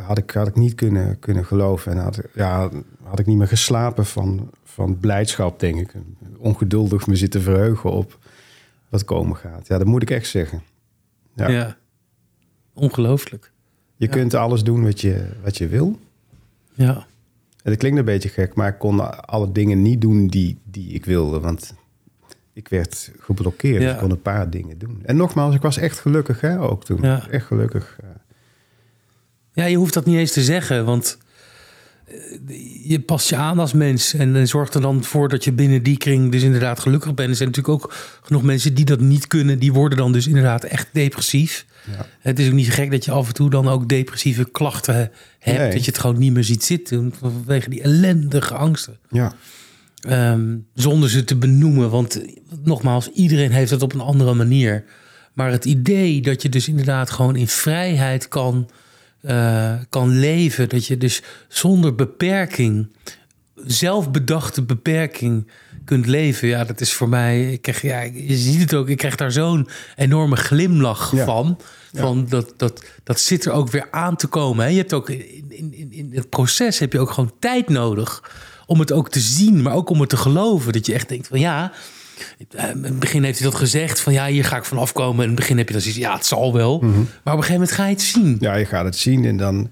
had, 0.06 0.18
ik, 0.18 0.32
had 0.32 0.48
ik 0.48 0.56
niet 0.56 0.76
kunnen, 0.76 1.20
kunnen 1.20 1.46
geloven. 1.46 1.92
En 1.92 1.98
had, 1.98 2.22
ja, 2.34 2.70
had 3.04 3.20
ik 3.20 3.26
niet 3.26 3.38
meer 3.38 3.48
geslapen 3.48 4.06
van, 4.06 4.50
van 4.64 4.98
blijdschap, 5.00 5.60
denk 5.60 5.80
ik. 5.80 5.94
Ongeduldig 6.38 7.08
me 7.08 7.16
zitten 7.16 7.42
verheugen 7.42 7.92
op 7.92 8.18
wat 8.90 9.06
komen 9.06 9.36
gaat. 9.36 9.68
Ja, 9.68 9.78
dat 9.78 9.88
moet 9.88 10.02
ik 10.02 10.10
echt 10.12 10.28
zeggen. 10.28 10.62
ja. 11.36 11.50
Ja. 11.50 11.78
Ongelooflijk. 12.74 13.52
Je 13.96 14.06
Ja. 14.06 14.12
kunt 14.12 14.34
alles 14.34 14.64
doen 14.64 14.84
wat 14.84 15.02
je, 15.02 15.30
wat 15.44 15.58
je 15.58 15.68
wil. 15.68 16.00
Ja. 16.74 16.94
En 17.64 17.72
dat 17.72 17.78
klinkt 17.78 18.00
een 18.00 18.06
beetje 18.06 18.30
gek, 18.30 18.54
maar 18.56 18.68
ik 18.70 18.78
kon 18.80 19.26
alle 19.28 19.52
dingen 19.52 19.82
niet 19.82 20.02
doen 20.02 20.28
die, 20.28 20.58
die 20.64 20.94
ik 20.94 21.06
wilde. 21.06 21.40
Want 21.40 21.74
ik 22.54 22.68
werd 22.68 23.12
geblokkeerd. 23.20 23.82
Ja. 23.82 23.92
Ik 23.94 23.98
kon 24.00 24.12
een 24.12 24.22
paar 24.22 24.50
dingen 24.50 24.78
doen. 24.78 25.00
En 25.06 25.16
nogmaals, 25.16 25.56
ik 25.56 25.62
was 25.62 25.78
echt 25.78 26.00
gelukkig 26.00 26.42
hè, 26.42 26.60
ook 26.62 26.84
toen. 26.86 27.02
Ja. 27.02 27.28
Echt 27.30 27.46
gelukkig. 27.46 28.00
Ja, 29.54 29.66
je 29.66 29.78
hoeft 29.78 29.94
dat 29.94 30.06
niet 30.06 30.18
eens 30.18 30.32
te 30.32 30.44
zeggen, 30.44 30.86
want 30.86 31.18
eh, 32.08 32.16
je 32.84 33.00
past 33.00 33.30
je 33.30 33.36
aan 33.36 33.60
als 33.60 33.74
mens 33.74 34.14
en 34.14 34.36
eh, 34.36 34.46
zorgt 34.46 34.74
er 34.74 34.82
dan 34.82 35.04
voor 35.04 35.30
dat 35.30 35.44
je 35.44 35.52
binnen 35.52 35.84
die 35.84 35.98
kring 35.98 36.32
dus 36.32 36.44
inderdaad 36.44 36.80
gelukkig 36.80 37.14
bent. 37.14 37.30
Er 37.30 37.36
zijn 37.36 37.50
natuurlijk 37.50 37.84
ook 37.84 37.94
genoeg 38.22 38.44
mensen 38.44 38.74
die 38.74 38.86
dat 38.86 39.00
niet 39.00 39.28
kunnen, 39.28 39.60
die 39.60 39.74
worden 39.74 39.98
dan 39.98 40.12
dus 40.12 40.28
inderdaad 40.28 40.64
echt 40.64 40.88
depressief. 40.92 41.66
Ja. 41.98 42.06
Het 42.20 42.40
is 42.40 42.48
ook 42.48 42.54
niet 42.54 42.72
gek 42.74 42.92
dat 42.92 43.06
je 43.06 43.12
af 43.12 43.28
en 43.28 43.34
toe 43.34 43.50
dan 43.50 43.68
ook 43.68 43.90
depressieve 43.90 44.50
klachten 44.52 44.96
hebt, 45.40 45.58
Nee. 45.60 45.72
dat 45.72 45.86
je 45.86 45.92
het 45.92 46.00
gewoon 46.00 46.20
niet 46.20 46.34
meer 46.34 46.44
ziet 46.44 46.64
zitten 46.64 47.14
vanwege 47.20 47.70
die 47.70 47.82
ellendige 47.82 48.54
angsten. 48.54 48.98
Ja. 49.10 49.34
Ehm, 50.02 50.58
zonder 50.74 51.10
ze 51.10 51.24
te 51.24 51.36
benoemen. 51.36 51.90
Want 51.90 52.22
eh, 52.22 52.32
nogmaals, 52.64 53.10
iedereen 53.10 53.52
heeft 53.52 53.72
het 53.72 53.82
op 53.82 53.94
een 53.94 54.00
andere 54.00 54.34
manier. 54.34 54.84
Maar 55.34 55.52
het 55.52 55.66
idee 55.66 56.22
dat 56.22 56.42
je 56.42 56.50
dus 56.50 56.68
inderdaad 56.68 57.10
gewoon 57.10 57.36
in 57.36 57.48
vrijheid 57.48 58.28
kan, 58.28 58.70
eh, 59.22 59.74
kan 59.90 60.20
leven. 60.20 60.70
Dat 60.70 60.86
je 60.86 60.98
dus 60.98 61.22
zonder 61.48 61.96
beperking, 61.96 62.88
zelfbedachte 63.66 64.62
beperking 64.64 65.48
kunt 65.86 66.06
leven. 66.06 66.48
Ja, 66.48 66.64
dat 66.64 66.82
is 66.82 66.94
voor 66.94 67.10
mij. 67.10 67.52
Ik 67.52 67.62
krijg, 67.62 67.82
ja, 67.82 68.02
je 68.02 68.36
ziet 68.36 68.62
het 68.62 68.74
ook. 68.74 68.90
Ik 68.90 68.98
krijg 68.98 69.16
daar 69.16 69.32
zo'n 69.32 69.68
enorme 69.96 70.36
glimlach 70.36 71.12
Ja. 71.16 71.26
van. 71.26 71.60
Van 71.94 72.26
dat, 72.30 72.54
dat, 72.58 72.84
dat 73.04 73.20
zit 73.20 73.46
er 73.46 73.52
ook 73.52 73.70
weer 73.72 73.88
aan 73.92 74.16
te 74.16 74.28
komen. 74.28 74.66
Hè? 74.66 74.72
Je 74.72 74.78
hebt 74.78 74.94
ook 74.94 75.10
in, 75.10 75.46
in, 75.50 75.74
in, 75.74 75.92
in 75.92 76.12
het 76.14 76.30
proces 76.30 76.80
heb 76.80 76.94
je 76.94 77.00
ook 77.00 77.12
gewoon 77.12 77.34
tijd 77.40 77.70
nodig 77.70 78.32
om 78.66 78.80
het 78.80 78.92
ook 78.92 79.10
te 79.10 79.20
zien, 79.20 79.62
maar 79.62 79.74
ook 79.74 79.90
om 79.90 80.00
het 80.00 80.10
te 80.10 80.18
geloven. 80.18 80.74
Dat 80.74 80.86
je 80.86 80.94
echt 80.94 81.10
denkt 81.10 81.28
van 81.28 81.40
ja. 81.40 81.72
Eh, 82.50 82.70
In 82.70 82.84
het 82.84 83.00
begin 83.00 83.24
heeft 83.24 83.40
hij 83.40 83.50
dat 83.50 83.60
gezegd 83.60 84.00
van 84.00 84.14
ja, 84.14 84.28
hier 84.28 84.46
ga 84.46 84.58
ik 84.58 84.66
vanaf 84.66 84.94
komen. 84.94 85.18
En 85.18 85.24
in 85.24 85.30
het 85.30 85.40
begin 85.40 85.58
heb 85.58 85.68
je 85.68 85.74
dan 85.74 85.82
zoiets, 85.82 86.00
ja, 86.00 86.14
het 86.16 86.26
zal 86.26 86.54
wel. 86.54 86.80
Maar 86.80 86.90
op 86.90 87.00
een 87.24 87.32
gegeven 87.32 87.54
moment 87.54 87.72
ga 87.72 87.86
je 87.86 87.92
het 87.94 88.02
zien. 88.02 88.38
ja, 88.40 88.56
je 88.56 88.66
gaat 88.66 88.86
het 88.86 88.96
zien 88.96 89.26
en 89.26 89.38
dan... 89.38 89.70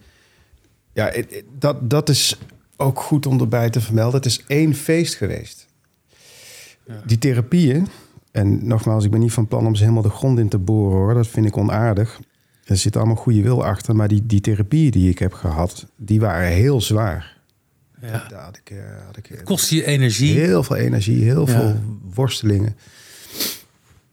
Ja, 0.94 1.14
dat, 1.60 1.90
dat 1.90 2.10
is 2.10 2.38
ook 2.78 3.00
goed 3.00 3.26
om 3.26 3.40
erbij 3.40 3.70
te 3.70 3.82
vermelden. 3.82 4.16
Het 4.16 4.26
is 4.26 4.44
één 4.48 4.76
feest 4.76 5.16
geweest. 5.16 5.68
Die 7.06 7.18
therapieën... 7.18 7.88
En 8.32 8.68
nogmaals, 8.68 9.06
ik 9.06 9.12
ben 9.12 9.20
niet 9.20 9.34
van 9.34 9.48
plan 9.48 9.66
om 9.66 9.76
ze 9.76 9.82
helemaal 9.82 10.04
de 10.04 10.10
grond 10.10 10.40
in 10.40 10.50
te 10.50 10.58
boren 10.58 10.98
hoor. 10.98 11.14
Dat 11.14 11.28
vind 11.28 11.46
ik 11.46 11.58
onaardig. 11.58 12.20
Er 12.64 12.78
zit 12.78 12.96
allemaal 12.96 13.16
goede 13.16 13.42
wil 13.42 13.66
achter. 13.66 13.96
Maar 13.96 14.08
die, 14.08 14.26
die 14.26 14.42
therapieën 14.42 14.92
die 14.92 15.10
ik 15.10 15.20
heb 15.20 15.34
gehad, 15.34 15.86
die 15.96 16.20
waren 16.20 16.52
heel 16.52 16.82
zwaar. 16.82 17.38
Ja. 18.02 18.26
Daar 18.30 18.44
had 18.44 18.58
ik, 18.58 18.70
eh, 18.70 18.78
had 19.06 19.18
ik 19.18 19.30
eh, 19.30 19.44
Kost 19.44 19.70
je 19.70 19.86
energie. 19.86 20.40
heel 20.40 20.64
veel 20.64 20.76
energie, 20.76 21.24
heel 21.24 21.48
Ja. 21.48 21.54
veel 21.54 21.84
worstelingen. 22.14 22.76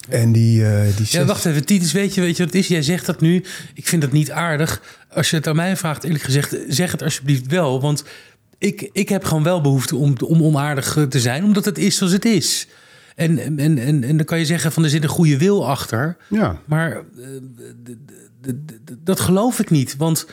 En 0.08 0.32
die, 0.32 0.66
eh 0.66 0.96
die 0.96 1.06
Ja, 1.10 1.24
wacht 1.24 1.44
even, 1.44 1.64
Titus, 1.64 1.92
weet 1.92 2.14
je, 2.14 2.20
weet 2.20 2.36
je 2.36 2.44
wat 2.44 2.52
het 2.52 2.62
is? 2.62 2.68
Jij 2.68 2.82
zegt 2.82 3.06
dat 3.06 3.20
nu. 3.20 3.44
Ik 3.74 3.86
vind 3.88 4.02
dat 4.02 4.12
niet 4.12 4.30
aardig. 4.30 4.82
Als 5.10 5.30
je 5.30 5.36
het 5.36 5.46
aan 5.46 5.56
mij 5.56 5.76
vraagt, 5.76 6.04
eerlijk 6.04 6.24
gezegd, 6.24 6.56
zeg 6.68 6.92
het 6.92 7.02
alsjeblieft 7.02 7.46
wel. 7.46 7.80
Want 7.80 8.04
ik, 8.58 8.88
ik 8.92 9.08
heb 9.08 9.24
gewoon 9.24 9.42
wel 9.42 9.60
behoefte 9.60 9.96
om, 9.96 10.14
om 10.24 10.42
onaardig 10.42 11.06
te 11.08 11.20
zijn, 11.20 11.44
omdat 11.44 11.64
het 11.64 11.78
is 11.78 11.96
zoals 11.96 12.12
het 12.12 12.24
is. 12.24 12.66
En, 13.14 13.38
en, 13.38 13.58
en, 13.78 14.04
en 14.04 14.16
dan 14.16 14.24
kan 14.26 14.38
je 14.38 14.44
zeggen 14.44 14.72
van 14.72 14.84
er 14.84 14.90
zit 14.90 15.02
een 15.02 15.08
goede 15.08 15.38
wil 15.38 15.68
achter. 15.68 16.16
Ja, 16.28 16.60
Maar 16.64 16.92
eh, 16.92 17.02
dat 19.04 19.20
geloof 19.20 19.58
ik 19.60 19.70
niet. 19.70 19.96
Want 19.96 20.26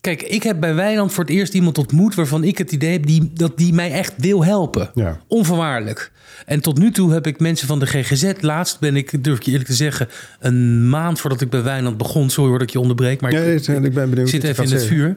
Kijk, 0.00 0.22
ik 0.22 0.42
heb 0.42 0.60
bij 0.60 0.74
Weiland 0.74 1.12
voor 1.12 1.24
het 1.24 1.32
eerst 1.32 1.54
iemand 1.54 1.78
ontmoet 1.78 2.14
waarvan 2.14 2.44
ik 2.44 2.58
het 2.58 2.72
idee 2.72 2.92
heb 2.92 3.06
die, 3.06 3.30
dat 3.34 3.56
die 3.58 3.72
mij 3.72 3.92
echt 3.92 4.12
wil 4.16 4.44
helpen. 4.44 4.90
Ja. 4.94 5.20
Onvoorwaardelijk. 5.26 6.12
En 6.46 6.60
tot 6.60 6.78
nu 6.78 6.90
toe 6.90 7.12
heb 7.12 7.26
ik 7.26 7.40
mensen 7.40 7.66
van 7.66 7.78
de 7.78 7.86
GGZ. 7.86 8.32
Laatst 8.40 8.80
ben 8.80 8.96
ik, 8.96 9.24
durf 9.24 9.36
ik 9.36 9.42
je 9.42 9.50
eerlijk 9.50 9.68
te 9.68 9.74
zeggen, 9.74 10.08
een 10.40 10.88
maand 10.88 11.20
voordat 11.20 11.40
ik 11.40 11.50
bij 11.50 11.62
Wijnand 11.62 11.96
begon. 11.96 12.30
Sorry 12.30 12.48
hoor 12.50 12.58
dat 12.58 12.66
ik 12.68 12.72
je 12.72 12.80
onderbreek, 12.80 13.20
maar 13.20 13.32
Ja, 13.32 13.40
ik, 13.40 13.94
ben 13.94 14.10
benieuwd. 14.10 14.28
zit 14.28 14.44
even 14.44 14.64
in 14.64 14.70
het 14.70 14.80
zeggen. 14.80 14.96
vuur. 14.96 15.16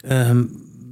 Ehm, 0.00 0.44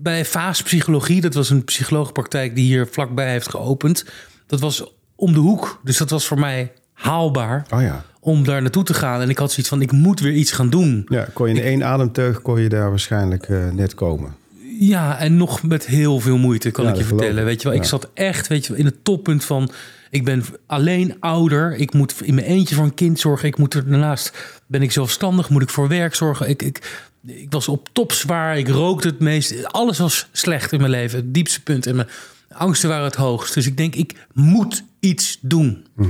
bij 0.02 0.24
Vaas 0.24 0.62
Psychologie, 0.62 1.20
dat 1.20 1.34
was 1.34 1.50
een 1.50 1.64
psycholoogpraktijk 1.64 2.54
die 2.54 2.64
hier 2.64 2.86
vlakbij 2.90 3.30
heeft 3.30 3.48
geopend. 3.50 4.04
Dat 4.46 4.60
was 4.60 4.84
om 5.16 5.32
de 5.32 5.38
hoek. 5.38 5.80
Dus 5.84 5.96
dat 5.96 6.10
was 6.10 6.26
voor 6.26 6.38
mij 6.38 6.72
haalbaar 6.92 7.66
Oh 7.74 7.82
ja. 7.82 8.04
Om 8.20 8.44
daar 8.44 8.62
naartoe 8.62 8.84
te 8.84 8.94
gaan. 8.94 9.20
En 9.20 9.28
ik 9.28 9.38
had 9.38 9.50
zoiets 9.50 9.68
van, 9.68 9.82
ik 9.82 9.92
moet 9.92 10.20
weer 10.20 10.32
iets 10.32 10.52
gaan 10.52 10.70
doen. 10.70 11.06
Ja, 11.08 11.28
kon 11.32 11.48
je 11.48 11.54
in 11.54 11.62
één 11.62 11.84
ademteug 11.84 12.42
kon 12.42 12.60
je 12.60 12.68
daar 12.68 12.88
waarschijnlijk 12.88 13.48
eh, 13.48 13.70
net 13.70 13.94
komen. 13.94 14.34
Ja, 14.78 15.18
en 15.18 15.36
nog 15.36 15.62
met 15.62 15.86
heel 15.86 16.20
veel 16.20 16.38
moeite, 16.38 16.70
kan 16.70 16.84
Ja, 16.84 16.90
ik 16.90 16.96
je 16.96 17.02
geloof 17.04 17.18
vertellen. 17.20 17.44
Weet 17.44 17.62
je 17.62 17.68
wel, 17.68 17.76
ik 17.76 17.84
zat 17.84 18.10
echt 18.14 18.46
weet 18.46 18.62
je, 18.66 18.70
wel, 18.70 18.78
in 18.78 18.86
het 18.86 19.04
toppunt 19.04 19.44
van... 19.44 19.70
Ik 20.10 20.24
ben 20.24 20.44
alleen 20.66 21.16
ouder. 21.20 21.76
Ik 21.76 21.92
moet 21.92 22.14
in 22.22 22.34
mijn 22.34 22.46
eentje 22.46 22.74
voor 22.74 22.84
een 22.84 22.94
kind 22.94 23.20
zorgen. 23.20 23.48
Ik 23.48 23.58
moet 23.58 23.74
er 23.74 23.90
daarnaast 23.90 24.32
ben 24.66 24.82
ik 24.82 24.92
zelfstandig. 24.92 25.48
Moet 25.48 25.62
ik 25.62 25.68
voor 25.68 25.88
werk 25.88 26.14
zorgen. 26.14 26.48
Ik, 26.48 26.62
ik, 26.62 27.06
ik 27.26 27.50
was 27.50 27.68
op 27.68 27.88
top 27.92 28.12
zwaar. 28.12 28.58
Ik 28.58 28.68
rookte 28.68 29.08
het 29.08 29.18
meest. 29.18 29.64
Alles 29.64 29.98
was 29.98 30.28
slecht 30.32 30.72
in 30.72 30.78
mijn 30.78 30.90
leven. 30.90 31.18
Het 31.18 31.34
diepste 31.34 31.62
punt. 31.62 31.86
En 31.86 31.96
mijn 31.96 32.08
angsten 32.48 32.88
waren 32.88 33.04
het 33.04 33.14
hoogst. 33.14 33.54
Dus 33.54 33.66
ik 33.66 33.76
denk, 33.76 33.94
ik 33.94 34.14
moet 34.32 34.84
iets 35.00 35.38
doen. 35.40 35.86
Ik 35.98 36.06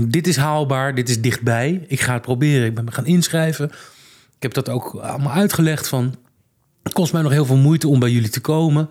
denk, 0.00 0.12
dit 0.12 0.26
is 0.26 0.36
haalbaar. 0.36 0.94
Dit 0.94 1.08
is 1.08 1.20
dichtbij. 1.20 1.84
Ik 1.86 2.00
ga 2.00 2.12
het 2.12 2.22
proberen. 2.22 2.66
Ik 2.66 2.74
ben 2.74 2.84
me 2.84 2.92
gaan 2.92 3.06
inschrijven. 3.06 3.66
Ik 4.36 4.42
heb 4.42 4.54
dat 4.54 4.68
ook 4.68 4.94
allemaal 4.94 5.32
uitgelegd 5.32 5.88
van... 5.88 6.14
Het 6.82 6.92
kost 6.92 7.12
mij 7.12 7.22
nog 7.22 7.32
heel 7.32 7.44
veel 7.44 7.56
moeite 7.56 7.88
om 7.88 7.98
bij 7.98 8.10
jullie 8.10 8.28
te 8.28 8.40
komen. 8.40 8.88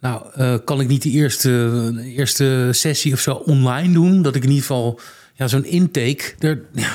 Nou, 0.00 0.22
eh, 0.34 0.54
kan 0.64 0.80
ik 0.80 0.88
niet 0.88 1.02
die 1.02 1.12
eerste, 1.12 1.92
eerste 2.04 2.68
sessie 2.72 3.12
of 3.12 3.20
zo 3.20 3.32
online 3.34 3.92
doen? 3.92 4.22
Dat 4.22 4.34
ik 4.34 4.42
in 4.42 4.48
ieder 4.48 4.64
geval 4.64 5.00
ja, 5.34 5.48
zo'n 5.48 5.64
intake. 5.64 6.34
Er, 6.38 6.62
ja, 6.72 6.92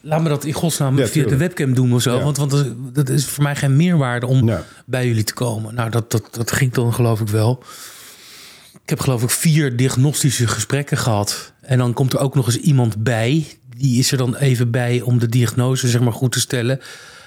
laat 0.00 0.22
me 0.22 0.28
dat 0.28 0.44
in 0.44 0.52
godsnaam 0.52 0.98
Ja, 0.98 1.06
via 1.06 1.26
de 1.26 1.36
webcam 1.36 1.74
doen 1.74 1.92
of 1.92 2.02
zo. 2.02 2.16
Ja. 2.16 2.22
Want, 2.22 2.36
want 2.36 2.74
dat, 2.92 3.08
is 3.08 3.26
voor 3.26 3.42
mij 3.42 3.56
geen 3.56 3.76
meerwaarde 3.76 4.26
om 4.26 4.50
bij 4.86 5.06
jullie 5.06 5.24
te 5.24 5.34
komen. 5.34 5.74
Nou, 5.74 5.90
dat, 5.90 6.10
dat, 6.10 6.28
dat 6.30 6.52
ging 6.52 6.72
dan 6.72 6.94
geloof 6.94 7.20
ik 7.20 7.28
wel. 7.28 7.62
Ik 8.82 8.90
heb 8.90 9.00
geloof 9.00 9.22
ik 9.22 9.30
vier 9.30 9.76
diagnostische 9.76 10.46
gesprekken 10.46 10.96
gehad. 10.96 11.52
En 11.66 11.78
dan 11.78 11.92
komt 11.92 12.12
er 12.12 12.18
ook 12.18 12.34
nog 12.34 12.46
eens 12.46 12.56
iemand 12.58 13.02
bij. 13.02 13.46
Die 13.76 13.98
is 13.98 14.12
er 14.12 14.18
dan 14.18 14.36
even 14.36 14.70
bij 14.70 15.00
om 15.00 15.18
de 15.18 15.28
diagnose 15.28 15.88
zeg 15.88 16.00
maar, 16.00 16.12
goed 16.12 16.32
te 16.32 16.40
stellen. 16.40 16.80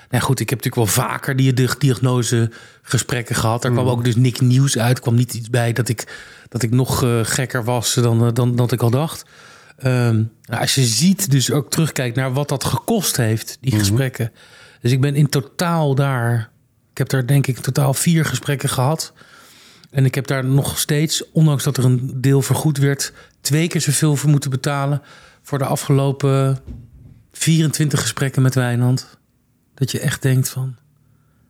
Nou 0.10 0.24
goed, 0.24 0.40
ik 0.40 0.50
heb 0.50 0.64
natuurlijk 0.64 0.96
wel 0.96 1.06
vaker 1.06 1.36
die 1.36 1.54
di- 1.54 1.68
diagnosegesprekken 1.78 3.36
gehad. 3.36 3.62
Daar 3.62 3.72
kwam 3.72 3.88
ook 3.88 4.04
dus 4.04 4.16
niks 4.16 4.40
nieuws 4.40 4.78
uit. 4.78 4.98
Er 4.98 5.02
kwam 5.04 5.16
niet 5.16 5.34
iets 5.34 5.50
bij 5.50 5.74
dat 5.74 5.90
ik, 5.90 6.16
dat 6.50 6.64
ik 6.64 6.72
nog 6.72 7.04
eh, 7.04 7.20
gekker 7.24 7.64
was 7.64 7.94
dan, 7.94 8.26
eh, 8.26 8.34
dan 8.34 8.56
dat 8.56 8.72
ik 8.72 8.82
al 8.82 8.90
dacht. 8.90 9.26
Ehm, 9.78 10.24
nou, 10.42 10.62
als 10.62 10.76
je 10.76 10.84
ziet, 10.86 11.32
dus 11.32 11.52
ook 11.52 11.70
terugkijkt 11.70 12.16
naar 12.16 12.34
wat 12.34 12.50
dat 12.50 12.64
gekost 12.64 13.18
heeft, 13.18 13.58
die 13.62 13.80
gesprekken. 13.80 14.32
Dus 14.82 14.92
ik 14.92 15.02
ben 15.02 15.16
in 15.16 15.30
totaal 15.30 15.96
daar... 15.96 16.50
Ik 16.92 16.98
heb 16.98 17.10
daar 17.10 17.28
denk 17.28 17.48
ik 17.48 17.56
in 17.56 17.62
totaal 17.62 17.94
vier 17.94 18.26
gesprekken 18.26 18.70
gehad. 18.70 19.14
En 19.98 20.06
ik 20.06 20.16
heb 20.16 20.28
daar 20.28 20.46
nog 20.46 20.80
steeds, 20.80 21.32
ondanks 21.32 21.64
dat 21.64 21.78
er 21.78 21.86
een 21.86 22.22
deel 22.22 22.42
vergoed 22.42 22.78
werd, 22.78 23.14
twee 23.42 23.68
keer 23.68 23.82
zoveel 23.82 24.16
voor 24.16 24.30
moeten 24.30 24.50
betalen 24.50 25.02
voor 25.42 25.58
de 25.58 25.66
afgelopen 25.66 26.60
24 27.32 28.02
gesprekken 28.02 28.42
met 28.42 28.56
Wijnand. 28.56 29.18
Dat 29.74 29.92
je 29.92 30.00
echt 30.00 30.22
denkt 30.22 30.50
van, 30.50 30.76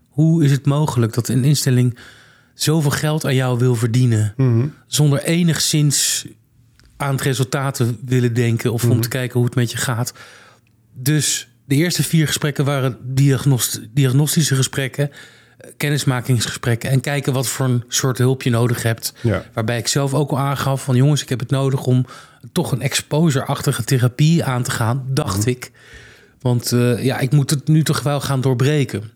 hoe 0.07 0.43
is 0.43 0.51
het 0.51 0.65
mogelijk 0.65 1.13
dat 1.13 1.27
een 1.27 1.43
instelling 1.43 1.97
zoveel 2.53 2.91
geld 2.91 3.25
aan 3.25 3.35
jou 3.35 3.59
wil 3.59 3.75
verdienen, 3.75 4.33
zonder 4.87 5.23
enigszins 5.23 6.25
aan 6.97 7.11
het 7.11 7.21
resultaat 7.21 7.75
te 7.75 7.95
willen 8.05 8.33
denken 8.33 8.73
of 8.73 8.89
om 8.89 9.01
te 9.01 9.07
kijken 9.09 9.37
hoe 9.37 9.45
het 9.45 9.55
met 9.55 9.71
je 9.71 9.77
gaat. 9.77 10.13
Dus 10.93 11.47
de 11.65 11.75
eerste 11.75 12.03
vier 12.03 12.27
gesprekken 12.27 12.65
waren 12.65 12.97
diagnost- 13.01 13.81
diagnostische 13.93 14.55
gesprekken, 14.55 15.11
kennismakingsgesprekken 15.77 16.89
en 16.89 17.01
kijken 17.01 17.33
wat 17.33 17.47
voor 17.47 17.65
een 17.65 17.83
soort 17.87 18.17
hulp 18.17 18.41
je 18.41 18.49
nodig 18.49 18.83
hebt. 18.83 19.13
Ja. 19.21 19.43
Waarbij 19.53 19.77
ik 19.77 19.87
zelf 19.87 20.13
ook 20.13 20.31
al 20.31 20.39
aangaf 20.39 20.83
van 20.83 20.95
jongens, 20.95 21.21
ik 21.21 21.29
heb 21.29 21.39
het 21.39 21.49
nodig 21.49 21.85
om 21.85 22.05
toch 22.51 22.71
een 22.71 22.81
exposure-achtige 22.81 23.83
therapie 23.83 24.43
aan 24.43 24.63
te 24.63 24.71
gaan, 24.71 25.05
dacht 25.09 25.45
ik. 25.45 25.71
Want 26.41 26.71
eh, 26.71 27.03
ja, 27.03 27.19
ik 27.19 27.31
moet 27.31 27.49
het 27.49 27.67
nu 27.67 27.83
toch 27.83 28.01
wel 28.01 28.21
gaan 28.21 28.41
doorbreken. 28.41 29.11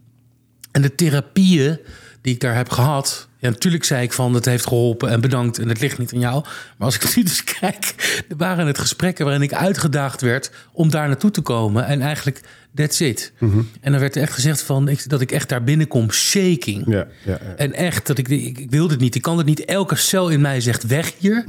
En 0.72 0.82
de 0.82 0.96
therapieën 0.96 1.80
die 2.22 2.34
ik 2.34 2.40
daar 2.40 2.56
heb 2.56 2.70
gehad. 2.70 3.28
Ja, 3.38 3.50
natuurlijk 3.50 3.84
zei 3.84 4.04
ik 4.04 4.14
van 4.14 4.34
het 4.34 4.46
heeft 4.46 4.68
geholpen 4.68 5.10
en 5.10 5.22
bedankt 5.22 5.60
en 5.60 5.70
het 5.70 5.80
ligt 5.80 5.98
niet 5.98 6.14
aan 6.14 6.20
jou. 6.20 6.44
Maar 6.78 6.88
als 6.88 6.96
ik 6.96 7.12
nu 7.16 7.24
dus 7.24 7.44
kijk, 7.44 7.96
er 8.30 8.38
waren 8.38 8.68
het 8.68 8.80
gesprekken 8.80 9.26
waarin 9.26 9.44
ik 9.44 9.54
uitgedaagd 9.54 10.22
werd 10.22 10.52
om 10.72 10.90
daar 10.90 11.08
naartoe 11.08 11.32
te 11.32 11.42
komen. 11.42 11.86
En 11.86 12.02
eigenlijk, 12.02 12.42
that's 12.76 13.00
it. 13.00 13.34
En 13.82 13.92
dan 13.92 14.00
werd 14.00 14.16
er 14.16 14.22
echt 14.22 14.34
gezegd 14.34 14.62
van 14.62 14.88
ik, 14.88 15.10
dat 15.10 15.22
ik 15.22 15.32
echt 15.32 15.50
daar 15.50 15.64
binnenkom, 15.64 16.12
shaking. 16.12 16.84
Ja, 16.88 17.08
ja, 17.26 17.40
ja. 17.42 17.56
En 17.56 17.74
echt, 17.74 18.08
dat 18.08 18.18
ik, 18.18 18.28
ik, 18.28 18.58
ik 18.58 18.72
wil 18.72 18.88
dit 18.88 19.00
niet. 19.00 19.16
Ik 19.16 19.22
kan 19.22 19.38
het 19.38 19.46
niet. 19.46 19.66
Elke 19.66 19.96
cel 19.96 20.30
in 20.30 20.42
mij 20.42 20.62
zegt 20.62 20.88
weg 20.88 21.14
hier. 21.18 21.44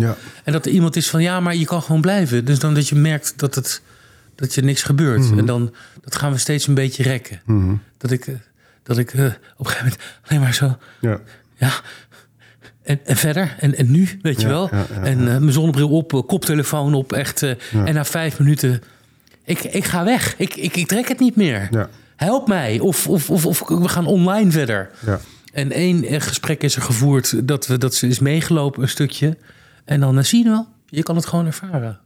En 0.44 0.52
dat 0.52 0.66
er 0.66 0.72
iemand 0.72 0.96
is 0.96 1.10
van 1.10 1.22
ja, 1.22 1.40
maar 1.40 1.56
je 1.56 1.64
kan 1.64 1.82
gewoon 1.82 2.00
blijven. 2.00 2.44
Dus 2.44 2.58
dan 2.58 2.74
dat 2.74 2.88
je 2.88 2.94
merkt 2.94 3.32
dat, 3.36 3.54
het, 3.54 3.82
dat 4.34 4.54
je 4.54 4.62
niks 4.62 4.82
gebeurt. 4.82 5.22
Mhm. 5.22 5.38
En 5.38 5.46
dan 5.46 5.74
dat 6.00 6.16
gaan 6.16 6.32
we 6.32 6.38
steeds 6.38 6.66
een 6.66 6.74
beetje 6.74 7.02
rekken. 7.02 7.40
Dat 7.98 8.10
ik, 8.10 8.26
eh, 8.26 8.34
dat 8.82 8.98
ik 8.98 9.14
eh, 9.14 9.24
op 9.24 9.66
een 9.66 9.66
gegeven 9.66 9.84
moment 9.84 10.00
alleen 10.26 10.40
maar 10.40 10.54
zo. 10.54 10.76
ja. 11.00 11.20
Ja. 11.56 11.72
En, 12.82 13.00
en 13.04 13.16
verder. 13.16 13.54
En, 13.58 13.74
en 13.76 13.90
nu, 13.90 14.08
weet 14.22 14.40
je 14.40 14.48
wel. 14.48 14.68
ja, 14.72 14.86
en 15.02 15.18
eh, 15.18 15.38
mijn 15.38 15.52
zonnebril 15.52 15.88
op, 15.90 16.12
eh, 16.12 16.20
koptelefoon 16.26 16.94
op. 16.94 17.12
Echt. 17.12 17.42
En 17.42 17.94
na 17.94 18.04
vijf 18.04 18.38
minuten. 18.38 18.82
Ik, 19.44 19.62
ik 19.62 19.84
ga 19.84 20.04
weg. 20.04 20.34
Ik, 20.36 20.54
ik, 20.54 20.76
ik 20.76 20.86
trek 20.86 21.08
het 21.08 21.18
niet 21.18 21.36
meer. 21.36 21.68
Ja. 21.70 21.88
Help 22.16 22.48
mij. 22.48 22.78
Of, 22.78 23.08
of, 23.08 23.30
of, 23.30 23.46
of 23.46 23.68
we 23.68 23.88
gaan 23.88 24.06
online 24.06 24.50
verder. 24.50 24.90
Ja. 25.06 25.20
En 25.52 25.72
één 25.72 26.20
gesprek 26.20 26.62
is 26.62 26.76
er 26.76 26.82
gevoerd 26.82 27.48
dat, 27.48 27.66
we, 27.66 27.78
dat 27.78 27.94
ze 27.94 28.06
is 28.06 28.18
meegelopen 28.18 28.82
een 28.82 28.88
stukje. 28.88 29.36
En 29.84 30.00
dan 30.00 30.18
eh, 30.18 30.24
zie 30.24 30.44
je 30.44 30.50
wel, 30.50 30.66
je 30.86 31.02
kan 31.02 31.16
het 31.16 31.26
gewoon 31.26 31.46
ervaren. 31.46 32.00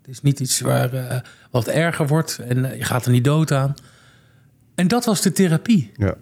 Het 0.00 0.10
is 0.10 0.20
niet 0.20 0.40
iets 0.40 0.60
waar 0.60 1.22
wat 1.50 1.66
erger 1.66 2.06
wordt 2.06 2.38
en 2.48 2.76
je 2.76 2.84
gaat 2.84 3.04
er 3.04 3.10
niet 3.10 3.24
dood 3.24 3.52
aan. 3.52 3.74
En 4.78 4.88
dat 4.88 5.04
was 5.04 5.22
de 5.22 5.32
therapie. 5.32 5.90
ja. 5.96 6.14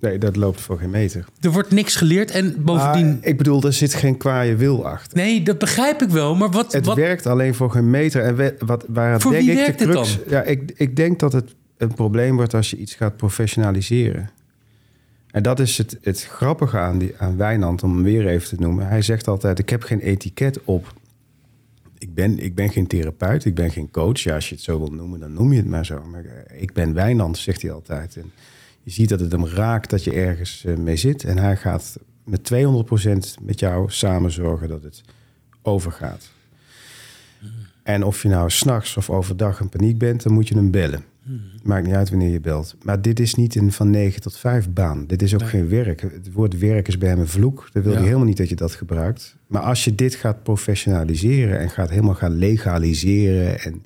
Nee, 0.00 0.18
dat 0.18 0.36
loopt 0.36 0.60
voor 0.60 0.78
geen 0.78 0.90
meter. 0.90 1.24
Er 1.40 1.50
wordt 1.52 1.70
niks 1.70 1.96
geleerd 1.96 2.30
en 2.30 2.64
bovendien... 2.64 3.06
Maar 3.08 3.18
ik 3.20 3.36
bedoel, 3.36 3.62
er 3.62 3.72
zit 3.72 3.94
geen 3.94 4.16
kwaaie 4.16 4.56
wil 4.56 4.86
achter. 4.86 5.16
Nee, 5.18 5.42
dat 5.42 5.58
begrijp 5.58 6.02
ik 6.02 6.08
wel, 6.08 6.34
maar 6.34 6.50
wat... 6.50 6.72
Het 6.72 6.86
wat 6.86 6.96
werkt 6.96 7.26
alleen 7.26 7.54
voor 7.54 7.70
geen 7.70 7.90
meter. 7.90 8.22
En 8.22 8.36
we- 8.36 8.54
wat, 8.58 8.84
waar 8.88 9.20
Voor 9.20 9.30
denk 9.32 9.42
wie 9.44 9.52
ik 9.52 9.58
de 9.58 9.64
werkt 9.64 9.80
het 9.80 9.92
dan? 9.92 10.06
Ja, 10.28 10.42
ik, 10.42 10.72
ik 10.76 10.96
denk 10.96 11.18
dat 11.18 11.32
het 11.32 11.54
een 11.76 11.94
probleem 11.94 12.36
wordt 12.36 12.54
als 12.54 12.70
je 12.70 12.76
iets 12.76 12.94
gaat 12.94 13.16
professionaliseren. 13.16 14.30
En 15.30 15.42
dat 15.42 15.60
is 15.60 15.78
het, 15.78 15.98
het 16.02 16.24
grappige 16.24 16.78
aan, 16.78 16.98
die, 16.98 17.14
aan 17.18 17.36
Wijnand, 17.36 17.82
om 17.82 17.94
hem 17.94 18.02
weer 18.02 18.26
even 18.26 18.48
te 18.48 18.56
noemen. 18.58 18.86
Hij 18.88 19.02
zegt 19.02 19.28
altijd, 19.28 19.58
ik 19.58 19.68
heb 19.70 19.82
geen 19.82 20.00
etiket 20.00 20.60
op. 20.64 20.94
Ik 22.00 22.14
ben, 22.14 22.38
ik 22.38 22.54
ben 22.54 22.70
geen 22.70 22.86
therapeut, 22.86 23.44
ik 23.44 23.54
ben 23.54 23.70
geen 23.70 23.90
coach. 23.90 24.20
Ja, 24.20 24.34
als 24.34 24.48
je 24.48 24.54
het 24.54 24.64
zo 24.64 24.78
wil 24.78 24.92
noemen, 24.92 25.20
dan 25.20 25.32
noem 25.32 25.52
je 25.52 25.58
het 25.58 25.68
maar 25.68 25.86
zo. 25.86 26.04
Maar 26.04 26.24
eh, 26.24 26.62
ik 26.62 26.72
ben 26.72 26.94
Wijnand, 26.94 27.38
zegt 27.38 27.62
hij 27.62 27.72
altijd. 27.72 28.16
En 28.16 28.32
je 28.82 28.90
ziet 28.90 29.08
dat 29.08 29.20
het 29.20 29.32
hem 29.32 29.46
raakt 29.46 29.90
dat 29.90 30.04
je 30.04 30.12
ergens 30.12 30.64
eh, 30.64 30.76
mee 30.76 30.96
zit. 30.96 31.24
En 31.24 31.38
hij 31.38 31.56
gaat 31.56 31.98
met 32.24 32.50
200% 32.52 33.42
met 33.42 33.60
jou 33.60 33.90
samen 33.90 34.30
zorgen 34.30 34.68
dat 34.68 34.82
het 34.82 35.02
overgaat. 35.62 36.30
En 37.82 38.04
of 38.04 38.22
je 38.22 38.28
nou 38.28 38.50
s'nachts 38.50 38.96
of 38.96 39.10
overdag 39.10 39.60
in 39.60 39.68
paniek 39.68 39.98
bent, 39.98 40.22
dan 40.22 40.32
moet 40.32 40.48
je 40.48 40.54
hem 40.54 40.70
bellen. 40.70 41.04
Maakt 41.62 41.86
niet 41.86 41.94
uit 41.94 42.10
wanneer 42.10 42.28
je 42.30 42.40
belt. 42.40 42.76
Maar 42.82 43.02
dit 43.02 43.20
is 43.20 43.34
niet 43.34 43.54
een 43.54 43.72
van 43.72 43.90
9 43.90 44.20
tot 44.20 44.36
5 44.36 44.70
baan. 44.70 45.06
Dit 45.06 45.22
is 45.22 45.34
ook 45.34 45.48
geen 45.48 45.68
werk. 45.68 46.00
Het 46.00 46.32
woord 46.32 46.58
werk 46.58 46.88
is 46.88 46.98
bij 46.98 47.08
hem 47.08 47.18
een 47.18 47.28
vloek. 47.28 47.68
Dat 47.72 47.82
wil 47.82 47.92
Ja. 47.92 47.98
hij 47.98 48.06
helemaal 48.06 48.26
niet 48.28 48.36
dat 48.36 48.48
je 48.48 48.54
dat 48.56 48.74
gebruikt. 48.74 49.36
Maar 49.46 49.62
als 49.62 49.84
je 49.84 49.94
dit 49.94 50.14
gaat 50.14 50.42
professionaliseren 50.42 51.58
en 51.58 51.70
gaat 51.70 51.90
helemaal 51.90 52.14
gaan 52.14 52.34
legaliseren 52.38 53.60
en 53.60 53.82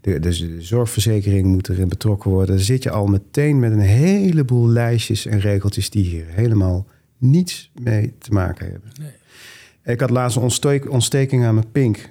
de, 0.00 0.20
dus 0.20 0.38
de 0.38 0.62
zorgverzekering 0.62 1.46
moet 1.46 1.68
erin 1.68 1.88
betrokken 1.88 2.30
worden, 2.30 2.54
dan 2.56 2.64
zit 2.64 2.82
je 2.82 2.90
al 2.90 3.06
meteen 3.06 3.58
met 3.58 3.72
een 3.72 3.78
heleboel 3.80 4.68
lijstjes 4.68 5.26
en 5.26 5.40
regeltjes 5.40 5.90
die 5.90 6.04
hier 6.04 6.24
helemaal 6.28 6.86
niets 7.18 7.70
mee 7.82 8.12
te 8.18 8.32
maken 8.32 8.70
hebben. 8.70 8.90
Ik 9.84 10.00
had 10.00 10.10
laatst 10.10 10.36
een 10.36 10.88
ontsteking 10.90 11.44
aan 11.44 11.54
mijn 11.54 11.70
pink. 11.72 12.10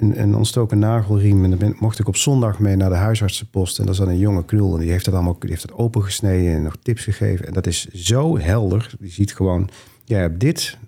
Een, 0.00 0.20
een 0.20 0.34
ontstoken 0.34 0.78
nagelriem. 0.78 1.44
En 1.44 1.50
dan 1.50 1.58
ben, 1.58 1.76
mocht 1.78 1.98
ik 1.98 2.08
op 2.08 2.16
zondag 2.16 2.58
mee 2.58 2.76
naar 2.76 2.90
de 2.90 2.96
huisartsenpost. 2.96 3.78
En 3.78 3.86
daar 3.86 3.94
zat 3.94 4.06
een 4.06 4.18
jonge 4.18 4.44
knul. 4.44 4.74
En 4.74 4.80
die 4.80 4.90
heeft 4.90 5.04
dat 5.04 5.14
allemaal 5.14 5.36
die 5.38 5.50
heeft 5.50 5.68
dat 5.68 5.78
opengesneden 5.78 6.54
en 6.54 6.62
nog 6.62 6.76
tips 6.82 7.04
gegeven. 7.04 7.46
En 7.46 7.52
dat 7.52 7.66
is 7.66 7.86
zo 7.86 8.38
helder. 8.38 8.94
Je 9.00 9.08
ziet 9.08 9.34
gewoon, 9.34 9.68
jij 10.04 10.20
hebt 10.20 10.40
dit. 10.40 10.78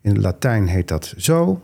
In 0.00 0.10
het 0.10 0.22
Latijn 0.22 0.66
heet 0.66 0.88
dat 0.88 1.14
zo. 1.16 1.62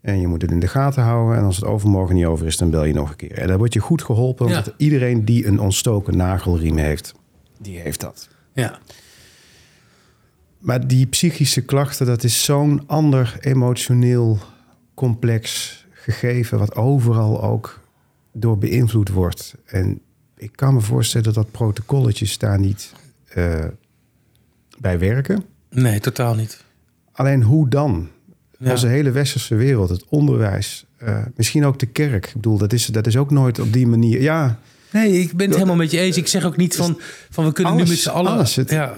En 0.00 0.20
je 0.20 0.26
moet 0.26 0.42
het 0.42 0.50
in 0.50 0.60
de 0.60 0.68
gaten 0.68 1.02
houden. 1.02 1.36
En 1.36 1.44
als 1.44 1.56
het 1.56 1.64
overmorgen 1.64 2.14
niet 2.14 2.24
over 2.24 2.46
is, 2.46 2.56
dan 2.56 2.70
bel 2.70 2.84
je 2.84 2.94
nog 2.94 3.10
een 3.10 3.16
keer. 3.16 3.38
En 3.38 3.48
dan 3.48 3.58
word 3.58 3.72
je 3.72 3.80
goed 3.80 4.02
geholpen. 4.02 4.48
Ja. 4.48 4.54
Want 4.54 4.74
iedereen 4.76 5.24
die 5.24 5.46
een 5.46 5.60
ontstoken 5.60 6.16
nagelriem 6.16 6.76
heeft, 6.76 7.14
die 7.60 7.78
heeft 7.78 8.00
dat. 8.00 8.28
ja. 8.52 8.78
maar 10.58 10.86
die 10.86 11.06
psychische 11.06 11.60
klachten, 11.60 12.06
dat 12.06 12.24
is 12.24 12.44
zo'n 12.44 12.82
ander 12.86 13.36
emotioneel 13.40 14.38
complex 14.94 15.80
gegeven, 16.02 16.58
wat 16.58 16.74
overal 16.74 17.42
ook 17.42 17.80
door 18.32 18.58
beïnvloed 18.58 19.08
wordt. 19.08 19.54
En 19.64 20.00
ik 20.36 20.50
kan 20.54 20.74
me 20.74 20.80
voorstellen 20.80 21.32
dat 21.32 21.50
protocolletjes 21.50 22.38
daar 22.38 22.58
niet 22.58 22.92
eh, 23.28 23.64
bij 24.78 24.98
werken. 24.98 25.44
Nee, 25.70 26.00
totaal 26.00 26.34
niet. 26.34 26.64
Alleen 27.12 27.42
hoe 27.42 27.68
dan? 27.68 28.08
Ja. 28.58 28.70
Onze 28.70 28.86
hele 28.86 29.10
westerse 29.10 29.54
wereld, 29.54 29.88
het 29.88 30.04
onderwijs, 30.08 30.86
eh, 30.96 31.22
misschien 31.36 31.64
ook 31.64 31.78
de 31.78 31.86
kerk. 31.86 32.26
Ik 32.26 32.32
bedoel, 32.32 32.58
dat 32.58 32.72
is, 32.72 32.86
dat 32.86 33.06
is 33.06 33.16
ook 33.16 33.30
nooit 33.30 33.58
op 33.58 33.72
die 33.72 33.86
manier. 33.86 34.22
Ja, 34.22 34.58
Nee, 34.92 35.20
ik 35.20 35.32
ben 35.32 35.46
het 35.46 35.54
helemaal 35.54 35.76
met 35.76 35.90
je 35.90 35.98
eens. 35.98 36.16
Ik 36.16 36.26
zeg 36.26 36.44
ook 36.44 36.56
niet 36.56 36.76
van, 36.76 36.98
van 37.30 37.44
we 37.44 37.52
kunnen 37.52 37.76
nu 37.76 37.82
met 37.86 37.98
z'n 37.98 38.08
allen... 38.08 38.32
alles. 38.32 38.56
Het, 38.56 38.70
ja. 38.70 38.94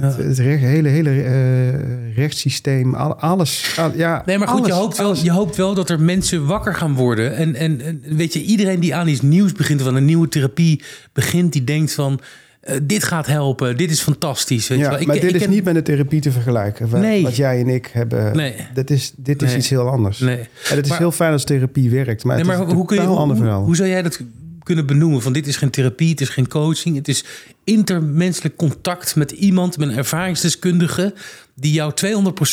het, 0.00 0.16
het 0.16 0.38
recht- 0.38 0.62
hele, 0.62 0.88
hele 0.88 1.10
eh, 1.22 2.16
rechtssysteem, 2.16 2.94
al- 2.94 3.14
alles. 3.20 3.74
al- 3.78 3.92
ja, 3.96 4.22
Nee, 4.26 4.38
maar 4.38 4.48
goed, 4.48 4.66
je, 4.66 4.72
hoopt 4.72 4.96
wel, 4.96 5.06
alles. 5.06 5.22
je 5.22 5.30
hoopt 5.30 5.56
wel 5.56 5.74
dat 5.74 5.90
er 5.90 6.00
mensen 6.00 6.46
wakker 6.46 6.74
gaan 6.74 6.94
worden. 6.94 7.36
En, 7.36 7.54
en, 7.54 7.80
en 7.80 8.02
weet 8.16 8.32
je, 8.32 8.42
iedereen 8.42 8.80
die 8.80 8.94
aan 8.94 9.08
iets 9.08 9.20
nieuws 9.20 9.52
begint, 9.52 9.86
aan 9.86 9.94
een 9.94 10.04
nieuwe 10.04 10.28
therapie 10.28 10.82
begint, 11.12 11.52
die 11.52 11.64
denkt 11.64 11.92
van, 11.92 12.20
eh, 12.60 12.76
dit 12.82 13.04
gaat 13.04 13.26
helpen, 13.26 13.76
dit 13.76 13.90
is 13.90 14.00
fantastisch. 14.00 14.68
Weet 14.68 14.78
Ja, 14.78 14.90
wel. 14.90 15.00
Ik- 15.00 15.06
maar 15.06 15.20
dit 15.20 15.34
ik 15.34 15.40
is 15.40 15.46
niet 15.46 15.64
met 15.64 15.74
de 15.74 15.82
therapie 15.82 16.20
te 16.20 16.32
vergelijken. 16.32 16.88
Wat, 16.88 17.00
Nee. 17.00 17.22
wat 17.22 17.36
jij 17.36 17.60
en 17.60 17.68
ik 17.68 17.90
hebben. 17.92 18.36
Nee. 18.36 18.54
Dat 18.74 18.90
is, 18.90 19.12
dit 19.16 19.42
is 19.42 19.48
Nee. 19.48 19.56
iets 19.58 19.68
heel 19.68 19.88
anders. 19.88 20.20
En 20.20 20.38
het 20.62 20.84
is 20.84 20.88
Maar- 20.88 20.98
heel 20.98 21.12
fijn 21.12 21.32
als 21.32 21.44
therapie 21.44 21.90
werkt. 21.90 22.24
Maar 22.24 22.36
Nee, 22.36 22.44
het 22.44 22.56
maar 22.58 22.66
is 22.68 22.72
hoe, 22.74 22.84
kun 22.84 22.96
je, 23.00 23.06
hoe, 23.06 23.36
verhaal. 23.36 23.64
hoe 23.64 23.76
zou 23.76 23.88
jij 23.88 24.02
dat 24.02 24.20
kunnen 24.64 24.86
benoemen? 24.86 25.22
Van 25.22 25.32
dit 25.32 25.46
is 25.46 25.56
geen 25.56 25.70
therapie, 25.70 26.10
het 26.10 26.20
is 26.20 26.28
geen 26.28 26.48
coaching. 26.48 26.96
Het 26.96 27.08
is 27.08 27.24
intermenselijk 27.64 28.56
contact 28.56 29.16
met 29.16 29.30
iemand, 29.30 29.78
met 29.78 29.88
een 29.88 29.96
ervaringsdeskundige... 29.96 31.14
die 31.54 31.72
jou 31.72 31.92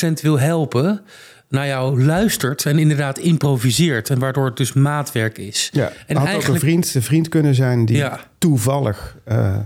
200% 0.10 0.12
wil 0.22 0.40
helpen, 0.40 1.02
naar 1.50 1.68
jou 1.68 2.04
luistert 2.04 2.66
en 2.66 2.80
inderdaad 2.80 3.18
improviseert. 3.18 4.10
En 4.10 4.20
waardoor 4.20 4.46
het 4.46 4.58
dus 4.58 4.74
maatwerk 4.74 5.38
is. 5.38 5.70
ja, 5.74 5.92
en 6.08 6.16
had 6.16 6.36
ook 6.36 6.48
een 6.48 6.60
vriend, 6.60 6.96
een 6.96 7.02
vriend 7.04 7.30
kunnen 7.30 7.56
zijn 7.56 7.86
die 7.86 7.98
Ja. 7.98 8.20
toevallig 8.38 9.18
eh, 9.26 9.58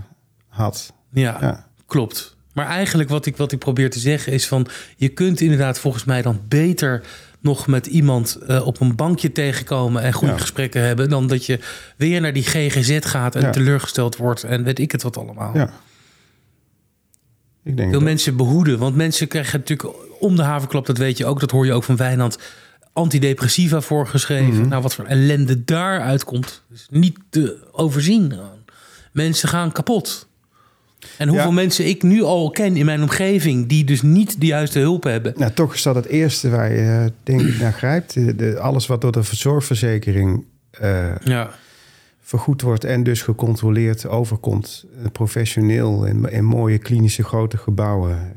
had. 0.48 0.92
Ja, 1.12 1.36
Ja. 1.40 1.66
klopt. 1.86 2.36
Maar 2.52 2.66
eigenlijk 2.66 3.08
wat 3.08 3.26
ik, 3.26 3.36
wat 3.36 3.52
ik 3.52 3.58
probeer 3.58 3.90
te 3.90 3.98
zeggen 3.98 4.32
is 4.32 4.46
van... 4.46 4.66
je 4.96 5.08
kunt 5.08 5.40
inderdaad 5.40 5.78
volgens 5.78 6.04
mij 6.04 6.22
dan 6.22 6.40
beter 6.48 7.02
nog 7.40 7.66
met 7.66 7.86
iemand 7.86 8.34
eh, 8.34 8.66
op 8.66 8.80
een 8.80 8.96
bankje 8.96 9.32
tegenkomen... 9.32 10.02
en 10.02 10.12
goede 10.12 10.32
Ja. 10.34 10.40
gesprekken 10.40 10.82
hebben... 10.82 11.08
dan 11.08 11.26
dat 11.26 11.46
je 11.46 11.58
weer 11.96 12.20
naar 12.20 12.32
die 12.32 12.42
GGZ 12.42 12.98
gaat 13.00 13.34
en 13.34 13.40
Ja. 13.42 13.50
teleurgesteld 13.50 14.16
wordt... 14.16 14.42
en 14.44 14.64
weet 14.64 14.78
ik 14.78 14.92
het 14.92 15.02
wat 15.02 15.16
allemaal. 15.16 15.54
Ja. 15.56 15.70
Ik 17.64 17.76
denk 17.76 17.90
wil 17.90 17.98
dat- 17.98 18.08
mensen 18.08 18.36
behoeden, 18.36 18.78
want 18.78 18.96
mensen 18.96 19.28
krijgen 19.28 19.58
natuurlijk 19.58 19.94
om 20.20 20.36
de 20.36 20.42
havenklap... 20.42 20.86
dat 20.86 20.98
weet 20.98 21.18
je 21.18 21.26
ook, 21.26 21.40
dat 21.40 21.50
hoor 21.50 21.66
je 21.66 21.72
ook 21.72 21.84
van 21.84 21.96
Wijnand... 21.96 22.38
antidepressiva 22.92 23.80
voorgeschreven. 23.80 24.60
Mhm. 24.60 24.68
Nou, 24.68 24.82
wat 24.82 24.94
voor 24.94 25.04
ellende 25.04 25.64
daaruit 25.64 26.24
komt, 26.24 26.62
is 26.72 26.86
niet 26.90 27.18
te 27.30 27.68
overzien. 27.72 28.34
Mensen 29.12 29.48
gaan 29.48 29.72
kapot. 29.72 30.28
En 31.16 31.28
hoeveel 31.28 31.48
Ja. 31.48 31.54
mensen 31.54 31.86
ik 31.86 32.02
nu 32.02 32.22
al 32.22 32.50
ken 32.50 32.76
in 32.76 32.84
mijn 32.84 33.02
omgeving... 33.02 33.66
die 33.68 33.84
dus 33.84 34.02
niet 34.02 34.40
de 34.40 34.46
juiste 34.46 34.78
hulp 34.78 35.02
hebben. 35.04 35.32
Nou, 35.36 35.52
toch 35.52 35.74
is 35.74 35.82
dat 35.82 35.94
het 35.94 36.06
eerste 36.06 36.48
waar 36.48 36.72
je 36.72 36.78
eh, 36.80 37.04
denk 37.22 37.40
ik 37.40 37.58
naar 37.60 37.72
grijpt. 37.72 38.14
De, 38.14 38.36
de- 38.36 38.58
alles 38.58 38.86
wat 38.86 39.00
door 39.00 39.12
de 39.12 39.22
zorgverzekering 39.22 40.44
eh, 40.70 41.14
Ja, 41.24 41.50
vergoed 42.22 42.62
wordt 42.62 42.84
en 42.84 43.02
dus 43.02 43.22
gecontroleerd 43.22 44.06
overkomt. 44.06 44.84
eh, 45.02 45.10
professioneel 45.12 46.04
in, 46.04 46.30
in 46.30 46.44
mooie 46.44 46.78
klinische 46.78 47.22
grote 47.24 47.56
gebouwen. 47.56 48.32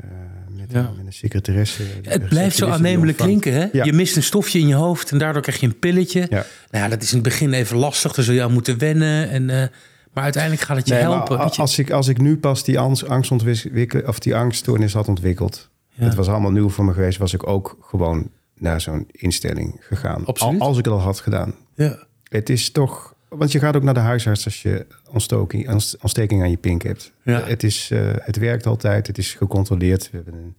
met, 0.57 0.65
Ja. 0.71 0.91
met 0.97 1.05
een 1.05 1.13
secretaresse. 1.13 1.81
het 2.03 2.29
blijft 2.29 2.55
zo 2.55 2.67
aannemelijk 2.67 3.17
klinken. 3.17 3.53
Hè? 3.53 3.67
Je 3.83 3.93
mist 3.93 4.15
een 4.15 4.23
stofje 4.23 4.59
in 4.59 4.67
je 4.67 4.75
hoofd 4.75 5.11
en 5.11 5.17
daardoor 5.17 5.41
krijg 5.41 5.59
je 5.59 5.65
een 5.67 5.79
pilletje. 5.79 6.27
Nou 6.29 6.43
ja, 6.71 6.87
dat 6.87 7.01
is 7.01 7.09
in 7.09 7.13
het 7.17 7.27
begin 7.27 7.53
even 7.53 7.77
lastig. 7.77 8.13
Dan 8.13 8.23
zul 8.23 8.33
je 8.33 8.43
aan 8.43 8.53
moeten 8.53 8.77
wennen. 8.77 9.29
En, 9.29 9.71
maar 10.19 10.27
uiteindelijk 10.27 10.63
gaat 10.63 10.77
het 10.77 10.87
je 10.87 10.93
Nee, 10.93 11.01
helpen. 11.03 11.39
a- 11.39 11.43
weet 11.43 11.55
je. 11.55 11.61
als, 11.61 11.79
ik, 11.79 11.91
als 11.91 12.07
ik 12.07 12.17
nu 12.17 12.37
pas 12.37 12.63
die 12.63 12.79
angst, 12.79 13.07
angst 13.07 13.31
ontwikkelen, 13.31 14.07
of 14.07 14.19
die 14.19 14.35
angststoornis 14.35 14.93
had 14.93 15.07
ontwikkeld. 15.07 15.69
Ja. 15.89 16.03
Het 16.05 16.15
was 16.15 16.27
allemaal 16.27 16.51
nieuw 16.51 16.69
voor 16.69 16.85
me 16.85 16.93
geweest. 16.93 17.17
Was 17.17 17.33
ik 17.33 17.47
ook 17.47 17.77
gewoon 17.81 18.31
naar 18.57 18.81
zo'n 18.81 19.07
instelling 19.11 19.75
gegaan. 19.79 20.25
Absoluut. 20.25 20.61
Al- 20.61 20.67
als 20.67 20.77
ik 20.77 20.85
het 20.85 20.93
al 20.93 20.99
had 20.99 21.19
gedaan. 21.19 21.53
Ja. 21.75 22.03
Het 22.23 22.49
is 22.49 22.71
toch. 22.71 23.13
Want 23.29 23.51
je 23.51 23.59
gaat 23.59 23.75
ook 23.75 23.83
naar 23.83 23.93
de 23.93 23.99
huisarts 23.99 24.45
als 24.45 24.61
je 24.61 24.85
ontstoking, 25.11 25.69
ontst- 25.71 25.97
ontsteking 26.01 26.41
aan 26.41 26.49
je 26.49 26.57
pink 26.57 26.81
hebt. 26.81 27.11
Ja. 27.23 27.41
Het, 27.43 27.63
is, 27.63 27.91
eh, 27.91 27.99
het 28.15 28.37
werkt 28.37 28.65
altijd. 28.65 29.07
Het 29.07 29.17
is 29.17 29.33
gecontroleerd. 29.33 30.09
We 30.11 30.15
hebben 30.15 30.33
een, 30.33 30.55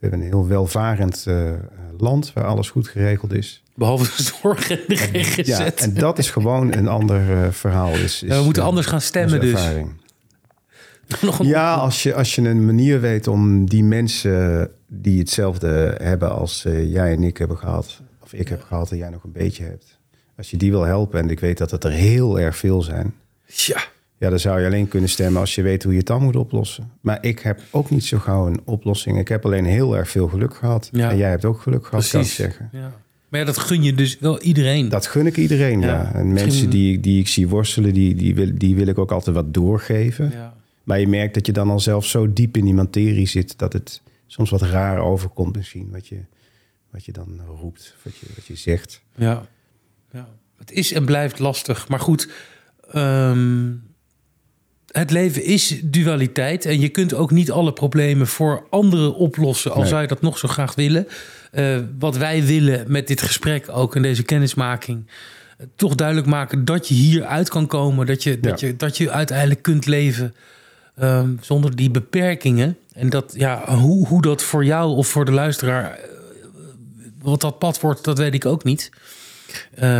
we 0.00 0.06
hebben 0.08 0.20
een 0.20 0.26
heel 0.32 0.48
welvarend 0.48 1.24
eh, 1.26 1.52
land 1.98 2.32
waar 2.32 2.44
alles 2.44 2.70
goed 2.70 2.88
geregeld 2.88 3.32
is. 3.32 3.62
Behalve 3.74 4.04
de 4.16 4.22
zorg 4.40 4.70
en 4.70 4.78
de 4.86 4.96
GGZ. 4.96 5.46
Ja, 5.46 5.72
en 5.74 5.94
dat 5.94 6.18
is 6.18 6.30
gewoon 6.30 6.72
een 6.72 6.88
ander 6.88 7.42
eh, 7.44 7.50
verhaal. 7.50 7.92
Is, 7.92 8.02
is, 8.02 8.20
Ja, 8.20 8.38
we 8.38 8.44
moeten 8.44 8.62
anders 8.62 8.86
gaan 8.86 9.00
stemmen 9.00 9.40
dus. 9.40 9.52
ervaring. 9.52 9.92
Nog 11.22 11.38
een- 11.38 11.46
Ja, 11.46 11.74
als 11.74 12.02
je, 12.02 12.14
als 12.14 12.34
je 12.34 12.42
een 12.48 12.64
manier 12.66 13.00
weet 13.00 13.26
om 13.28 13.68
die 13.68 13.84
mensen 13.84 14.70
die 14.86 15.18
hetzelfde 15.18 15.94
hebben 16.02 16.30
als 16.32 16.64
eh, 16.64 16.92
jij 16.92 17.12
en 17.12 17.22
ik 17.22 17.36
hebben 17.36 17.58
gehad, 17.58 18.00
of 18.22 18.32
ik 18.32 18.48
heb 18.48 18.62
gehad 18.62 18.90
en 18.90 18.96
jij 18.96 19.08
nog 19.10 19.24
een 19.24 19.32
beetje 19.32 19.64
hebt, 19.64 19.98
als 20.36 20.50
je 20.50 20.56
die 20.56 20.70
wil 20.70 20.82
helpen, 20.82 21.20
en 21.20 21.30
ik 21.30 21.40
weet 21.40 21.58
dat 21.58 21.70
het 21.70 21.84
er 21.84 21.90
heel 21.90 22.40
erg 22.40 22.56
veel 22.56 22.82
zijn, 22.82 23.14
Ja, 23.46 23.82
ja, 24.20 24.30
dan 24.30 24.38
zou 24.38 24.60
je 24.60 24.66
alleen 24.66 24.88
kunnen 24.88 25.08
stemmen 25.08 25.40
als 25.40 25.54
je 25.54 25.62
weet 25.62 25.82
hoe 25.82 25.92
je 25.92 25.98
het 25.98 26.06
dan 26.06 26.22
moet 26.22 26.36
oplossen. 26.36 26.90
Maar 27.00 27.18
ik 27.24 27.38
heb 27.38 27.60
ook 27.70 27.90
niet 27.90 28.04
zo 28.04 28.18
gauw 28.18 28.46
een 28.46 28.60
oplossing. 28.64 29.18
Ik 29.18 29.28
heb 29.28 29.44
alleen 29.44 29.64
heel 29.64 29.96
erg 29.96 30.10
veel 30.10 30.28
geluk 30.28 30.54
gehad. 30.54 30.88
Ja. 30.92 31.10
En 31.10 31.16
jij 31.16 31.30
hebt 31.30 31.44
ook 31.44 31.60
geluk 31.60 31.86
gehad, 31.86 32.08
kan 32.08 32.20
ik 32.20 32.26
precies. 32.26 32.34
zeggen. 32.34 32.68
Ja. 32.72 32.92
Maar 33.28 33.40
ja, 33.40 33.46
dat 33.46 33.58
gun 33.58 33.82
je 33.82 33.94
dus 33.94 34.18
wel 34.18 34.40
iedereen. 34.40 34.88
Dat 34.88 35.06
gun 35.06 35.26
ik 35.26 35.36
iedereen, 35.36 35.80
ja. 35.80 35.86
Ja, 35.86 36.14
En 36.14 36.28
misschien- 36.32 36.50
mensen 36.50 36.70
die, 36.70 37.00
die 37.00 37.20
ik 37.20 37.28
zie 37.28 37.48
worstelen, 37.48 37.94
die, 37.94 38.14
die, 38.14 38.34
wil, 38.34 38.50
die 38.54 38.74
wil 38.76 38.86
ik 38.86 38.98
ook 38.98 39.12
altijd 39.12 39.36
wat 39.36 39.54
doorgeven. 39.54 40.30
Ja. 40.30 40.54
Maar 40.84 41.00
je 41.00 41.08
merkt 41.08 41.34
dat 41.34 41.46
je 41.46 41.52
dan 41.52 41.70
al 41.70 41.80
zelf 41.80 42.06
zo 42.06 42.32
diep 42.32 42.56
in 42.56 42.64
die 42.64 42.74
materie 42.74 43.26
zit... 43.26 43.58
dat 43.58 43.72
het 43.72 44.02
soms 44.26 44.50
wat 44.50 44.62
raar 44.62 44.98
overkomt 44.98 45.56
misschien... 45.56 45.88
wat 45.92 46.06
je, 46.08 46.18
wat 46.90 47.04
je 47.04 47.12
dan 47.12 47.40
roept, 47.60 47.94
wat 48.02 48.16
je, 48.16 48.26
wat 48.34 48.46
je 48.46 48.54
zegt. 48.56 49.00
Ja. 49.16 49.46
ja. 50.12 50.28
Het 50.56 50.70
is 50.72 50.92
en 50.92 51.04
blijft 51.04 51.38
lastig. 51.38 51.88
Maar 51.88 52.00
goed, 52.00 52.28
ehm, 52.90 53.68
het 54.92 55.10
leven 55.10 55.44
is 55.44 55.80
dualiteit. 55.84 56.64
En 56.66 56.80
je 56.80 56.88
kunt 56.88 57.14
ook 57.14 57.30
niet 57.30 57.50
alle 57.50 57.72
problemen 57.72 58.26
voor 58.26 58.66
anderen 58.70 59.14
oplossen... 59.14 59.72
al 59.72 59.80
Nee. 59.80 59.88
zou 59.88 60.02
je 60.02 60.08
dat 60.08 60.20
nog 60.20 60.38
zo 60.38 60.48
graag 60.48 60.74
willen. 60.74 61.06
Eh, 61.50 61.78
wat 61.98 62.16
wij 62.16 62.44
willen 62.44 62.84
met 62.92 63.06
dit 63.06 63.22
gesprek 63.22 63.68
ook 63.68 63.96
en 63.96 64.02
deze 64.02 64.22
kennismaking... 64.22 65.06
eh, 65.58 65.66
toch 65.76 65.94
duidelijk 65.94 66.26
maken 66.26 66.64
dat 66.64 66.88
je 66.88 66.94
hieruit 66.94 67.48
kan 67.48 67.66
komen. 67.66 68.06
Dat 68.06 68.22
je, 68.22 68.40
dat 68.40 68.60
Ja. 68.60 68.66
je, 68.66 68.76
dat 68.76 68.96
je 68.96 69.10
uiteindelijk 69.10 69.62
kunt 69.62 69.86
leven 69.86 70.34
ehm, 70.96 71.30
zonder 71.40 71.76
die 71.76 71.90
beperkingen. 71.90 72.76
En 72.92 73.08
dat, 73.08 73.34
ja, 73.36 73.74
hoe, 73.76 74.06
hoe 74.06 74.22
dat 74.22 74.42
voor 74.42 74.64
jou 74.64 74.96
of 74.96 75.06
voor 75.08 75.24
de 75.24 75.32
luisteraar... 75.32 75.90
eh, 75.94 75.98
wat 77.22 77.40
dat 77.40 77.58
pad 77.58 77.80
wordt, 77.80 78.04
dat 78.04 78.18
weet 78.18 78.34
ik 78.34 78.46
ook 78.46 78.64
niet. 78.64 78.90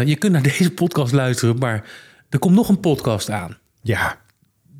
Je 0.05 0.17
kunt 0.19 0.33
naar 0.33 0.43
deze 0.59 0.71
podcast 0.71 1.13
luisteren, 1.13 1.59
maar 1.59 1.85
er 2.29 2.39
komt 2.39 2.55
nog 2.55 2.69
een 2.69 2.81
podcast 2.81 3.31
aan. 3.31 3.57
Ja, 3.83 4.19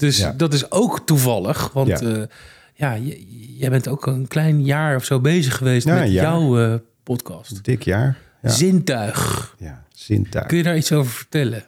Dus 0.01 0.19
Ja. 0.19 0.33
dat 0.33 0.53
is 0.55 0.71
ook 0.71 1.01
toevallig. 1.07 1.73
Want 1.73 1.89
Ja. 1.89 2.27
ja, 2.75 2.93
ja 2.93 3.15
jij 3.59 3.71
bent 3.71 3.89
ook 3.89 4.07
een 4.07 4.29
klein 4.29 4.65
jaar 4.65 4.97
of 4.97 5.05
zo 5.05 5.21
bezig 5.21 5.57
geweest 5.57 5.87
Ja, 5.87 5.95
met 5.99 6.13
jouw 6.13 6.59
eh, 6.61 6.75
podcast. 7.03 7.65
dik 7.65 7.83
jaar. 7.83 8.19
Ja, 8.43 8.49
Zintuig. 8.51 9.55
ja 9.59 9.85
zintuig. 9.95 10.47
Kun 10.47 10.57
je 10.57 10.63
daar 10.63 10.77
iets 10.77 10.93
over 10.93 11.13
vertellen? 11.13 11.65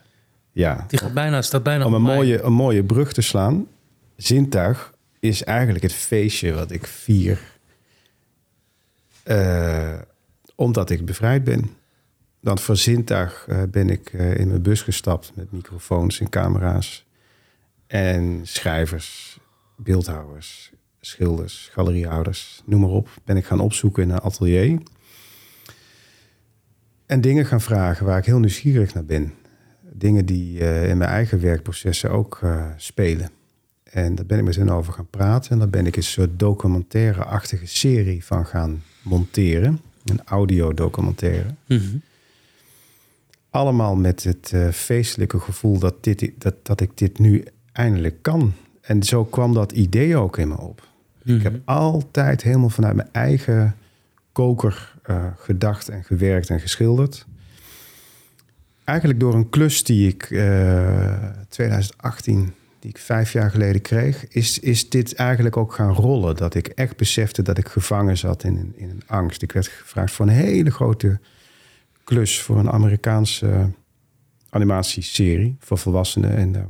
Ja, 0.53 0.85
Die 0.89 0.99
gaat 0.99 1.12
bijna, 1.14 1.43
staat 1.43 1.62
bijna 1.62 1.85
om 1.85 1.95
een 1.95 2.03
mij. 2.03 2.14
mooie, 2.14 2.43
een 2.43 2.53
mooie 2.53 2.85
brug 2.85 3.12
te 3.12 3.20
slaan. 3.22 3.66
Zintuig 4.16 4.93
is 5.20 5.45
eigenlijk 5.45 5.83
het 5.83 5.93
feestje 5.93 6.53
wat 6.53 6.70
ik 6.70 6.87
vier. 6.87 7.39
eh, 9.22 9.93
omdat 10.55 10.91
ik 10.91 11.05
bevrijd 11.05 11.45
ben. 11.45 11.70
Want 12.41 12.61
voor 12.61 12.76
zintuig 12.76 13.45
eh, 13.49 13.62
ben 13.70 13.91
ik 13.91 14.12
eh, 14.12 14.39
in 14.39 14.49
mijn 14.49 14.62
bus 14.62 14.83
gestapt 14.83 15.33
met 15.35 15.53
microfoons 15.53 16.20
en 16.20 16.28
camera's. 16.28 17.05
En 17.93 18.40
schrijvers, 18.43 19.38
beeldhouwers, 19.76 20.72
schilders, 21.01 21.68
galeriehouders, 21.72 22.62
noem 22.64 22.80
maar 22.80 22.90
op. 22.90 23.09
Ben 23.24 23.36
ik 23.36 23.45
gaan 23.45 23.61
opzoeken 23.61 24.03
in 24.03 24.11
een 24.11 24.20
atelier. 24.20 24.78
En 27.07 27.20
dingen 27.20 27.47
gaan 27.47 27.61
vragen 27.61 28.07
waar 28.07 28.18
ik 28.18 28.24
heel 28.24 28.38
nieuwsgierig 28.38 28.95
naar 28.95 29.05
ben. 29.05 29.34
Dingen 29.80 30.26
die 30.26 30.61
eh, 30.61 30.88
in 30.88 30.99
mijn 30.99 31.11
eigen 31.11 31.40
werkprocessen 31.40 32.11
ook 32.11 32.38
eh, 32.43 32.66
spelen. 32.76 33.30
En 33.82 34.14
daar 34.14 34.26
ben 34.26 34.38
ik 34.38 34.45
met 34.45 34.57
hen 34.57 34.70
over 34.70 34.93
gaan 34.93 35.11
praten. 35.11 35.51
En 35.51 35.59
daar 35.59 35.70
ben 35.70 35.86
ik 35.86 35.97
een 35.97 36.03
soort 36.03 36.38
documentaire-achtige 36.38 37.66
serie 37.66 38.24
van 38.24 38.47
gaan 38.47 38.82
monteren. 39.03 39.80
Een 40.05 40.20
audiodocumentaire. 40.24 41.55
Mhm. 41.66 41.97
Allemaal 43.51 43.97
met 43.97 44.24
het 44.24 44.51
eh, 44.53 44.68
feestelijke 44.68 45.38
gevoel 45.38 45.78
dat, 45.78 46.05
dit, 46.05 46.30
dat, 46.38 46.55
dat 46.66 46.80
ik 46.80 46.99
dit 46.99 47.18
nu 47.18 47.45
eindelijk 47.73 48.23
kan. 48.23 48.53
En 48.81 49.03
zo 49.03 49.25
kwam 49.25 49.55
dat 49.55 49.73
idee 49.73 50.16
ook 50.16 50.39
in 50.39 50.49
me 50.49 50.59
op. 50.61 50.89
Ik 51.25 51.43
heb 51.43 51.61
altijd 51.64 52.43
helemaal 52.43 52.68
vanuit 52.70 52.97
mijn 52.97 53.09
eigen 53.12 53.75
koker 54.33 54.95
eh, 55.03 55.25
gedacht 55.37 55.89
en 55.89 56.05
gewerkt 56.05 56.51
en 56.51 56.61
geschilderd. 56.61 57.27
Eigenlijk 58.85 59.20
door 59.20 59.35
een 59.35 59.49
klus 59.49 59.85
die 59.85 60.09
ik 60.09 60.23
eh 60.31 61.14
2018, 61.49 62.53
die 62.79 62.91
ik 62.91 62.99
vijf 62.99 63.33
jaar 63.33 63.51
geleden 63.51 63.81
kreeg, 63.83 64.29
is, 64.29 64.59
is 64.59 64.89
dit 64.91 65.14
eigenlijk 65.14 65.57
ook 65.57 65.73
gaan 65.73 65.93
rollen. 65.93 66.37
Dat 66.37 66.55
ik 66.55 66.66
echt 66.66 66.97
besefte 66.97 67.43
dat 67.43 67.59
ik 67.59 67.68
gevangen 67.68 68.18
zat 68.18 68.45
in, 68.45 68.57
een- 68.57 68.73
in 68.77 68.91
een 68.91 69.03
angst. 69.07 69.43
Ik 69.43 69.53
werd 69.53 69.66
gevraagd 69.68 70.12
voor 70.12 70.27
een 70.27 70.33
hele 70.33 70.70
grote 70.70 71.20
klus 72.05 72.41
voor 72.41 72.59
een 72.59 72.70
Amerikaanse 72.70 73.70
animatieserie 74.51 75.57
voor 75.59 75.79
volwassenen. 75.79 76.37
En 76.37 76.53
daar 76.53 76.66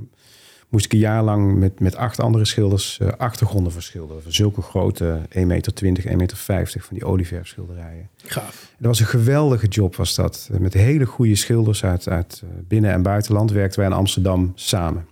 moest 0.72 0.84
ik 0.84 0.92
een 0.92 0.98
jaar 0.98 1.22
lang 1.22 1.58
met, 1.58 1.80
met 1.80 1.96
acht 1.96 2.20
andere 2.20 2.44
schilders 2.44 2.98
eh, 2.98 3.08
achtergronden 3.16 3.72
verschilderen. 3.72 4.22
Van 4.22 4.32
zulke 4.32 4.62
grote 4.62 5.20
1,20 5.38 5.46
meter, 5.46 5.72
1,50 5.82 6.16
meter 6.16 6.36
van 6.62 6.96
die 6.96 7.04
olieverfschilderijen. 7.04 8.08
Gaaf. 8.24 8.72
Dat 8.78 8.86
was 8.86 9.00
een 9.00 9.06
geweldige 9.06 9.66
job 9.66 9.96
was 9.96 10.14
dat. 10.14 10.50
Met 10.58 10.74
hele 10.74 11.06
goede 11.06 11.34
schilders 11.34 11.84
uit, 11.84 12.08
uit 12.08 12.42
eh, 12.44 12.48
binnen- 12.68 12.92
en 12.92 13.02
buitenland 13.02 13.50
werkten 13.50 13.80
wij 13.80 13.88
in 13.88 13.94
Amsterdam 13.94 14.52
samen. 14.54 15.06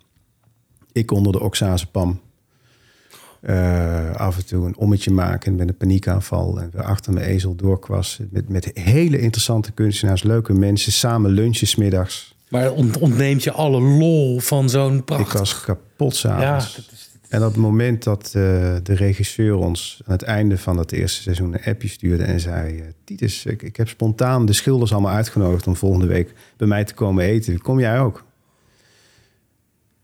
Ik 0.93 1.11
onder 1.11 1.33
de 1.33 1.41
Oxazepam. 1.41 2.21
Eh 3.41 4.15
af 4.15 4.37
en 4.37 4.47
toe 4.47 4.67
een 4.67 4.77
ommetje 4.77 5.11
maken 5.11 5.55
met 5.55 5.69
een 5.69 5.77
paniekaanval. 5.77 6.61
En 6.61 6.71
weer 6.73 6.83
achter 6.83 7.13
mijn 7.13 7.27
ezel 7.27 7.55
doorkwassen. 7.55 8.29
Met, 8.31 8.49
met 8.49 8.71
hele 8.75 9.19
interessante 9.19 9.73
kunstenaars, 9.73 10.23
leuke 10.23 10.53
mensen. 10.53 10.93
Samen 10.93 11.31
lunches 11.31 11.77
middags. 11.77 12.30
Maar 12.51 12.73
ont- 12.73 12.99
ontneemt 12.99 13.43
je 13.45 13.53
alle 13.53 13.81
lol 13.81 14.41
van 14.41 14.69
zo'n 14.69 14.97
Ik 14.97 15.05
prachtig... 15.05 15.39
was 15.39 15.61
kapot 15.61 16.17
s'avonds. 16.17 16.77
is, 16.93 17.11
En 17.29 17.41
op 17.45 17.47
het 17.53 17.57
moment 17.61 18.03
dat 18.05 18.25
eh, 18.27 18.33
de 18.83 18.95
regisseur 18.95 19.55
ons 19.57 20.01
aan 20.07 20.13
het 20.13 20.23
einde 20.23 20.59
van 20.59 20.77
het 20.79 20.93
eerste 20.93 21.23
seizoen 21.23 21.53
een 21.55 21.65
appje 21.65 21.89
stuurde 21.89 22.23
en 22.25 22.41
zei: 22.41 22.81
eh, 22.81 22.87
Titus, 23.05 23.47
ik, 23.47 23.63
ik 23.63 23.77
heb 23.77 23.89
spontaan 23.89 24.47
de 24.47 24.53
schilders 24.53 24.93
allemaal 24.93 25.15
uitgenodigd 25.15 25.67
om 25.67 25.77
volgende 25.77 26.07
week 26.07 26.33
bij 26.57 26.67
mij 26.67 26.85
te 26.85 26.95
komen 26.95 27.25
eten. 27.25 27.61
Kom 27.61 27.81
jij 27.81 28.01
ook? 28.01 28.25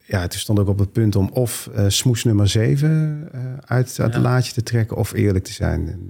Ja, 0.05 0.21
het 0.21 0.35
stond 0.35 0.59
ook 0.59 0.69
op 0.69 0.79
het 0.79 0.93
punt 0.93 1.17
om 1.17 1.29
of 1.29 1.69
eh, 1.75 1.85
smoes 1.89 2.25
nummer 2.25 2.49
7 2.49 3.29
uit, 3.65 3.97
uit 4.01 4.15
Ja. 4.15 4.21
laadje 4.21 4.53
te 4.53 4.63
trekken 4.63 4.97
of 4.97 5.13
eerlijk 5.13 5.45
te 5.45 5.53
zijn. 5.53 5.89
En, 5.89 6.09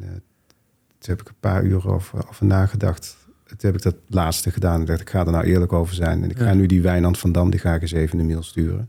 toen 0.98 1.14
heb 1.16 1.20
ik 1.20 1.28
een 1.28 1.40
paar 1.40 1.62
uur 1.64 1.88
over, 1.88 2.28
over 2.28 2.46
nagedacht. 2.46 3.16
Toen 3.46 3.56
heb 3.58 3.74
ik 3.74 3.82
dat 3.82 3.96
laatste 4.08 4.50
gedaan. 4.50 4.80
Ik 4.80 4.86
dacht, 4.86 5.00
ik 5.00 5.10
ga 5.10 5.26
er 5.26 5.32
nou 5.32 5.44
eerlijk 5.44 5.72
over 5.72 5.94
zijn. 5.94 6.22
En 6.22 6.30
ik 6.30 6.38
ga 6.38 6.44
Ja. 6.44 6.54
nu 6.54 6.66
die 6.66 6.82
Wijnand 6.82 7.18
van 7.18 7.32
Dam, 7.32 7.50
die 7.50 7.60
ga 7.60 7.74
ik 7.74 7.82
eens 7.82 7.92
even 7.92 8.18
een 8.18 8.26
mail 8.26 8.42
sturen. 8.42 8.88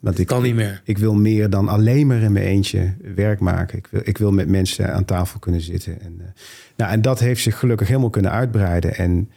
Want 0.00 0.18
ik, 0.18 0.26
kan 0.26 0.42
niet 0.42 0.54
meer. 0.54 0.80
ik 0.84 0.98
wil 0.98 1.14
meer 1.14 1.50
dan 1.50 1.68
alleen 1.68 2.06
maar 2.06 2.20
in 2.20 2.32
mijn 2.32 2.44
eentje 2.44 2.94
werk 3.14 3.40
maken. 3.40 3.78
Ik 3.78 3.86
wil, 3.90 4.00
ik 4.04 4.18
wil 4.18 4.32
met 4.32 4.48
mensen 4.48 4.94
aan 4.94 5.04
tafel 5.04 5.38
kunnen 5.38 5.60
zitten. 5.60 6.00
En, 6.00 6.14
eh, 6.20 6.26
nou, 6.76 6.92
en 6.92 7.02
dat 7.02 7.18
heeft 7.18 7.42
zich 7.42 7.58
gelukkig 7.58 7.88
helemaal 7.88 8.10
kunnen 8.10 8.30
uitbreiden. 8.30 8.94
En 8.96 9.30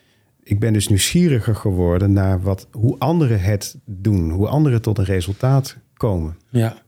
ik 0.43 0.59
ben 0.59 0.73
dus 0.73 0.87
nieuwsgieriger 0.87 1.55
geworden 1.55 2.13
naar 2.13 2.41
wat, 2.41 2.67
hoe 2.71 2.95
anderen 2.99 3.41
het 3.41 3.77
doen. 3.85 4.29
Hoe 4.31 4.47
anderen 4.47 4.81
tot 4.81 4.97
een 4.97 5.03
resultaat 5.05 5.77
komen. 5.93 6.37
Ja. 6.49 6.81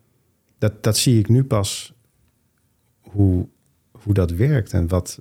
Dat, 0.57 0.83
dat 0.83 0.97
zie 0.97 1.19
ik 1.19 1.29
nu 1.29 1.43
pas 1.43 1.93
hoe, 3.01 3.47
hoe 3.91 4.13
dat 4.13 4.31
werkt. 4.31 4.73
En 4.73 4.87
wat, 4.87 5.19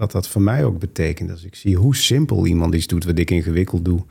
wat 0.00 0.12
dat 0.12 0.28
voor 0.28 0.42
mij 0.42 0.64
ook 0.64 0.78
betekent. 0.78 1.30
Als 1.30 1.44
ik 1.44 1.54
zie 1.54 1.76
hoe 1.76 1.96
simpel 1.96 2.46
iemand 2.46 2.74
iets 2.74 2.86
doet 2.86 3.04
wat 3.04 3.18
ik 3.18 3.30
ingewikkeld 3.30 3.84
doe. 3.84 4.04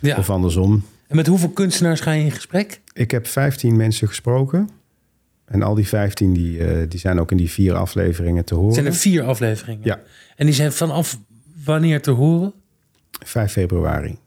ja. 0.00 0.16
Of 0.16 0.30
andersom. 0.30 0.84
En 1.06 1.16
met 1.16 1.26
hoeveel 1.26 1.48
kunstenaars 1.48 2.00
ga 2.00 2.12
je 2.12 2.24
in 2.24 2.30
gesprek? 2.30 2.80
Ik 2.92 3.10
heb 3.10 3.26
15 3.26 3.76
mensen 3.76 4.08
gesproken. 4.08 4.68
En 5.44 5.62
al 5.62 5.74
die 5.74 5.88
15 5.88 6.32
die, 6.32 6.64
eh, 6.64 6.88
die 6.88 7.00
zijn 7.00 7.20
ook 7.20 7.30
in 7.30 7.36
die 7.36 7.50
vier 7.50 7.74
afleveringen 7.74 8.44
te 8.44 8.54
horen. 8.54 8.74
zijn 8.74 8.86
er 8.86 8.94
vier 8.94 9.22
afleveringen. 9.22 9.84
Ja. 9.84 10.00
En 10.36 10.46
die 10.46 10.54
zijn 10.54 10.72
vanaf 10.72 11.18
wanneer 11.64 12.02
te 12.02 12.10
horen? 12.10 12.52
5 13.24 13.52
februari. 13.52 14.18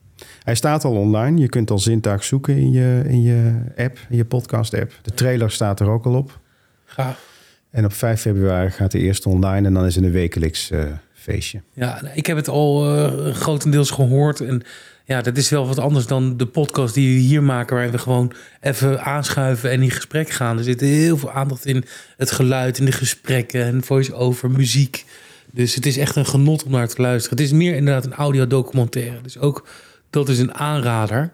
Hij 0.43 0.55
staat 0.55 0.84
al 0.84 0.95
online. 0.95 1.41
Je 1.41 1.49
kunt 1.49 1.72
al 1.72 1.80
zintuig 1.80 2.24
zoeken 2.24 2.57
in 2.57 2.72
je, 2.72 3.03
in 3.07 3.22
je 3.22 3.53
app, 3.78 3.99
in 4.09 4.18
je 4.18 4.26
podcast-app. 4.26 4.93
De 5.01 5.13
trailer 5.13 5.51
staat 5.51 5.80
er 5.80 5.88
ook 5.89 6.05
al 6.05 6.16
op. 6.16 6.39
Gaaf. 6.86 7.34
En 7.70 7.86
op 7.86 7.93
5 7.93 8.22
februari 8.22 8.70
gaat 8.70 8.91
de 8.91 8.99
eerste 8.99 9.30
online 9.30 9.68
en 9.68 9.74
dan 9.74 9.86
is 9.86 9.95
het 9.95 10.03
een 10.03 10.11
wekelijks 10.11 10.72
eh, 10.72 10.84
feestje. 11.26 11.61
Ja, 11.73 12.01
ik 12.13 12.26
heb 12.26 12.38
het 12.38 12.47
al 12.47 12.95
eh, 12.95 13.34
grotendeels 13.34 13.91
gehoord. 13.91 14.41
En 14.41 14.61
ja, 15.05 15.21
dat 15.21 15.38
is 15.38 15.49
wel 15.49 15.67
wat 15.67 15.80
anders 15.80 16.07
dan 16.07 16.38
de 16.38 16.45
podcast 16.45 16.93
die 16.93 17.15
we 17.15 17.21
hier 17.21 17.43
maken... 17.43 17.73
waarin 17.76 17.91
we 17.91 17.97
gewoon 17.97 18.34
even 18.61 19.03
aanschuiven 19.03 19.71
en 19.71 19.82
in 19.82 19.91
gesprek 19.91 20.30
gaan. 20.30 20.57
Er 20.57 20.63
zit 20.63 20.80
heel 20.80 21.17
veel 21.17 21.32
aandacht 21.32 21.65
in 21.65 21.86
het 22.17 22.32
geluid, 22.32 22.78
in 22.78 22.86
de 22.86 22.91
gesprekken... 22.91 23.63
en 23.63 23.84
voice-over, 23.84 24.51
muziek. 24.51 25.05
Dus 25.51 25.76
het 25.76 25.86
is 25.86 25.97
echt 25.97 26.15
een 26.15 26.26
genot 26.26 26.63
om 26.63 26.71
naar 26.71 26.88
te 26.88 27.01
luisteren. 27.01 27.38
Het 27.38 27.47
is 27.47 27.53
meer 27.53 27.76
inderdaad 27.76 28.05
een 28.05 28.13
audiodocumentaire. 28.13 29.21
Dus 29.21 29.38
ook 29.38 29.67
dat 30.09 30.30
is 30.30 30.39
een 30.39 30.53
aanrader. 30.53 31.34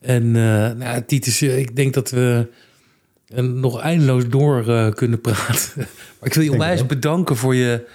En 0.00 0.36
eh 0.36 0.72
nou, 0.72 1.02
Titus, 1.06 1.42
eh, 1.42 1.58
ik 1.58 1.76
denk 1.76 1.94
dat 1.94 2.10
we 2.10 2.46
nog 3.42 3.80
eindeloos 3.80 4.28
door 4.28 4.92
kunnen 4.94 5.20
praten. 5.20 5.72
maar 6.18 6.28
ik 6.28 6.34
wil 6.34 6.44
je 6.44 6.52
onwijs 6.52 6.86
bedanken 6.86 7.36
voor 7.36 7.54
je, 7.54 7.86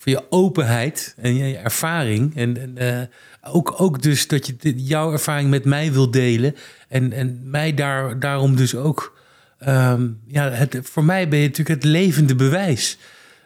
voor 0.00 0.12
je 0.12 0.22
openheid 0.30 1.14
en 1.16 1.34
je, 1.34 1.56
ervaring. 1.56 2.36
En, 2.36 2.56
en 2.56 2.78
eh, 2.78 3.52
ook, 3.54 3.74
ook 3.76 4.02
dus 4.02 4.26
dat 4.28 4.46
je 4.46 4.54
jouw 4.76 5.12
ervaring 5.12 5.50
met 5.50 5.64
mij 5.64 5.92
wil 5.92 6.10
delen. 6.10 6.54
En, 6.88 7.12
en 7.12 7.40
mij 7.44 7.74
daar, 7.74 8.18
daarom 8.18 8.56
dus 8.56 8.74
ook... 8.74 9.18
ehm, 9.58 10.08
ja, 10.26 10.50
het, 10.50 10.78
voor 10.82 11.04
mij 11.04 11.28
ben 11.28 11.38
je 11.38 11.46
natuurlijk 11.48 11.82
het 11.82 11.90
levende 11.90 12.34
bewijs. 12.34 12.98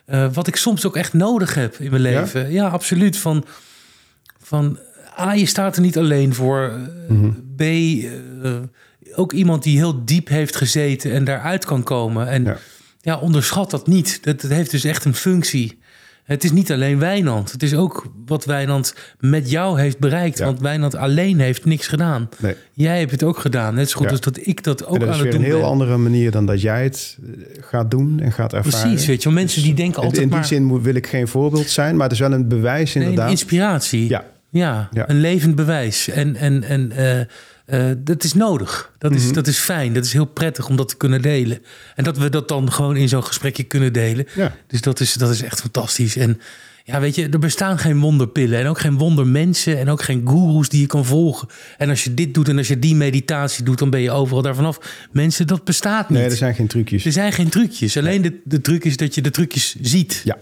Eh, 0.04 0.32
wat 0.32 0.46
ik 0.46 0.56
soms 0.56 0.86
ook 0.86 0.96
echt 0.96 1.12
nodig 1.12 1.54
heb 1.54 1.74
in 1.76 1.90
mijn 1.90 2.02
leven. 2.02 2.52
Ja, 2.52 2.68
absoluut. 2.68 3.16
Van, 3.16 3.44
van 4.42 4.78
A, 5.18 5.32
je 5.32 5.46
staat 5.46 5.76
er 5.76 5.82
niet 5.82 5.98
alleen 5.98 6.34
voor. 6.34 6.80
Eh, 7.08 7.16
B, 7.56 7.60
eh, 7.60 8.54
ook 9.14 9.32
iemand 9.32 9.62
die 9.62 9.76
heel 9.76 10.04
diep 10.04 10.28
heeft 10.28 10.56
gezeten 10.56 11.12
en 11.12 11.24
daaruit 11.24 11.64
kan 11.64 11.82
komen. 11.82 12.28
En 12.28 12.44
ja, 12.44 12.56
Ja. 13.00 13.18
onderschat 13.18 13.70
dat 13.70 13.86
niet. 13.86 14.24
Dat, 14.24 14.40
dat 14.40 14.50
heeft 14.50 14.70
dus 14.70 14.84
echt 14.84 15.04
een 15.04 15.14
functie. 15.14 15.82
Het 16.24 16.44
is 16.44 16.52
niet 16.52 16.72
alleen 16.72 16.98
Wijnand. 16.98 17.52
Het 17.52 17.62
is 17.62 17.74
ook 17.74 18.06
wat 18.26 18.44
Wijnand 18.44 18.94
met 19.20 19.50
jou 19.50 19.80
heeft 19.80 19.98
bereikt. 19.98 20.38
Ja. 20.38 20.44
Want 20.44 20.60
Wijnand 20.60 20.94
alleen 20.96 21.40
heeft 21.40 21.64
niks 21.64 21.86
gedaan. 21.86 22.28
Nee. 22.38 22.54
Jij 22.72 22.98
hebt 22.98 23.10
het 23.10 23.22
ook 23.22 23.38
gedaan. 23.38 23.74
Net 23.74 23.90
zo 23.90 23.96
goed 23.96 24.04
Ja. 24.06 24.10
als 24.10 24.20
dat 24.20 24.46
ik 24.46 24.62
dat 24.62 24.86
ook 24.86 25.00
dat 25.00 25.08
aan 25.08 25.08
is 25.08 25.14
het 25.14 25.22
weer 25.22 25.32
doen 25.32 25.40
een 25.40 25.46
heel 25.46 25.58
ben. 25.60 25.68
andere 25.68 25.96
manier 25.96 26.30
dan 26.30 26.46
dat 26.46 26.60
jij 26.60 26.82
het 26.82 27.18
eh, 27.22 27.62
gaat 27.64 27.90
doen 27.90 28.20
en 28.20 28.32
gaat 28.32 28.52
ervaren. 28.52 28.88
Precies, 28.88 29.06
weet 29.06 29.22
je 29.22 29.28
wel. 29.28 29.38
Mensen 29.38 29.62
die 29.62 29.74
denken 29.74 29.96
In- 29.96 30.02
altijd 30.04 30.22
in 30.22 30.28
die 30.28 30.36
maar... 30.38 30.46
zin 30.46 30.64
moet- 30.64 30.82
wil 30.82 30.94
ik 30.94 31.06
geen 31.06 31.28
voorbeeld 31.28 31.68
zijn, 31.68 31.94
maar 31.94 32.02
het 32.04 32.12
is 32.12 32.18
wel 32.18 32.32
een 32.32 32.48
bewijs 32.48 32.94
Nee, 32.94 33.02
een 33.04 33.10
inderdaad. 33.10 33.32
inspiratie. 33.32 34.08
Ja. 34.08 34.24
Ja, 34.50 34.88
Ja. 34.92 35.08
een 35.08 35.20
levend 35.20 35.54
bewijs. 35.54 36.08
En, 36.08 36.36
en, 36.36 36.62
en 36.62 36.92
eh, 36.92 37.20
eh, 37.64 37.90
dat 37.98 38.24
is 38.24 38.32
nodig. 38.34 38.92
Dat 38.98 39.12
is, 39.12 39.24
Mhm. 39.24 39.32
dat 39.32 39.46
is 39.46 39.58
fijn. 39.58 39.92
Dat 39.94 40.04
is 40.04 40.12
heel 40.12 40.24
prettig 40.24 40.68
om 40.68 40.76
dat 40.76 40.88
te 40.88 40.96
kunnen 40.96 41.22
delen. 41.22 41.58
En 41.94 42.04
dat 42.04 42.18
we 42.18 42.28
dat 42.28 42.48
dan 42.48 42.72
gewoon 42.72 42.96
in 42.96 43.08
zo'n 43.08 43.24
gesprekje 43.24 43.62
kunnen 43.62 43.92
delen. 43.92 44.26
Ja. 44.34 44.54
Dus 44.66 44.80
dat 44.80 45.00
is, 45.00 45.12
dat 45.14 45.30
is 45.30 45.42
echt 45.42 45.60
fantastisch. 45.60 46.16
En 46.16 46.40
ja, 46.84 47.00
weet 47.00 47.14
je, 47.14 47.28
er 47.28 47.38
bestaan 47.38 47.78
geen 47.78 48.00
wonderpillen. 48.00 48.58
En 48.58 48.66
ook 48.66 48.78
geen 48.80 48.98
wondermensen. 48.98 49.78
En 49.78 49.88
ook 49.88 50.02
geen 50.02 50.22
goeroes 50.26 50.68
die 50.68 50.80
je 50.80 50.86
kan 50.86 51.04
volgen. 51.04 51.48
En 51.78 51.88
als 51.88 52.04
je 52.04 52.14
dit 52.14 52.34
doet 52.34 52.48
en 52.48 52.58
als 52.58 52.68
je 52.68 52.78
die 52.78 52.94
meditatie 52.94 53.64
doet, 53.64 53.78
dan 53.78 53.90
ben 53.90 54.00
je 54.00 54.10
overal 54.10 54.42
daar 54.42 54.54
vanaf. 54.54 55.06
Mensen, 55.12 55.46
dat 55.46 55.64
bestaat 55.64 56.08
niet. 56.08 56.18
Nee, 56.18 56.28
er 56.30 56.36
zijn 56.36 56.54
geen 56.54 56.66
trucjes. 56.66 57.04
Er 57.04 57.12
zijn 57.12 57.32
geen 57.32 57.48
trucjes. 57.48 57.96
Alleen 57.96 58.22
de, 58.22 58.40
de 58.44 58.60
truc 58.60 58.84
is 58.84 58.96
dat 58.96 59.14
je 59.14 59.20
de 59.22 59.30
trucjes 59.30 59.76
ziet. 59.80 60.20
Ja. 60.24 60.36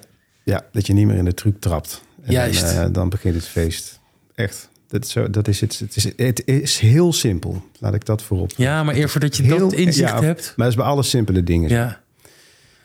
ja, 0.44 0.64
dat 0.72 0.86
je 0.86 0.92
niet 0.92 1.06
meer 1.06 1.16
in 1.16 1.24
de 1.24 1.34
truc 1.34 1.60
trapt. 1.60 2.02
En 2.24 2.32
Juist. 2.32 2.60
Dan, 2.74 2.84
eh, 2.84 2.92
dan 2.92 3.08
begint 3.08 3.34
het 3.34 3.46
feest. 3.46 4.00
Echt. 4.34 4.70
Dat 4.92 5.04
is, 5.04 5.10
zo, 5.10 5.30
dat 5.30 5.48
is 5.48 5.60
het. 5.60 5.78
Het 5.78 5.96
is, 5.96 6.04
het 6.16 6.42
is 6.46 6.78
heel 6.78 7.12
simpel. 7.12 7.62
Laat 7.78 7.94
ik 7.94 8.04
dat 8.04 8.22
voorop. 8.22 8.52
Ja, 8.56 8.82
maar 8.82 8.94
eer 8.96 9.08
voordat 9.08 9.36
je 9.36 9.42
Heel- 9.42 9.58
dat 9.58 9.72
inzicht 9.72 10.10
ja, 10.10 10.22
hebt. 10.22 10.42
Maar 10.56 10.66
dat 10.66 10.68
is 10.68 10.74
bij 10.74 10.84
alle 10.84 11.02
simpele 11.02 11.42
dingen. 11.44 11.68
Ja. 11.70 12.00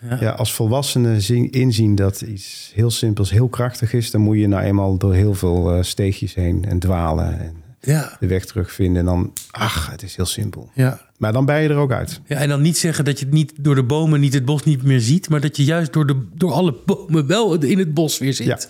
Ja. 0.09 0.17
Ja, 0.19 0.31
als 0.31 0.53
volwassenen 0.53 1.21
zien, 1.21 1.51
inzien 1.51 1.95
dat 1.95 2.21
iets 2.21 2.71
heel 2.75 2.91
simpels 2.91 3.31
heel 3.31 3.47
krachtig 3.47 3.93
is, 3.93 4.11
dan 4.11 4.21
moet 4.21 4.37
je 4.37 4.47
nou 4.47 4.63
eenmaal 4.63 4.97
door 4.97 5.13
heel 5.13 5.33
veel 5.33 5.73
eh, 5.73 5.83
steegjes 5.83 6.33
heen 6.33 6.65
en 6.67 6.79
dwalen 6.79 7.39
en 7.39 7.53
Ja. 7.81 8.17
de 8.19 8.27
weg 8.27 8.45
terugvinden. 8.45 8.99
En 8.99 9.05
dan, 9.05 9.33
ach, 9.51 9.91
het 9.91 10.03
is 10.03 10.15
heel 10.15 10.25
simpel. 10.25 10.69
Ja. 10.73 11.01
Maar 11.17 11.33
dan 11.33 11.45
ben 11.45 11.61
je 11.61 11.69
er 11.69 11.75
ook 11.75 11.91
uit. 11.91 12.21
ja. 12.27 12.35
En 12.37 12.49
dan 12.49 12.61
niet 12.61 12.77
zeggen 12.77 13.05
dat 13.05 13.19
je 13.19 13.25
het 13.25 13.33
niet 13.33 13.53
door 13.59 13.75
de 13.75 13.83
bomen, 13.83 14.19
niet 14.19 14.33
het 14.33 14.45
bos 14.45 14.63
niet 14.63 14.83
meer 14.83 14.99
ziet, 15.01 15.29
maar 15.29 15.41
dat 15.41 15.57
je 15.57 15.63
juist 15.63 15.93
door, 15.93 16.05
de, 16.07 16.25
door 16.33 16.51
alle 16.51 16.75
bomen 16.85 17.27
wel 17.27 17.63
in 17.63 17.79
het 17.79 17.93
bos 17.93 18.17
weer 18.17 18.33
zit. 18.33 18.69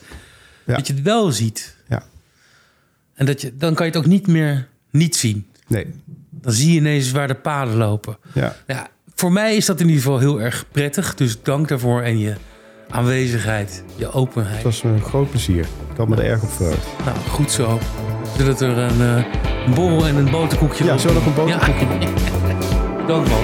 Ja. 0.65 0.75
Dat 0.75 0.87
je 0.87 0.93
het 0.93 1.01
wel 1.01 1.31
ziet. 1.31 1.75
En 3.17 3.25
dat 3.25 3.41
je, 3.41 3.53
dan 3.57 3.73
kan 3.73 3.85
je 3.85 3.91
het 3.91 4.01
ook 4.01 4.07
niet 4.07 4.27
meer 4.27 4.67
niet 4.91 5.15
zien. 5.15 5.45
Nee. 5.67 5.85
Dan 6.29 6.53
zie 6.53 6.71
je 6.71 6.77
ineens 6.79 7.11
waar 7.11 7.27
de 7.27 7.35
paden 7.35 7.75
lopen. 7.75 8.17
Ja. 8.33 8.55
Ja, 8.67 8.87
voor 9.15 9.31
mij 9.31 9.55
is 9.55 9.65
dat 9.65 9.79
in 9.79 9.85
ieder 9.87 10.01
geval 10.01 10.19
heel 10.19 10.41
erg 10.41 10.65
prettig. 10.71 11.15
Dus 11.15 11.37
dank 11.41 11.67
daarvoor 11.67 12.01
en 12.01 12.19
je 12.19 12.33
aanwezigheid, 12.89 13.83
je 13.95 14.11
openheid. 14.11 14.53
Het 14.55 14.63
was 14.63 14.83
een 14.83 15.01
groot 15.01 15.29
plezier. 15.29 15.59
Ik 15.91 15.97
had 15.97 16.07
me 16.07 16.15
er 16.15 16.23
erg 16.25 16.41
op 16.43 16.49
verheugd. 16.51 16.87
Nou, 17.05 17.17
goed 17.17 17.51
zo. 17.51 17.79
Zodat 18.37 18.61
er 18.61 18.77
een, 18.77 19.01
eh, 19.01 19.25
een 19.65 19.73
borrel 19.73 20.05
en 20.07 20.15
een 20.15 20.31
boterkoekje 20.31 20.83
Ja, 20.85 20.93
op- 20.93 20.99
zo 20.99 21.13
nog 21.13 21.25
een 21.25 21.33
boterkoekje. 21.33 21.85
Ja. 21.99 22.09
Dank 23.07 23.27
man. 23.29 23.43